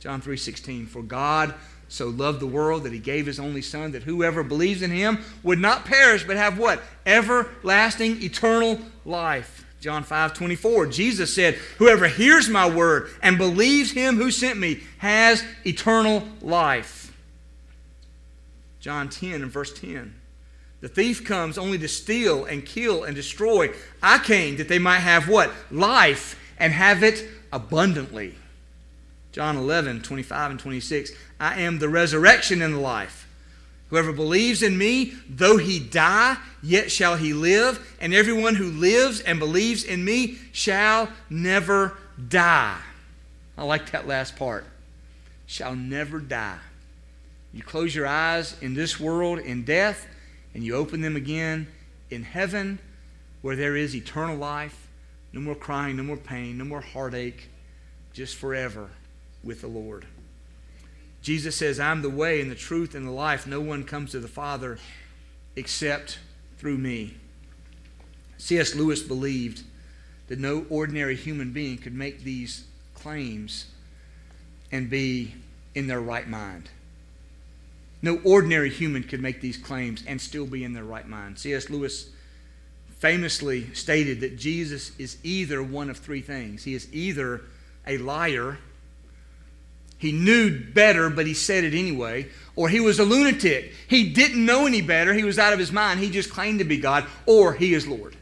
John 0.00 0.20
3:16 0.20 0.88
For 0.88 1.02
God 1.02 1.54
so 1.88 2.06
loved 2.08 2.40
the 2.40 2.46
world 2.46 2.84
that 2.84 2.92
he 2.92 3.00
gave 3.00 3.26
his 3.26 3.40
only 3.40 3.60
son 3.60 3.90
that 3.92 4.04
whoever 4.04 4.44
believes 4.44 4.80
in 4.80 4.92
him 4.92 5.18
would 5.42 5.58
not 5.58 5.84
perish 5.84 6.24
but 6.24 6.36
have 6.36 6.56
what 6.56 6.80
everlasting 7.04 8.22
eternal 8.22 8.78
life 9.04 9.64
John 9.80 10.02
5 10.02 10.34
24, 10.34 10.86
Jesus 10.88 11.34
said, 11.34 11.54
Whoever 11.78 12.06
hears 12.06 12.48
my 12.48 12.68
word 12.68 13.10
and 13.22 13.38
believes 13.38 13.92
him 13.92 14.16
who 14.16 14.30
sent 14.30 14.58
me 14.58 14.80
has 14.98 15.42
eternal 15.64 16.28
life. 16.42 17.16
John 18.78 19.08
10 19.08 19.42
and 19.42 19.50
verse 19.50 19.72
10. 19.72 20.14
The 20.80 20.88
thief 20.88 21.24
comes 21.24 21.58
only 21.58 21.78
to 21.78 21.88
steal 21.88 22.44
and 22.44 22.64
kill 22.64 23.04
and 23.04 23.14
destroy. 23.14 23.70
I 24.02 24.18
came 24.18 24.56
that 24.56 24.68
they 24.68 24.78
might 24.78 25.00
have 25.00 25.28
what? 25.28 25.52
Life 25.70 26.38
and 26.58 26.72
have 26.72 27.02
it 27.02 27.26
abundantly. 27.52 28.34
John 29.32 29.56
11, 29.56 30.02
25 30.02 30.50
and 30.52 30.60
26. 30.60 31.12
I 31.38 31.60
am 31.60 31.78
the 31.78 31.88
resurrection 31.88 32.62
and 32.62 32.74
the 32.74 32.80
life. 32.80 33.26
Whoever 33.90 34.12
believes 34.12 34.62
in 34.62 34.78
me, 34.78 35.14
though 35.28 35.56
he 35.56 35.80
die, 35.80 36.36
yet 36.62 36.90
shall 36.92 37.16
he 37.16 37.32
live. 37.32 37.96
And 38.00 38.14
everyone 38.14 38.54
who 38.54 38.70
lives 38.70 39.20
and 39.20 39.38
believes 39.38 39.82
in 39.82 40.04
me 40.04 40.38
shall 40.52 41.08
never 41.28 41.98
die. 42.28 42.78
I 43.58 43.64
like 43.64 43.90
that 43.90 44.06
last 44.06 44.36
part. 44.36 44.64
Shall 45.46 45.74
never 45.74 46.20
die. 46.20 46.58
You 47.52 47.62
close 47.62 47.94
your 47.94 48.06
eyes 48.06 48.56
in 48.62 48.74
this 48.74 49.00
world 49.00 49.40
in 49.40 49.64
death, 49.64 50.06
and 50.54 50.62
you 50.62 50.76
open 50.76 51.00
them 51.00 51.16
again 51.16 51.66
in 52.10 52.22
heaven 52.22 52.78
where 53.42 53.56
there 53.56 53.76
is 53.76 53.96
eternal 53.96 54.36
life. 54.36 54.88
No 55.32 55.40
more 55.40 55.56
crying, 55.56 55.96
no 55.96 56.04
more 56.04 56.16
pain, 56.16 56.58
no 56.58 56.64
more 56.64 56.80
heartache, 56.80 57.48
just 58.12 58.36
forever 58.36 58.88
with 59.42 59.60
the 59.62 59.68
Lord. 59.68 60.06
Jesus 61.22 61.56
says, 61.56 61.78
I'm 61.78 62.02
the 62.02 62.10
way 62.10 62.40
and 62.40 62.50
the 62.50 62.54
truth 62.54 62.94
and 62.94 63.06
the 63.06 63.10
life. 63.10 63.46
No 63.46 63.60
one 63.60 63.84
comes 63.84 64.12
to 64.12 64.20
the 64.20 64.28
Father 64.28 64.78
except 65.56 66.18
through 66.58 66.78
me. 66.78 67.14
C.S. 68.38 68.74
Lewis 68.74 69.02
believed 69.02 69.62
that 70.28 70.38
no 70.38 70.64
ordinary 70.70 71.16
human 71.16 71.52
being 71.52 71.76
could 71.76 71.94
make 71.94 72.22
these 72.22 72.64
claims 72.94 73.66
and 74.72 74.88
be 74.88 75.34
in 75.74 75.86
their 75.88 76.00
right 76.00 76.28
mind. 76.28 76.70
No 78.02 78.18
ordinary 78.24 78.70
human 78.70 79.02
could 79.02 79.20
make 79.20 79.42
these 79.42 79.58
claims 79.58 80.02
and 80.06 80.20
still 80.20 80.46
be 80.46 80.64
in 80.64 80.72
their 80.72 80.84
right 80.84 81.06
mind. 81.06 81.38
C.S. 81.38 81.68
Lewis 81.68 82.10
famously 82.98 83.72
stated 83.74 84.20
that 84.20 84.38
Jesus 84.38 84.92
is 84.98 85.18
either 85.22 85.62
one 85.62 85.90
of 85.90 85.98
three 85.98 86.22
things. 86.22 86.64
He 86.64 86.74
is 86.74 86.88
either 86.92 87.42
a 87.86 87.98
liar 87.98 88.58
he 90.00 90.12
knew 90.12 90.58
better, 90.58 91.10
but 91.10 91.26
he 91.26 91.34
said 91.34 91.62
it 91.62 91.74
anyway. 91.74 92.26
Or 92.56 92.70
he 92.70 92.80
was 92.80 92.98
a 92.98 93.04
lunatic. 93.04 93.74
He 93.86 94.10
didn't 94.10 94.44
know 94.44 94.66
any 94.66 94.80
better. 94.80 95.12
He 95.12 95.24
was 95.24 95.38
out 95.38 95.52
of 95.52 95.58
his 95.58 95.70
mind. 95.70 96.00
He 96.00 96.08
just 96.08 96.30
claimed 96.30 96.60
to 96.60 96.64
be 96.64 96.78
God. 96.78 97.04
Or 97.26 97.52
he 97.52 97.74
is 97.74 97.86
Lord. 97.86 98.16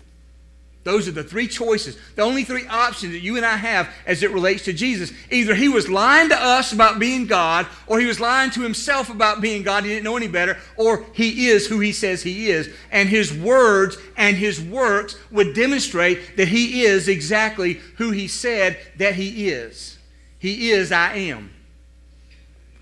Those 0.83 1.07
are 1.07 1.13
the 1.13 1.23
three 1.23 1.47
choices, 1.47 1.97
the 2.17 2.23
only 2.23 2.43
three 2.43 2.67
options 2.67 3.13
that 3.13 3.21
you 3.21 3.37
and 3.37 3.47
I 3.47 3.57
have 3.57 3.89
as 4.07 4.25
it 4.25 4.33
relates 4.33 4.65
to 4.65 4.73
Jesus. 4.73 5.13
Either 5.31 5.55
he 5.55 5.69
was 5.69 5.89
lying 5.89 6.31
to 6.31 6.37
us 6.37 6.73
about 6.73 6.99
being 6.99 7.27
God, 7.27 7.67
or 7.87 8.01
he 8.01 8.07
was 8.07 8.19
lying 8.19 8.51
to 8.53 8.63
himself 8.63 9.09
about 9.09 9.41
being 9.41 9.63
God, 9.63 9.85
he 9.85 9.91
didn't 9.91 10.05
know 10.05 10.17
any 10.17 10.29
better, 10.29 10.57
or 10.77 11.05
he 11.13 11.49
is 11.49 11.69
who 11.69 11.79
he 11.79 11.93
says 11.93 12.23
he 12.23 12.51
is. 12.51 12.75
And 12.91 13.09
his 13.09 13.33
words 13.33 13.99
and 14.17 14.37
his 14.37 14.61
works 14.61 15.17
would 15.31 15.55
demonstrate 15.55 16.37
that 16.39 16.49
he 16.49 16.83
is 16.83 17.07
exactly 17.07 17.75
who 17.99 18.11
he 18.11 18.27
said 18.27 18.79
that 18.97 19.15
he 19.15 19.49
is. 19.49 19.97
He 20.41 20.71
is 20.71 20.91
I 20.91 21.15
am. 21.15 21.51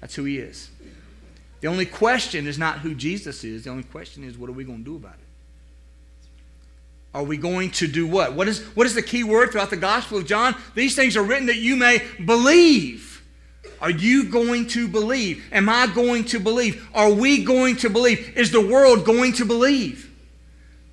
That's 0.06 0.14
who 0.14 0.22
he 0.22 0.38
is. 0.38 0.70
The 1.62 1.66
only 1.66 1.84
question 1.84 2.46
is 2.46 2.58
not 2.58 2.78
who 2.78 2.94
Jesus 2.94 3.42
is. 3.42 3.64
The 3.64 3.70
only 3.70 3.82
question 3.82 4.22
is, 4.22 4.38
what 4.38 4.48
are 4.48 4.52
we 4.52 4.62
going 4.62 4.78
to 4.78 4.84
do 4.84 4.94
about 4.94 5.14
it? 5.14 6.28
Are 7.12 7.24
we 7.24 7.36
going 7.36 7.72
to 7.72 7.88
do 7.88 8.06
what? 8.06 8.34
What 8.34 8.46
is, 8.46 8.62
what 8.76 8.86
is 8.86 8.94
the 8.94 9.02
key 9.02 9.24
word 9.24 9.50
throughout 9.50 9.70
the 9.70 9.76
Gospel 9.76 10.18
of 10.18 10.24
John? 10.24 10.54
These 10.76 10.94
things 10.94 11.16
are 11.16 11.24
written 11.24 11.46
that 11.46 11.56
you 11.56 11.74
may 11.74 12.04
believe. 12.24 13.20
Are 13.80 13.90
you 13.90 14.30
going 14.30 14.68
to 14.68 14.86
believe? 14.86 15.44
Am 15.50 15.68
I 15.68 15.88
going 15.92 16.22
to 16.26 16.38
believe? 16.38 16.88
Are 16.94 17.10
we 17.10 17.42
going 17.42 17.74
to 17.78 17.90
believe? 17.90 18.36
Is 18.36 18.52
the 18.52 18.64
world 18.64 19.04
going 19.04 19.32
to 19.32 19.44
believe? 19.44 20.05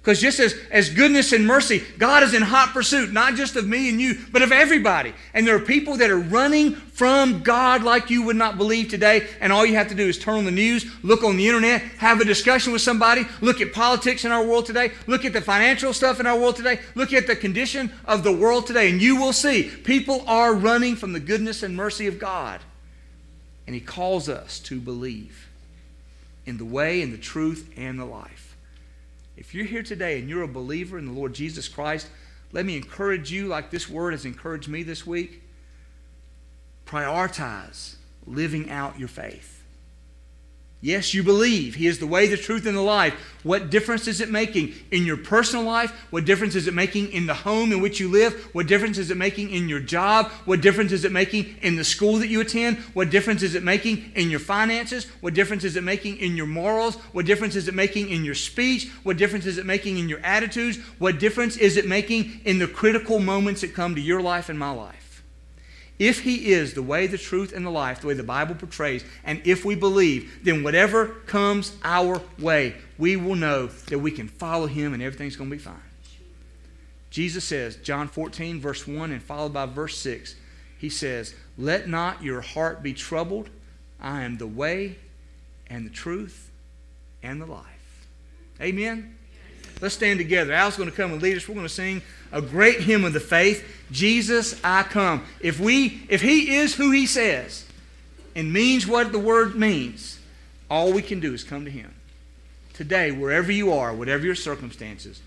Because 0.03 0.19
just 0.19 0.41
as, 0.41 0.53
as 0.69 0.89
goodness 0.89 1.31
and 1.31 1.47
mercy, 1.47 1.81
God 1.97 2.23
is 2.23 2.33
in 2.33 2.41
hot 2.41 2.73
pursuit, 2.73 3.13
not 3.13 3.35
just 3.35 3.55
of 3.55 3.65
me 3.65 3.87
and 3.89 4.01
you, 4.01 4.19
but 4.33 4.41
of 4.41 4.51
everybody. 4.51 5.13
And 5.33 5.47
there 5.47 5.55
are 5.55 5.61
people 5.61 5.95
that 5.95 6.09
are 6.09 6.19
running 6.19 6.73
from 6.73 7.41
God 7.41 7.83
like 7.83 8.09
you 8.09 8.23
would 8.23 8.35
not 8.35 8.57
believe 8.57 8.89
today. 8.89 9.29
And 9.39 9.53
all 9.53 9.65
you 9.65 9.75
have 9.75 9.87
to 9.87 9.95
do 9.95 10.05
is 10.05 10.19
turn 10.19 10.39
on 10.39 10.43
the 10.43 10.51
news, 10.51 10.93
look 11.03 11.23
on 11.23 11.37
the 11.37 11.47
internet, 11.47 11.83
have 11.99 12.19
a 12.19 12.25
discussion 12.25 12.73
with 12.73 12.81
somebody, 12.81 13.25
look 13.39 13.61
at 13.61 13.71
politics 13.71 14.25
in 14.25 14.33
our 14.33 14.45
world 14.45 14.65
today, 14.65 14.91
look 15.07 15.23
at 15.23 15.31
the 15.31 15.39
financial 15.39 15.93
stuff 15.93 16.19
in 16.19 16.27
our 16.27 16.37
world 16.37 16.57
today, 16.57 16.81
look 16.95 17.13
at 17.13 17.25
the 17.25 17.35
condition 17.37 17.89
of 18.03 18.25
the 18.25 18.33
world 18.33 18.67
today, 18.67 18.89
and 18.89 19.01
you 19.01 19.15
will 19.15 19.31
see 19.31 19.71
people 19.85 20.25
are 20.27 20.53
running 20.53 20.97
from 20.97 21.13
the 21.13 21.21
goodness 21.21 21.63
and 21.63 21.77
mercy 21.77 22.07
of 22.07 22.19
God. 22.19 22.59
And 23.67 23.73
He 23.73 23.79
calls 23.79 24.27
us 24.27 24.59
to 24.59 24.81
believe 24.81 25.47
in 26.45 26.57
the 26.57 26.65
way 26.65 27.01
and 27.01 27.13
the 27.13 27.17
truth 27.17 27.71
and 27.77 27.97
the 27.97 28.03
life. 28.03 28.52
If 29.35 29.53
you're 29.53 29.65
here 29.65 29.83
today 29.83 30.19
and 30.19 30.29
you're 30.29 30.43
a 30.43 30.47
believer 30.47 30.97
in 30.97 31.05
the 31.05 31.11
Lord 31.11 31.33
Jesus 31.33 31.67
Christ, 31.67 32.07
let 32.51 32.65
me 32.65 32.77
encourage 32.77 33.31
you, 33.31 33.47
like 33.47 33.71
this 33.71 33.89
word 33.89 34.11
has 34.11 34.25
encouraged 34.25 34.67
me 34.67 34.83
this 34.83 35.05
week. 35.07 35.41
Prioritize 36.85 37.95
living 38.25 38.69
out 38.69 38.99
your 38.99 39.07
faith. 39.07 39.52
Yes, 40.83 41.13
you 41.13 41.23
believe 41.23 41.75
He 41.75 41.87
is 41.87 41.99
the 41.99 42.07
way, 42.07 42.27
the 42.27 42.35
truth, 42.35 42.65
and 42.65 42.75
the 42.75 42.81
life. 42.81 43.13
What 43.43 43.69
difference 43.69 44.05
is 44.05 44.19
it 44.19 44.29
making 44.29 44.73
in 44.91 45.05
your 45.05 45.15
personal 45.15 45.63
life? 45.63 45.91
What 46.09 46.25
difference 46.25 46.55
is 46.55 46.67
it 46.67 46.73
making 46.73 47.13
in 47.13 47.25
the 47.25 47.33
home 47.33 47.71
in 47.71 47.79
which 47.79 48.01
you 48.01 48.09
live? 48.09 48.49
What 48.51 48.67
difference 48.67 48.97
is 48.97 49.09
it 49.09 49.15
making 49.15 49.51
in 49.51 49.69
your 49.69 49.79
job? 49.79 50.29
What 50.43 50.59
difference 50.59 50.91
is 50.91 51.05
it 51.05 51.13
making 51.13 51.55
in 51.61 51.77
the 51.77 51.85
school 51.85 52.17
that 52.17 52.27
you 52.27 52.41
attend? 52.41 52.79
What 52.95 53.11
difference 53.11 53.43
is 53.43 53.55
it 53.55 53.63
making 53.63 54.11
in 54.15 54.29
your 54.29 54.41
finances? 54.41 55.05
What 55.21 55.33
difference 55.33 55.63
is 55.63 55.77
it 55.77 55.85
making 55.85 56.17
in 56.17 56.35
your 56.35 56.47
morals? 56.47 56.95
What 57.13 57.25
difference 57.25 57.55
is 57.55 57.69
it 57.69 57.73
making 57.73 58.09
in 58.09 58.25
your 58.25 58.35
speech? 58.35 58.91
What 59.03 59.15
difference 59.15 59.45
is 59.45 59.57
it 59.57 59.65
making 59.65 59.99
in 59.99 60.09
your 60.09 60.19
attitudes? 60.19 60.79
What 60.99 61.17
difference 61.17 61.55
is 61.55 61.77
it 61.77 61.87
making 61.87 62.41
in 62.43 62.59
the 62.59 62.67
critical 62.67 63.19
moments 63.19 63.61
that 63.61 63.73
come 63.73 63.95
to 63.95 64.01
your 64.01 64.21
life 64.21 64.49
and 64.49 64.59
my 64.59 64.71
life? 64.71 65.02
If 65.99 66.21
He 66.21 66.51
is 66.51 66.73
the 66.73 66.81
way, 66.81 67.07
the 67.07 67.17
truth, 67.17 67.53
and 67.53 67.65
the 67.65 67.69
life, 67.69 68.01
the 68.01 68.07
way 68.07 68.13
the 68.13 68.23
Bible 68.23 68.55
portrays, 68.55 69.03
and 69.23 69.41
if 69.45 69.63
we 69.63 69.75
believe, 69.75 70.39
then 70.43 70.63
whatever 70.63 71.07
comes 71.27 71.75
our 71.83 72.21
way, 72.39 72.75
we 72.97 73.15
will 73.15 73.35
know 73.35 73.67
that 73.67 73.99
we 73.99 74.11
can 74.11 74.27
follow 74.27 74.67
Him 74.67 74.93
and 74.93 75.03
everything's 75.03 75.35
going 75.35 75.49
to 75.49 75.55
be 75.55 75.61
fine. 75.61 75.75
Jesus 77.09 77.43
says, 77.43 77.75
John 77.75 78.07
14, 78.07 78.59
verse 78.59 78.87
1, 78.87 79.11
and 79.11 79.21
followed 79.21 79.53
by 79.53 79.67
verse 79.67 79.97
6, 79.99 80.35
He 80.79 80.89
says, 80.89 81.35
Let 81.59 81.87
not 81.87 82.23
your 82.23 82.41
heart 82.41 82.81
be 82.81 82.93
troubled. 82.93 83.49
I 84.01 84.23
am 84.23 84.37
the 84.37 84.47
way 84.47 84.97
and 85.67 85.85
the 85.85 85.91
truth 85.91 86.49
and 87.21 87.39
the 87.39 87.45
life. 87.45 88.07
Amen? 88.59 89.15
Let's 89.81 89.95
stand 89.95 90.19
together. 90.19 90.53
Al's 90.53 90.77
going 90.77 90.89
to 90.89 90.95
come 90.95 91.11
and 91.13 91.21
lead 91.21 91.37
us. 91.37 91.47
We're 91.47 91.55
going 91.55 91.67
to 91.67 91.73
sing 91.73 92.01
a 92.33 92.41
great 92.41 92.81
hymn 92.81 93.05
of 93.05 93.13
the 93.13 93.19
faith, 93.19 93.63
Jesus, 93.91 94.59
I 94.63 94.83
come. 94.83 95.23
If 95.39 95.59
we 95.59 96.01
if 96.09 96.21
he 96.21 96.55
is 96.55 96.75
who 96.75 96.91
he 96.91 97.05
says 97.05 97.65
and 98.35 98.51
means 98.51 98.85
what 98.85 99.11
the 99.11 99.19
word 99.19 99.55
means, 99.55 100.19
all 100.69 100.91
we 100.91 101.03
can 101.03 101.19
do 101.19 101.33
is 101.33 101.43
come 101.43 101.63
to 101.63 101.71
him. 101.71 101.93
Today, 102.73 103.11
wherever 103.11 103.51
you 103.51 103.71
are, 103.71 103.93
whatever 103.93 104.25
your 104.25 104.35
circumstances, 104.35 105.21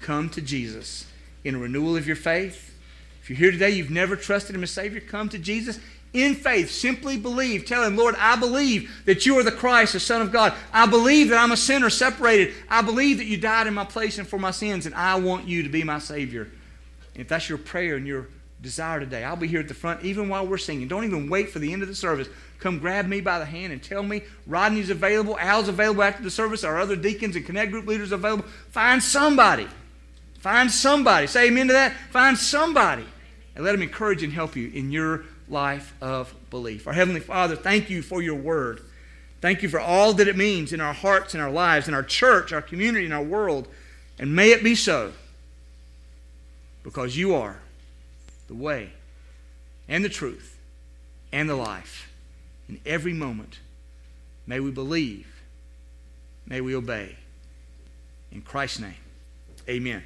come 0.00 0.30
to 0.30 0.40
Jesus 0.40 1.06
in 1.44 1.54
a 1.54 1.58
renewal 1.58 1.96
of 1.96 2.06
your 2.06 2.16
faith. 2.16 2.74
If 3.22 3.28
you're 3.28 3.38
here 3.38 3.50
today, 3.50 3.70
you've 3.70 3.90
never 3.90 4.16
trusted 4.16 4.56
him 4.56 4.62
as 4.62 4.70
Savior, 4.70 5.00
come 5.00 5.28
to 5.28 5.38
Jesus 5.38 5.78
in 6.16 6.34
faith, 6.34 6.70
simply 6.70 7.16
believe. 7.16 7.64
Tell 7.64 7.84
him, 7.84 7.96
Lord, 7.96 8.14
I 8.18 8.36
believe 8.36 9.02
that 9.04 9.26
you 9.26 9.38
are 9.38 9.42
the 9.42 9.52
Christ, 9.52 9.92
the 9.92 10.00
Son 10.00 10.22
of 10.22 10.32
God. 10.32 10.54
I 10.72 10.86
believe 10.86 11.28
that 11.28 11.38
I'm 11.38 11.52
a 11.52 11.56
sinner 11.56 11.90
separated. 11.90 12.54
I 12.68 12.82
believe 12.82 13.18
that 13.18 13.26
you 13.26 13.36
died 13.36 13.66
in 13.66 13.74
my 13.74 13.84
place 13.84 14.18
and 14.18 14.26
for 14.26 14.38
my 14.38 14.50
sins, 14.50 14.86
and 14.86 14.94
I 14.94 15.16
want 15.16 15.46
you 15.46 15.62
to 15.62 15.68
be 15.68 15.84
my 15.84 15.98
Savior. 15.98 16.42
And 17.14 17.22
if 17.22 17.28
that's 17.28 17.48
your 17.48 17.58
prayer 17.58 17.96
and 17.96 18.06
your 18.06 18.28
desire 18.62 19.00
today, 19.00 19.22
I'll 19.22 19.36
be 19.36 19.46
here 19.46 19.60
at 19.60 19.68
the 19.68 19.74
front 19.74 20.02
even 20.02 20.28
while 20.28 20.46
we're 20.46 20.58
singing. 20.58 20.88
Don't 20.88 21.04
even 21.04 21.28
wait 21.28 21.50
for 21.50 21.58
the 21.58 21.72
end 21.72 21.82
of 21.82 21.88
the 21.88 21.94
service. 21.94 22.28
Come 22.58 22.78
grab 22.78 23.06
me 23.06 23.20
by 23.20 23.38
the 23.38 23.44
hand 23.44 23.72
and 23.72 23.82
tell 23.82 24.02
me 24.02 24.22
Rodney's 24.46 24.90
available, 24.90 25.38
Al's 25.38 25.68
available 25.68 26.02
after 26.02 26.22
the 26.22 26.30
service, 26.30 26.64
our 26.64 26.80
other 26.80 26.96
deacons 26.96 27.36
and 27.36 27.44
connect 27.44 27.70
group 27.70 27.86
leaders 27.86 28.12
available. 28.12 28.46
Find 28.70 29.02
somebody. 29.02 29.68
Find 30.38 30.70
somebody. 30.70 31.26
Say 31.26 31.48
amen 31.48 31.66
to 31.68 31.72
that. 31.74 31.92
Find 32.10 32.36
somebody. 32.38 33.04
And 33.54 33.64
let 33.64 33.72
them 33.72 33.82
encourage 33.82 34.22
and 34.22 34.32
help 34.32 34.54
you 34.54 34.70
in 34.70 34.90
your 34.90 35.24
life 35.48 35.94
of 36.00 36.34
belief. 36.50 36.86
Our 36.86 36.92
Heavenly 36.92 37.20
Father, 37.20 37.56
thank 37.56 37.90
you 37.90 38.02
for 38.02 38.22
your 38.22 38.34
word. 38.34 38.82
Thank 39.40 39.62
you 39.62 39.68
for 39.68 39.80
all 39.80 40.12
that 40.14 40.28
it 40.28 40.36
means 40.36 40.72
in 40.72 40.80
our 40.80 40.94
hearts 40.94 41.34
in 41.34 41.40
our 41.40 41.50
lives, 41.50 41.88
in 41.88 41.94
our 41.94 42.02
church, 42.02 42.52
our 42.52 42.62
community, 42.62 43.06
in 43.06 43.12
our 43.12 43.22
world. 43.22 43.68
And 44.18 44.34
may 44.34 44.50
it 44.50 44.64
be 44.64 44.74
so 44.74 45.12
because 46.82 47.16
you 47.16 47.34
are 47.34 47.58
the 48.48 48.54
way 48.54 48.92
and 49.88 50.04
the 50.04 50.08
truth 50.08 50.58
and 51.32 51.48
the 51.48 51.54
life. 51.54 52.10
In 52.68 52.80
every 52.86 53.12
moment, 53.12 53.58
may 54.46 54.58
we 54.58 54.70
believe, 54.70 55.42
may 56.46 56.60
we 56.60 56.74
obey. 56.74 57.16
In 58.32 58.42
Christ's 58.42 58.80
name, 58.80 58.94
amen. 59.68 60.02